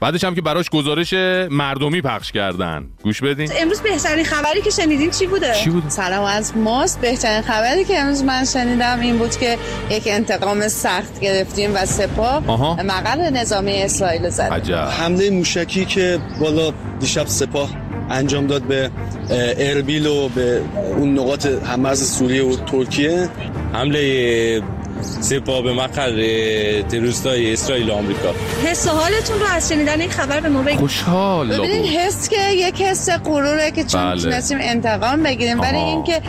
بعدش 0.00 0.24
هم 0.24 0.34
که 0.34 0.42
براش 0.42 0.70
گزارش 0.70 1.12
مردمی 1.50 2.00
پخش 2.00 2.32
کردن 2.32 2.86
گوش 3.02 3.22
بدین 3.22 3.50
امروز 3.60 3.80
بهترین 3.80 4.24
خبری 4.24 4.62
که 4.62 4.70
شنیدین 4.70 5.10
چی 5.10 5.26
بوده؟ 5.26 5.54
چی 5.54 5.70
بوده؟ 5.70 5.88
سلام 5.88 6.24
از 6.24 6.56
ماست 6.56 7.00
بهترین 7.00 7.42
خبری 7.42 7.84
که 7.84 7.98
امروز 7.98 8.24
من 8.24 8.44
شنیدم 8.44 9.00
این 9.00 9.18
بود 9.18 9.36
که 9.36 9.58
یک 9.90 10.02
انتقام 10.06 10.68
سخت 10.68 11.20
گرفتیم 11.20 11.74
و 11.74 11.86
سپاه. 11.86 12.42
مقر 12.82 13.30
نظامی 13.30 13.82
اسرائیل 13.82 14.28
زد 14.28 14.70
حمله 14.70 15.30
موشکی 15.30 15.84
که 15.84 16.18
بالا 16.40 16.72
دیشب 17.00 17.26
سپاه 17.26 17.70
انجام 18.10 18.46
داد 18.46 18.62
به 18.62 18.90
اربیل 19.58 20.06
و 20.06 20.28
به 20.28 20.60
اون 20.96 21.18
نقاط 21.18 21.46
همرز 21.46 22.10
سوریه 22.10 22.44
و 22.44 22.56
ترکیه 22.56 23.28
حمله 23.72 24.62
سپاه 25.20 25.62
به 25.62 25.72
مقر 25.72 26.12
تروریستای 26.82 27.52
اسرائیل 27.52 27.90
و 27.90 27.92
آمریکا. 27.92 28.34
حس 28.66 28.86
و 28.86 28.90
حالتون 28.90 29.40
رو 29.40 29.46
از 29.46 29.68
شنیدن 29.68 30.00
این 30.00 30.10
خبر 30.10 30.40
به 30.40 30.48
ما 30.48 30.62
بگید. 30.62 30.78
خوشحال 30.80 31.58
ببینید 31.58 31.86
حس 31.86 32.28
که 32.28 32.50
یک 32.52 32.82
حس 32.82 33.10
غروره 33.10 33.70
که 33.70 33.84
چون 33.84 34.00
بله. 34.10 34.22
تونستیم 34.22 34.58
انتقام 34.60 35.22
بگیریم. 35.22 35.60
ولی. 35.60 35.76
اینکه 35.76 36.22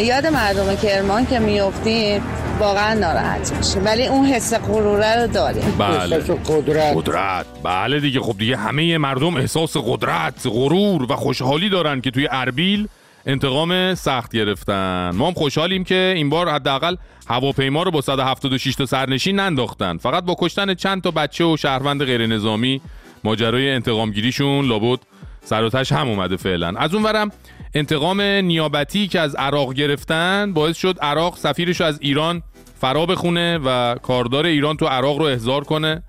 یاد 0.00 0.26
مردم 0.26 0.76
کرمان 0.76 1.26
که 1.26 1.38
میفتیم 1.38 2.22
واقعا 2.60 2.94
ناراحت 2.94 3.52
میشه 3.52 3.78
ولی 3.78 4.06
اون 4.06 4.26
حس 4.26 4.54
غروره 4.54 5.20
رو 5.20 5.26
داریم. 5.26 5.74
بله. 5.78 6.16
قدرت. 6.18 6.96
قدرت. 6.96 7.46
بله 7.62 8.00
دیگه. 8.00 8.20
خب 8.20 8.34
دیگه 8.38 8.56
همه 8.56 8.98
مردم 8.98 9.36
احساس 9.36 9.76
قدرت 9.76 10.46
غرور 10.46 11.12
و 11.12 11.16
خوشحالی 11.16 11.68
دارن 11.68 12.00
که 12.00 12.10
توی 12.10 12.28
اربیل 12.30 12.88
انتقام 13.26 13.94
سخت 13.94 14.32
گرفتن. 14.32 15.10
ما 15.14 15.26
هم 15.26 15.34
خوشحالیم 15.34 15.84
که 15.84 16.12
این 16.16 16.30
بار 16.30 16.48
حداقل 16.48 16.96
هواپیما 17.28 17.82
رو 17.82 17.90
با 17.90 18.00
176 18.00 18.74
تا 18.74 18.86
سرنشین 18.86 19.40
ننداختن. 19.40 19.96
فقط 19.96 20.24
با 20.24 20.36
کشتن 20.38 20.74
چند 20.74 21.02
تا 21.02 21.10
بچه 21.10 21.44
و 21.44 21.56
شهروند 21.56 22.04
غیر 22.04 22.26
نظامی 22.26 22.80
ماجرای 23.24 23.70
انتقام 23.70 24.10
گیریشون 24.10 24.64
لابد 24.64 24.98
سر 25.44 25.62
و 25.62 25.68
تهش 25.68 25.92
هم 25.92 26.08
اومده 26.08 26.36
فعلا. 26.36 26.68
از 26.76 26.94
اونورم 26.94 27.30
انتقام 27.74 28.20
نیابتی 28.20 29.08
که 29.08 29.20
از 29.20 29.34
عراق 29.34 29.74
گرفتن 29.74 30.52
باعث 30.52 30.76
شد 30.76 30.98
عراق 31.02 31.36
سفیرش 31.36 31.80
از 31.80 31.98
ایران 32.00 32.42
فرا 32.80 33.06
بخونه 33.06 33.58
و 33.58 33.94
کاردار 33.94 34.46
ایران 34.46 34.76
تو 34.76 34.86
عراق 34.86 35.18
رو 35.18 35.24
احضار 35.24 35.64
کنه 35.64 36.02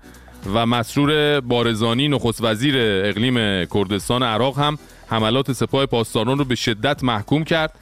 و 0.54 0.66
مسرور 0.66 1.40
بارزانی 1.40 2.08
نخست 2.08 2.44
وزیر 2.44 2.74
اقلیم 2.78 3.64
کردستان 3.64 4.22
عراق 4.22 4.58
هم 4.58 4.78
حملات 5.10 5.52
سپاه 5.52 5.86
پاسداران 5.86 6.38
رو 6.38 6.44
به 6.44 6.54
شدت 6.54 7.04
محکوم 7.04 7.44
کرد 7.44 7.74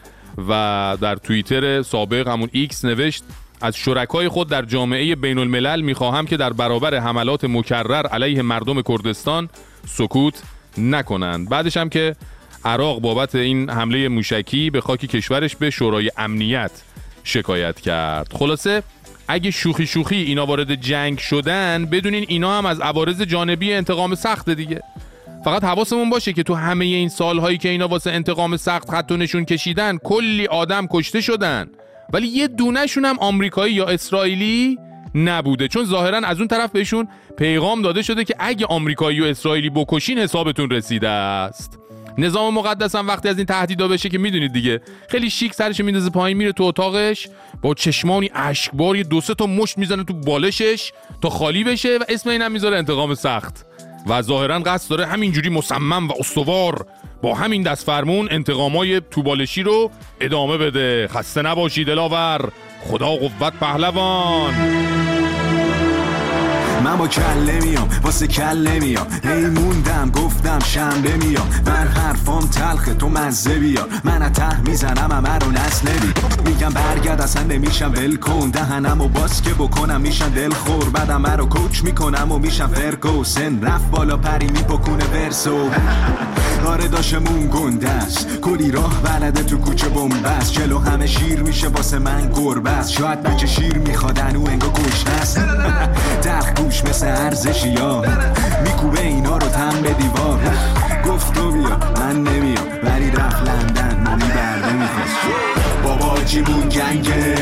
و 0.48 0.96
در 1.00 1.16
توییتر 1.16 1.82
سابق 1.82 2.28
همون 2.28 2.48
ایکس 2.52 2.84
نوشت 2.84 3.24
از 3.60 3.76
شرکای 3.76 4.28
خود 4.28 4.48
در 4.48 4.62
جامعه 4.62 5.14
بین 5.14 5.38
الملل 5.38 5.80
می‌خواهم 5.80 6.26
که 6.26 6.36
در 6.36 6.52
برابر 6.52 6.94
حملات 6.94 7.44
مکرر 7.44 8.06
علیه 8.06 8.42
مردم 8.42 8.82
کردستان 8.82 9.48
سکوت 9.86 10.42
نکنند. 10.78 11.48
بعدش 11.48 11.76
هم 11.76 11.88
که 11.88 12.16
عراق 12.64 13.00
بابت 13.00 13.34
این 13.34 13.70
حمله 13.70 14.08
موشکی 14.08 14.70
به 14.70 14.80
خاک 14.80 15.00
کشورش 15.00 15.56
به 15.56 15.70
شورای 15.70 16.10
امنیت 16.16 16.70
شکایت 17.24 17.80
کرد. 17.80 18.32
خلاصه 18.32 18.82
اگه 19.28 19.50
شوخی 19.50 19.86
شوخی 19.86 20.16
اینا 20.16 20.46
وارد 20.46 20.74
جنگ 20.74 21.18
شدن 21.18 21.86
بدونین 21.86 22.24
اینا 22.28 22.58
هم 22.58 22.66
از 22.66 22.80
عوارض 22.80 23.22
جانبی 23.22 23.72
انتقام 23.72 24.14
سخت 24.14 24.50
دیگه. 24.50 24.82
فقط 25.46 25.64
حواسمون 25.64 26.10
باشه 26.10 26.32
که 26.32 26.42
تو 26.42 26.54
همه 26.54 26.84
این 26.84 27.08
سالهایی 27.08 27.58
که 27.58 27.68
اینا 27.68 27.88
واسه 27.88 28.10
انتقام 28.10 28.56
سخت 28.56 28.90
خط 28.90 29.12
و 29.12 29.16
نشون 29.16 29.44
کشیدن 29.44 29.98
کلی 29.98 30.46
آدم 30.46 30.86
کشته 30.86 31.20
شدن. 31.20 31.66
ولی 32.12 32.26
یه 32.26 32.48
دونهشون 32.48 33.04
هم 33.04 33.18
آمریکایی 33.18 33.74
یا 33.74 33.86
اسرائیلی 33.86 34.78
نبوده. 35.14 35.68
چون 35.68 35.84
ظاهرا 35.84 36.18
از 36.18 36.38
اون 36.38 36.48
طرف 36.48 36.70
بهشون 36.70 37.08
پیغام 37.38 37.82
داده 37.82 38.02
شده 38.02 38.24
که 38.24 38.34
اگه 38.38 38.66
آمریکایی 38.66 39.20
و 39.20 39.24
اسرائیلی 39.24 39.70
بکشین 39.70 40.18
حسابتون 40.18 40.70
رسیده 40.70 41.08
است. 41.08 41.78
نظام 42.18 42.54
مقدس 42.54 42.94
هم 42.94 43.08
وقتی 43.08 43.28
از 43.28 43.36
این 43.36 43.46
تهدیدا 43.46 43.88
بشه 43.88 44.08
که 44.08 44.18
می‌دونید 44.18 44.52
دیگه. 44.52 44.80
خیلی 45.08 45.30
شیک 45.30 45.54
سرش 45.54 45.80
میندازه 45.80 46.10
پایین 46.10 46.38
میره 46.38 46.52
تو 46.52 46.62
اتاقش 46.62 47.28
با 47.62 47.74
چشمانی 47.74 48.30
اشکبار 48.34 48.96
یه 48.96 49.02
دو 49.02 49.20
سه 49.20 49.34
تا 49.34 49.46
مشت 49.46 49.78
می‌زنه 49.78 50.04
تو 50.04 50.14
بالشش 50.14 50.92
تا 51.22 51.30
خالی 51.30 51.64
بشه 51.64 51.98
و 51.98 52.04
اسم 52.08 52.30
اینم 52.30 52.52
می‌ذاره 52.52 52.78
انتقام 52.78 53.14
سخت. 53.14 53.66
و 54.06 54.22
ظاهرا 54.22 54.58
قصد 54.58 54.90
داره 54.90 55.06
همینجوری 55.06 55.48
مصمم 55.48 56.08
و 56.08 56.12
استوار 56.18 56.86
با 57.22 57.34
همین 57.34 57.62
دست 57.62 57.86
فرمون 57.86 58.28
انتقامای 58.30 59.00
توبالشی 59.10 59.62
رو 59.62 59.90
ادامه 60.20 60.58
بده. 60.58 61.08
خسته 61.08 61.42
نباشی 61.42 61.84
دلاور. 61.84 62.48
خدا 62.80 63.06
قوت 63.06 63.52
پهلوان. 63.60 64.95
من 66.86 66.96
با 66.96 67.08
کله 67.08 67.60
میام 67.60 67.88
واسه 68.02 68.26
کله 68.26 68.80
میام 68.80 69.06
هی 69.24 69.46
موندم 69.46 70.10
گفتم 70.10 70.58
شنبه 70.58 71.16
میام. 71.16 71.48
من 71.66 71.88
حرفام 71.88 72.46
تلخه 72.46 72.94
تو 72.94 73.08
مزه 73.08 73.58
بیار 73.58 73.88
من 74.04 74.32
ته 74.32 74.60
می‌زنم 74.60 75.12
همه 75.12 75.38
رو 75.38 75.50
نسل 75.50 75.88
میگم 76.44 76.68
برگرد 76.68 77.20
اصلا 77.20 77.42
نمیشم 77.42 77.92
ول 77.92 78.16
کن. 78.16 78.50
دهنم 78.50 79.00
و 79.00 79.08
باز 79.08 79.42
که 79.42 79.50
بکنم 79.50 80.00
میشن 80.00 80.28
دل 80.28 80.50
خور 80.52 80.88
بعدم 80.90 81.26
رو 81.26 81.46
کوچ 81.46 81.82
می‌کنم 81.82 82.32
و 82.32 82.38
میشم 82.38 82.66
فرکو 82.66 83.24
سن 83.24 83.62
رفت 83.62 83.90
بالا 83.90 84.16
پری 84.16 84.46
میپکونه 84.46 85.04
ورسو. 85.04 85.70
آره 86.66 86.88
داشمون 86.88 87.50
گنده 87.52 87.90
است. 87.90 88.40
کلی 88.40 88.70
راه 88.70 89.02
بلده 89.02 89.42
تو 89.42 89.58
کوچه 89.58 89.88
بمبست 89.88 90.52
چلو 90.52 90.78
همه 90.78 91.06
شیر 91.06 91.42
میشه 91.42 91.68
واسه 91.68 91.98
من 91.98 92.32
گربه 92.34 92.70
است. 92.70 92.90
شاید 92.90 93.22
بچه 93.22 93.46
شیر 93.46 93.78
میخوادن 93.78 94.36
و 94.36 94.46
انگا 94.48 94.68
گشنه 94.68 95.14
است. 95.14 95.40
گوش 96.56 96.75
مثل 96.84 97.06
ارزشی 97.06 97.74
ها. 97.74 98.02
میکوبه 98.64 99.00
اینا 99.00 99.36
رو 99.36 99.48
تن 99.48 99.82
به 99.82 99.92
دیوار. 99.92 100.40
گفت 101.08 101.34
تو 101.34 101.52
بیا 101.52 101.78
من 101.96 102.22
نمیام. 102.22 102.66
ولی 102.82 103.10
رفت 103.10 103.48
لندن 103.48 104.02
مامی 104.04 104.24
برده 104.24 104.72
می‌خواست. 104.72 105.16
بابا 105.84 106.18
جیمون 106.24 106.68
گنگه. 106.68 107.34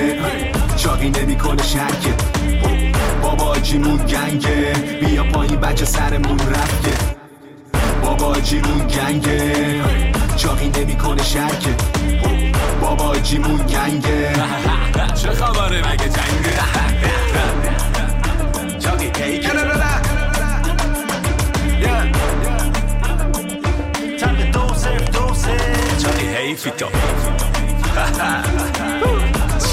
چاقی 0.77 1.11
نمی‌کنه 1.11 1.63
شرکه. 1.63 2.15
بابا 3.23 3.59
جیمون 3.59 3.97
گنگه. 3.97 4.73
بیا 5.01 5.25
پایین 5.25 5.61
بچه 5.61 5.85
سرمون 5.85 6.39
رفته. 6.39 7.15
بابا 8.03 8.41
جیمون 8.41 8.87
گنگه. 8.87 9.83
چاقی 10.37 10.69
نمی‌کنه 10.69 11.23
شرکه. 11.23 11.75
بابا 12.81 13.17
جیمون 13.17 13.57
گنگه. 13.57 14.33
چه 15.23 15.31
خبره 15.31 15.79
مگه 15.79 16.09
جنگه؟ 16.09 17.24
چاقی 19.25 19.33
هی 19.33 19.39
چند 24.19 24.53
دو 24.53 24.75
صفر 24.75 25.05
دو 25.05 25.35
سه 25.35 25.57
چاقی 26.03 26.27
حیفی 26.27 26.71
تو 26.71 26.87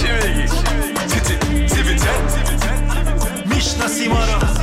چی 0.02 0.08
بگی؟ 0.08 0.47
چی 1.08 1.20
چی 1.20 1.36
چی 1.76 1.84
بی 1.84 1.95
می‌شناسی 3.45 4.08
ما 4.08 4.26
رو 4.26 4.61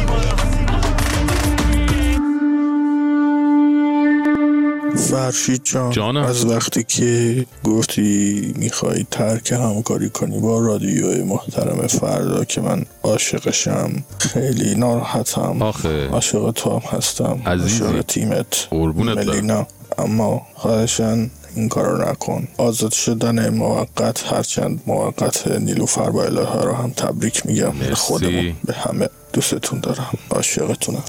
فرشید 5.11 5.61
جان 5.65 5.91
جانم. 5.91 6.23
از 6.23 6.45
وقتی 6.47 6.83
که 6.85 7.47
گفتی 7.65 8.53
می‌خوای 8.57 9.07
ترک 9.11 9.53
همکاری 9.53 10.11
کنی 10.11 10.41
با 10.41 10.59
رادیوی 10.59 11.23
محترم 11.23 11.87
فردا 11.87 12.45
که 12.45 12.61
من 12.61 12.85
عاشقشم 13.03 13.91
خیلی 14.19 14.75
ناراحتم. 14.75 15.63
آخه. 15.63 16.09
عاشق 16.09 16.51
تو 16.51 16.71
هم 16.71 16.99
هستم. 16.99 17.43
عاشق 17.47 18.03
تیمت. 18.03 18.69
قربونت. 18.71 19.27
ملینا 19.29 19.67
اما 19.99 20.43
خواهشن 20.55 21.31
این 21.57 21.69
کارو 21.69 22.11
نکن. 22.11 22.49
آزاد 22.57 22.93
شدن 22.93 23.49
موقت 23.49 24.33
هرچند 24.33 24.81
موقت 24.87 25.49
نیلوفر 25.49 26.11
با 26.11 26.25
الهه 26.25 26.63
رو 26.63 26.73
هم 26.73 26.91
تبریک 26.91 27.47
میگم. 27.47 27.79
به 27.79 27.95
خودمون 27.95 28.53
به 28.65 28.73
همه 28.73 29.09
دوستتون 29.33 29.81
دارم. 29.81 30.19
عاشقتونم. 30.31 31.03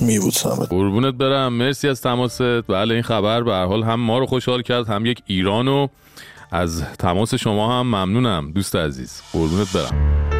میبوسمت 0.00 0.68
قربونت 0.68 1.14
برم. 1.14 1.52
مرسی 1.52 1.88
از 1.88 2.00
تماست. 2.00 2.42
بله 2.42 2.94
این 2.94 3.02
خبر 3.02 3.42
به 3.42 3.52
حال 3.54 3.82
هم 3.82 4.00
ما 4.00 4.18
رو 4.18 4.26
خوشحال 4.26 4.62
کرد 4.62 4.88
هم 4.88 5.06
یک 5.06 5.22
ایرانو 5.26 5.86
از 6.50 6.84
تماس 6.98 7.34
شما 7.34 7.78
هم 7.78 7.86
ممنونم 7.86 8.52
دوست 8.52 8.76
عزیز. 8.76 9.22
قربونت 9.32 9.72
برم. 9.72 10.31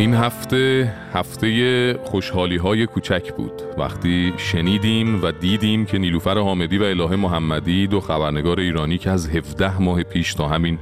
این 0.00 0.14
هفته 0.14 0.92
هفته 1.12 1.98
خوشحالی 2.04 2.56
های 2.56 2.86
کوچک 2.86 3.32
بود. 3.32 3.62
وقتی 3.78 4.32
شنیدیم 4.36 5.22
و 5.22 5.30
دیدیم 5.30 5.86
که 5.86 5.98
نیلوفر 5.98 6.38
حامدی 6.38 6.78
و 6.78 6.82
الهه 6.82 7.16
محمدی 7.16 7.86
دو 7.86 8.00
خبرنگار 8.00 8.60
ایرانی 8.60 8.98
که 8.98 9.10
از 9.10 9.28
17 9.28 9.82
ماه 9.82 10.02
پیش 10.02 10.34
تا 10.34 10.48
همین 10.48 10.78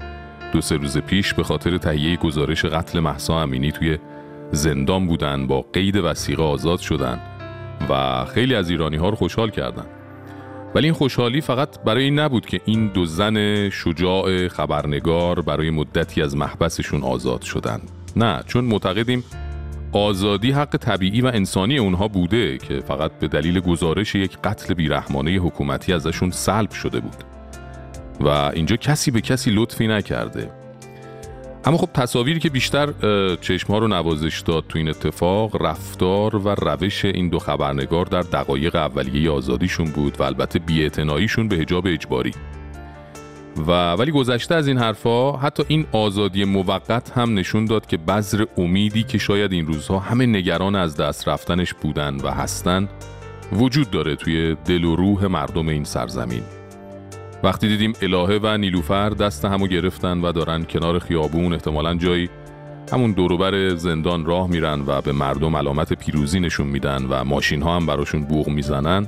دو 0.53 0.61
سه 0.61 0.77
روز 0.77 0.99
پیش 0.99 1.35
به 1.35 1.43
خاطر 1.43 1.79
تهیه 1.79 2.17
گزارش 2.17 2.65
قتل 2.65 3.01
محسا 3.01 3.43
امینی 3.43 3.73
توی 3.73 3.99
زندان 4.53 5.07
بودن 5.07 5.47
با 5.47 5.63
قید 5.73 5.97
وسیقه 5.97 6.43
آزاد 6.43 6.79
شدن 6.79 7.21
و 7.91 8.25
خیلی 8.25 8.55
از 8.55 8.71
ایرانی 8.71 8.97
ها 8.97 9.09
رو 9.09 9.17
خوشحال 9.17 9.51
کردن. 9.51 9.87
ولی 10.75 10.87
این 10.87 10.95
خوشحالی 10.95 11.41
فقط 11.41 11.83
برای 11.85 12.05
این 12.05 12.19
نبود 12.19 12.47
که 12.47 12.61
این 12.65 12.89
دو 12.89 13.05
زن 13.05 13.69
شجاع 13.71 14.49
خبرنگار 14.49 15.41
برای 15.41 15.71
مدتی 15.71 16.23
از 16.23 16.37
محبسشون 16.37 17.03
آزاد 17.03 17.43
شدن. 17.43 17.81
نه 18.19 18.43
چون 18.47 18.65
معتقدیم 18.65 19.25
آزادی 19.93 20.51
حق 20.51 20.77
طبیعی 20.77 21.21
و 21.21 21.27
انسانی 21.27 21.79
اونها 21.79 22.09
بوده 22.09 22.59
که 22.59 22.81
فقط 22.81 23.13
به 23.13 23.29
دلیل 23.29 23.61
گزارش 23.61 24.15
یک 24.15 24.39
قتل 24.45 24.75
بیرحمانه 24.75 25.31
حکومتی 25.31 25.93
ازشون 25.93 26.31
سلب 26.31 26.71
شده 26.71 27.01
بود. 27.01 27.17
و 28.21 28.29
اینجا 28.29 28.77
کسی 28.77 29.11
به 29.11 29.21
کسی 29.21 29.51
لطفی 29.51 29.87
نکرده. 29.87 30.51
اما 31.65 31.77
خب 31.77 31.89
تصاویری 31.95 32.41
که 32.41 32.51
بیشتر 32.51 32.93
چشمها 33.41 33.79
رو 33.79 33.89
نوازش 33.89 34.41
داد 34.41 34.65
تو 34.69 34.79
این 34.79 34.89
اتفاق 34.89 35.63
رفتار 35.63 36.37
و 36.37 36.49
روش 36.49 37.05
این 37.05 37.29
دو 37.29 37.39
خبرنگار 37.39 38.05
در 38.05 38.21
دقایق 38.21 38.75
اولیه 38.75 39.31
آزادیشون 39.31 39.91
بود 39.91 40.21
و 40.21 40.23
البته 40.23 40.59
بیاعتناییشون 40.59 41.49
به 41.49 41.57
حجاب 41.57 41.87
اجباری. 41.87 42.33
و 43.67 43.93
ولی 43.93 44.11
گذشته 44.11 44.55
از 44.55 44.69
این 44.69 44.79
حرفا 44.79 45.33
حتی 45.33 45.63
این 45.69 45.87
آزادی 45.93 46.45
موقت 46.45 47.19
هم 47.19 47.35
نشون 47.35 47.65
داد 47.65 47.87
که 47.87 47.97
بذر 47.97 48.45
امیدی 48.57 49.03
که 49.03 49.19
شاید 49.19 49.53
این 49.53 49.67
روزها 49.67 49.99
همه 49.99 50.27
نگران 50.27 50.75
از 50.75 50.97
دست 50.97 51.29
رفتنش 51.29 51.75
بودن 51.75 52.17
و 52.17 52.31
هستن 52.31 52.89
وجود 53.53 53.91
داره 53.91 54.17
توی 54.17 54.57
دل 54.65 54.85
و 54.85 54.97
روح 54.97 55.27
مردم 55.27 55.69
این 55.69 55.85
سرزمین. 55.85 56.43
وقتی 57.43 57.69
دیدیم 57.69 57.93
الهه 58.03 58.41
و 58.43 58.57
نیلوفر 58.57 59.11
دست 59.11 59.45
همو 59.45 59.67
گرفتن 59.67 60.21
و 60.21 60.33
دارن 60.33 60.65
کنار 60.65 60.99
خیابون 60.99 61.53
احتمالا 61.53 61.95
جایی 61.95 62.31
همون 62.93 63.13
دوروبر 63.13 63.75
زندان 63.75 64.25
راه 64.25 64.51
میرن 64.51 64.83
و 64.87 65.01
به 65.01 65.13
مردم 65.13 65.57
علامت 65.57 65.93
پیروزی 65.93 66.41
نشون 66.41 66.67
میدن 66.67 67.05
و 67.05 67.25
ماشین 67.25 67.63
ها 67.63 67.77
هم 67.77 67.87
براشون 67.87 68.25
بوغ 68.25 68.49
می‌زنن. 68.49 69.07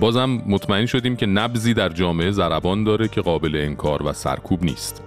بازم 0.00 0.42
مطمئن 0.46 0.86
شدیم 0.86 1.16
که 1.16 1.26
نبزی 1.26 1.74
در 1.74 1.88
جامعه 1.88 2.30
زربان 2.30 2.84
داره 2.84 3.08
که 3.08 3.20
قابل 3.20 3.56
انکار 3.56 4.02
و 4.02 4.12
سرکوب 4.12 4.64
نیست. 4.64 5.02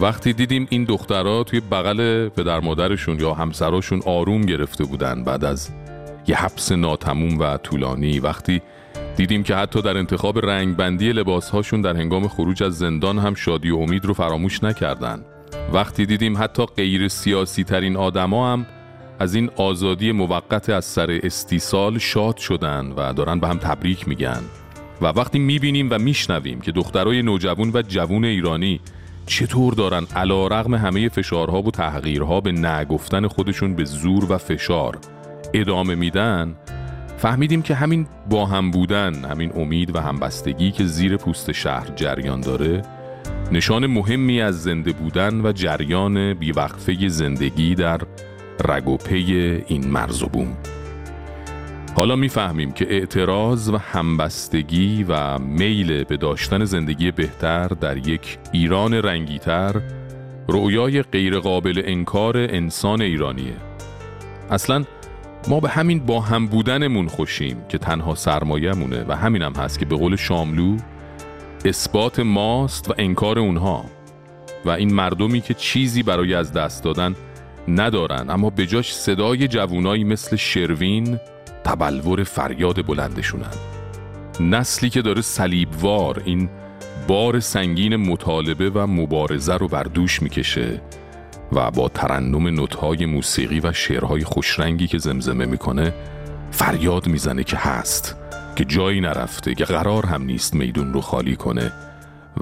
وقتی 0.00 0.32
دیدیم 0.32 0.66
این 0.70 0.84
دخترها 0.84 1.44
توی 1.44 1.60
بغل 1.60 2.28
پدر 2.28 2.60
مادرشون 2.60 3.20
یا 3.20 3.34
همسراشون 3.34 4.02
آروم 4.06 4.40
گرفته 4.40 4.84
بودن 4.84 5.24
بعد 5.24 5.44
از 5.44 5.70
یه 6.26 6.36
حبس 6.36 6.72
ناتموم 6.72 7.38
و 7.38 7.56
طولانی 7.56 8.18
وقتی 8.18 8.62
دیدیم 9.16 9.42
که 9.42 9.56
حتی 9.56 9.82
در 9.82 9.98
انتخاب 9.98 10.38
رنگ 10.38 10.76
بندی 10.76 11.12
لباسهاشون 11.12 11.80
در 11.80 11.96
هنگام 11.96 12.28
خروج 12.28 12.62
از 12.62 12.78
زندان 12.78 13.18
هم 13.18 13.34
شادی 13.34 13.70
و 13.70 13.76
امید 13.76 14.04
رو 14.04 14.14
فراموش 14.14 14.64
نکردن. 14.64 15.24
وقتی 15.72 16.06
دیدیم 16.06 16.38
حتی 16.38 16.66
غیر 16.66 17.08
سیاسی 17.08 17.64
ترین 17.64 17.96
آدما 17.96 18.52
هم 18.52 18.66
از 19.18 19.34
این 19.34 19.50
آزادی 19.56 20.12
موقت 20.12 20.70
از 20.70 20.84
سر 20.84 21.20
استیصال 21.22 21.98
شاد 21.98 22.36
شدن 22.36 22.92
و 22.96 23.12
دارن 23.12 23.40
به 23.40 23.48
هم 23.48 23.58
تبریک 23.58 24.08
میگن. 24.08 24.40
و 25.02 25.06
وقتی 25.06 25.38
می‌بینیم 25.38 25.88
و 25.90 25.98
میشنویم 25.98 26.60
که 26.60 26.72
دخترای 26.72 27.22
نوجوان 27.22 27.70
و 27.74 27.82
جوون 27.82 28.24
ایرانی 28.24 28.80
چطور 29.26 29.74
دارن 29.74 30.06
علا 30.16 30.46
رغم 30.46 30.74
همه 30.74 31.08
فشارها 31.08 31.62
و 31.62 31.70
تحقیرها 31.70 32.40
به 32.40 32.52
نگفتن 32.52 33.28
خودشون 33.28 33.74
به 33.74 33.84
زور 33.84 34.32
و 34.32 34.38
فشار 34.38 34.98
ادامه 35.54 35.94
میدن 35.94 36.56
فهمیدیم 37.18 37.62
که 37.62 37.74
همین 37.74 38.06
با 38.30 38.46
هم 38.46 38.70
بودن 38.70 39.24
همین 39.24 39.52
امید 39.54 39.96
و 39.96 40.00
همبستگی 40.00 40.70
که 40.70 40.84
زیر 40.84 41.16
پوست 41.16 41.52
شهر 41.52 41.86
جریان 41.96 42.40
داره 42.40 42.82
نشان 43.52 43.86
مهمی 43.86 44.40
از 44.40 44.62
زنده 44.62 44.92
بودن 44.92 45.46
و 45.46 45.52
جریان 45.52 46.34
بیوقفه 46.34 47.08
زندگی 47.08 47.74
در 47.74 48.00
رگ 48.64 48.88
و 48.88 48.96
پی 48.96 49.62
این 49.66 49.88
مرز 49.88 50.22
و 50.22 50.26
بوم. 50.26 50.56
حالا 51.96 52.16
می‌فهمیم 52.16 52.72
که 52.72 52.86
اعتراض 52.90 53.68
و 53.68 53.76
همبستگی 53.76 55.04
و 55.08 55.38
میل 55.38 56.04
به 56.04 56.16
داشتن 56.16 56.64
زندگی 56.64 57.10
بهتر 57.10 57.68
در 57.68 58.08
یک 58.08 58.38
ایران 58.52 58.94
رنگیتر 58.94 59.80
رؤیای 60.48 61.02
غیرقابل 61.02 61.82
انکار 61.84 62.36
انسان 62.36 63.02
ایرانیه. 63.02 63.56
اصلا 64.50 64.84
ما 65.48 65.60
به 65.60 65.68
همین 65.68 66.06
با 66.06 66.20
هم 66.20 66.46
بودنمون 66.46 67.08
خوشیم 67.08 67.56
که 67.68 67.78
تنها 67.78 68.14
سرمایهمونه 68.14 69.04
و 69.08 69.16
همینم 69.16 69.52
هم 69.56 69.62
هست 69.62 69.78
که 69.78 69.84
به 69.84 69.96
قول 69.96 70.16
شاملو 70.16 70.76
اثبات 71.64 72.20
ماست 72.20 72.90
و 72.90 72.94
انکار 72.98 73.38
اونها 73.38 73.84
و 74.64 74.70
این 74.70 74.94
مردمی 74.94 75.40
که 75.40 75.54
چیزی 75.54 76.02
برای 76.02 76.34
از 76.34 76.52
دست 76.52 76.84
دادن 76.84 77.14
ندارن 77.68 78.30
اما 78.30 78.50
به 78.50 78.66
جاش 78.66 78.94
صدای 78.94 79.48
جوونایی 79.48 80.04
مثل 80.04 80.36
شروین 80.36 81.20
تبلور 81.64 82.24
فریاد 82.24 82.86
بلندشونن. 82.86 83.52
نسلی 84.40 84.90
که 84.90 85.02
داره 85.02 85.22
صلیبوار 85.22 86.22
این 86.24 86.48
بار 87.08 87.40
سنگین 87.40 87.96
مطالبه 87.96 88.70
و 88.70 88.86
مبارزه 88.86 89.54
رو 89.54 89.68
بر 89.68 89.82
دوش 89.82 90.22
می‌کشه 90.22 90.82
و 91.52 91.70
با 91.70 91.88
ترنم 91.88 92.46
نوتهای 92.46 93.06
موسیقی 93.06 93.60
و 93.60 93.72
شعرهای 93.72 94.24
خوشرنگی 94.24 94.86
که 94.86 94.98
زمزمه 94.98 95.46
می‌کنه 95.46 95.94
فریاد 96.50 97.06
می‌زنه 97.06 97.44
که 97.44 97.56
هست 97.56 98.16
که 98.56 98.64
جایی 98.64 99.00
نرفته 99.00 99.54
که 99.54 99.64
قرار 99.64 100.06
هم 100.06 100.22
نیست 100.22 100.54
میدون 100.54 100.92
رو 100.92 101.00
خالی 101.00 101.36
کنه. 101.36 101.72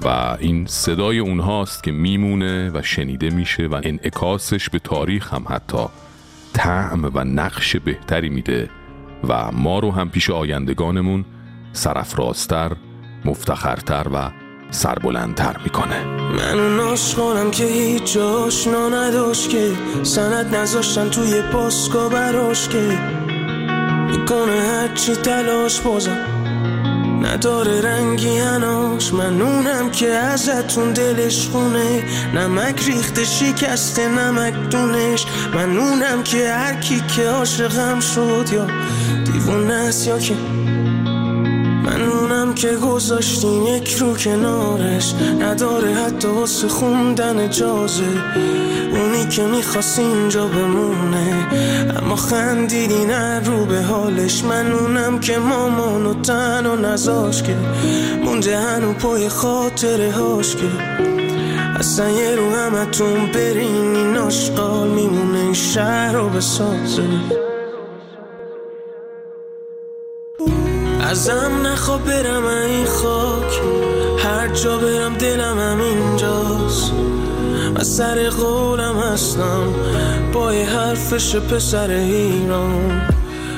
و 0.03 0.37
این 0.39 0.65
صدای 0.65 1.19
اونهاست 1.19 1.83
که 1.83 1.91
میمونه 1.91 2.71
و 2.73 2.81
شنیده 2.81 3.29
میشه 3.29 3.67
و 3.67 3.81
انعکاسش 3.83 4.69
به 4.69 4.79
تاریخ 4.79 5.33
هم 5.33 5.45
حتی 5.49 5.85
طعم 6.53 7.11
و 7.13 7.23
نقش 7.23 7.75
بهتری 7.75 8.29
میده 8.29 8.69
و 9.27 9.51
ما 9.51 9.79
رو 9.79 9.91
هم 9.91 10.09
پیش 10.09 10.29
آیندگانمون 10.29 11.25
سرفرازتر 11.73 12.71
مفتخرتر 13.25 14.07
و 14.13 14.31
سربلندتر 14.71 15.55
می‌کنه. 15.63 16.03
من 16.05 16.59
اون 16.59 16.79
عاشقانم 16.79 17.51
که 17.51 17.63
هیچ 17.63 18.13
جاش 18.13 18.67
نداشت 18.67 19.49
که 19.49 19.71
سند 20.03 20.55
نذاشتن 20.55 21.09
توی 21.09 21.41
پاسکا 21.41 22.09
براش 22.09 22.69
که 22.69 22.99
می‌کنه 24.11 24.61
هرچی 24.61 25.15
تلاش 25.15 25.81
بازم. 25.81 26.34
نداره 27.21 27.81
رنگی 27.81 28.37
هناش 28.37 29.13
من 29.13 29.41
اونم 29.41 29.91
که 29.91 30.07
ازتون 30.07 30.93
دلش 30.93 31.47
خونه. 31.47 32.03
نمک 32.35 32.83
ریخته 32.87 33.23
شکسته 33.23 34.07
نمک 34.07 34.53
دونش. 34.69 35.25
من 35.55 35.77
اونم 35.77 36.23
که 36.23 36.49
هر 36.49 36.73
کی 36.73 37.01
که 37.15 37.29
عاشقم 37.29 37.99
شد 37.99 38.45
یا 38.53 38.67
دیوونه 39.25 39.73
است 39.73 40.07
یا 40.07 40.19
که 40.19 40.35
من. 41.85 42.01
اونم 42.01 42.53
که 42.53 42.75
گذاشتیم 42.75 43.67
یک 43.67 43.93
رو 43.93 44.13
کنارش. 44.13 45.13
نداره 45.39 45.93
حتی 45.93 46.27
واسه 46.27 46.67
خوندن 46.67 47.39
اجازه 47.39 48.03
اونی 48.91 49.25
که 49.29 49.43
می‌خواست 49.43 49.99
اینجا 49.99 50.47
بمونه. 50.47 51.47
اما 51.97 52.15
خندیدی 52.15 53.05
نه 53.05 53.39
رو 53.39 53.65
به 53.65 53.81
حالش. 53.81 54.43
من 54.43 54.71
اونم 54.71 55.19
که 55.19 55.37
مامانو 55.37 56.13
تن 56.13 56.65
و 56.65 56.75
نزاش 56.75 57.43
که 57.43 57.55
مونده 58.25 58.59
هنو 58.59 58.93
پای 58.93 59.29
خاطره 59.29 60.11
هاش 60.11 60.55
که. 60.55 60.69
اصلا 61.79 62.09
یه 62.09 62.35
رو 62.35 62.55
همتون 62.55 63.31
برین 63.33 63.95
این 63.95 64.17
آشقال 64.17 64.87
میمونه 64.87 65.39
این 65.39 65.53
شهر 65.53 66.13
رو 66.13 66.29
بسازه. 66.29 67.03
ازم 71.15 71.67
نخواب 71.67 72.05
برم 72.05 72.45
این 72.45 72.85
خاک. 72.85 73.61
هر 74.17 74.47
جا 74.47 74.77
برم 74.77 75.13
دلم 75.13 75.59
هم 75.59 75.79
اینجاست. 75.79 76.91
و 77.75 77.83
سر 77.83 78.29
قولم 78.29 78.97
هستم 78.99 79.73
با 80.33 80.49
حرفش 80.49 81.35
پسر 81.35 81.89
ایران. 81.89 83.01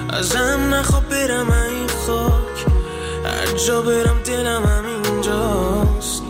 ازم 0.10 0.74
نخواب 0.74 1.10
برم 1.10 1.52
این 1.52 1.88
خاک. 2.08 2.66
هر 3.26 3.58
جا 3.68 3.82
برم 3.82 4.20
دلم 4.26 4.64
هم 4.64 4.86
اینجاست. 5.04 6.24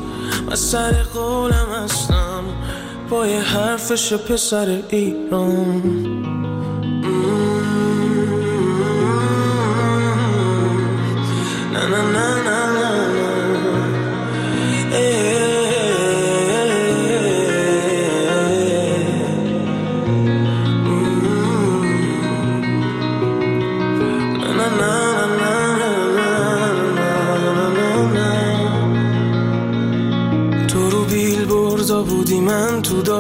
و 0.52 0.56
سر 0.56 0.94
قولم 1.14 1.68
هستم 1.84 2.44
با 3.10 3.24
حرفش 3.24 4.14
پسر 4.14 4.82
ایران. 4.90 6.47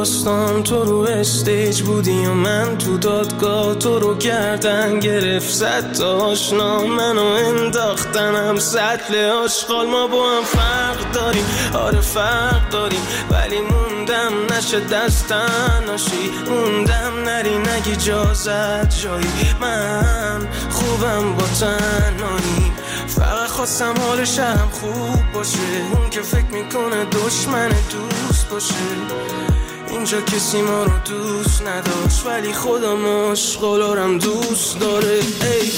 داستان 0.07 0.63
تو 0.63 0.83
رو 0.83 0.99
استیج 0.99 1.81
بودی 1.81 2.25
و 2.25 2.33
من 2.33 2.77
تو 2.77 2.97
دادگاه 2.97 3.75
تو 3.75 3.99
رو 3.99 4.17
کردن 4.17 4.99
گرفت. 4.99 5.53
زد 5.53 5.91
تا 5.91 6.17
آشنا 6.17 6.83
منو 6.83 7.25
انداختنم 7.25 8.59
سطل 8.59 9.15
آشغال 9.15 9.87
ما 9.87 10.07
با 10.07 10.29
هم 10.29 10.43
فرق 10.43 11.11
داریم. 11.11 11.45
آره 11.73 12.01
فرق 12.01 12.69
داریم. 12.69 12.99
ولی 13.31 13.57
موندم 13.61 14.55
نشه 14.57 14.79
دستن 14.79 15.83
ناشی 15.87 16.31
موندم 16.49 17.23
نری 17.25 17.57
نگی 17.57 17.95
جازت 17.95 19.01
جایی. 19.01 19.55
من 19.61 20.47
خوبم 20.69 21.35
با 21.35 21.43
تنهایی. 21.59 22.71
فقط 23.07 23.49
خواستم 23.49 23.93
حال 24.07 24.25
شهرم 24.25 24.69
خوب 24.71 25.33
باشه. 25.33 25.57
اون 25.93 26.09
که 26.09 26.21
فکر 26.21 26.51
می‌کنه 26.51 27.05
دشمن 27.05 27.69
دوست 27.69 28.49
باشه. 28.49 29.56
اینجا 29.89 30.21
کسی 30.21 30.61
ما 30.61 30.83
رو 30.83 30.91
دوست 31.05 31.61
نداشت 31.61 32.25
ولی 32.25 32.53
خودم 32.53 33.31
عشقالارم 33.31 34.17
دوست 34.17 34.79
داره. 34.79 35.13
ای 35.13 35.71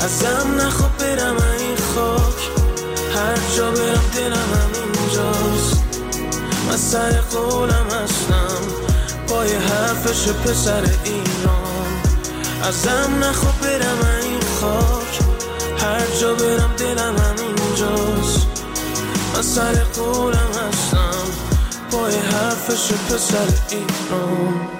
ازم 0.00 0.60
نخواب 0.60 0.98
برم 0.98 1.36
این 1.58 1.76
خاک 1.94 2.50
هر 3.14 3.56
جا 3.56 3.70
برم 3.70 4.04
دلم 4.16 4.32
هم 4.32 4.70
اینجاست. 4.74 5.82
من 6.68 6.76
سر 6.76 7.20
قولم 7.20 7.86
هستم 8.02 8.62
با 9.28 9.44
یه 9.46 9.58
حرفش 9.58 10.28
پسر 10.28 10.82
ایران. 11.04 12.02
ازم 12.62 13.24
نخواب 13.24 13.60
برم 13.60 14.22
این 14.22 14.40
خاک 14.60 15.18
هر 15.78 16.06
جا 16.20 16.34
برم 16.34 16.74
دلم 16.78 17.16
هم 17.16 17.36
اینجاست. 17.38 18.46
من 19.34 19.42
سر 19.42 19.74
قولم 19.74 20.50
هستم 22.08 22.20
پای 22.20 22.20
حرفش 22.20 22.92
پسر 22.92 23.76
ایران 23.76 24.77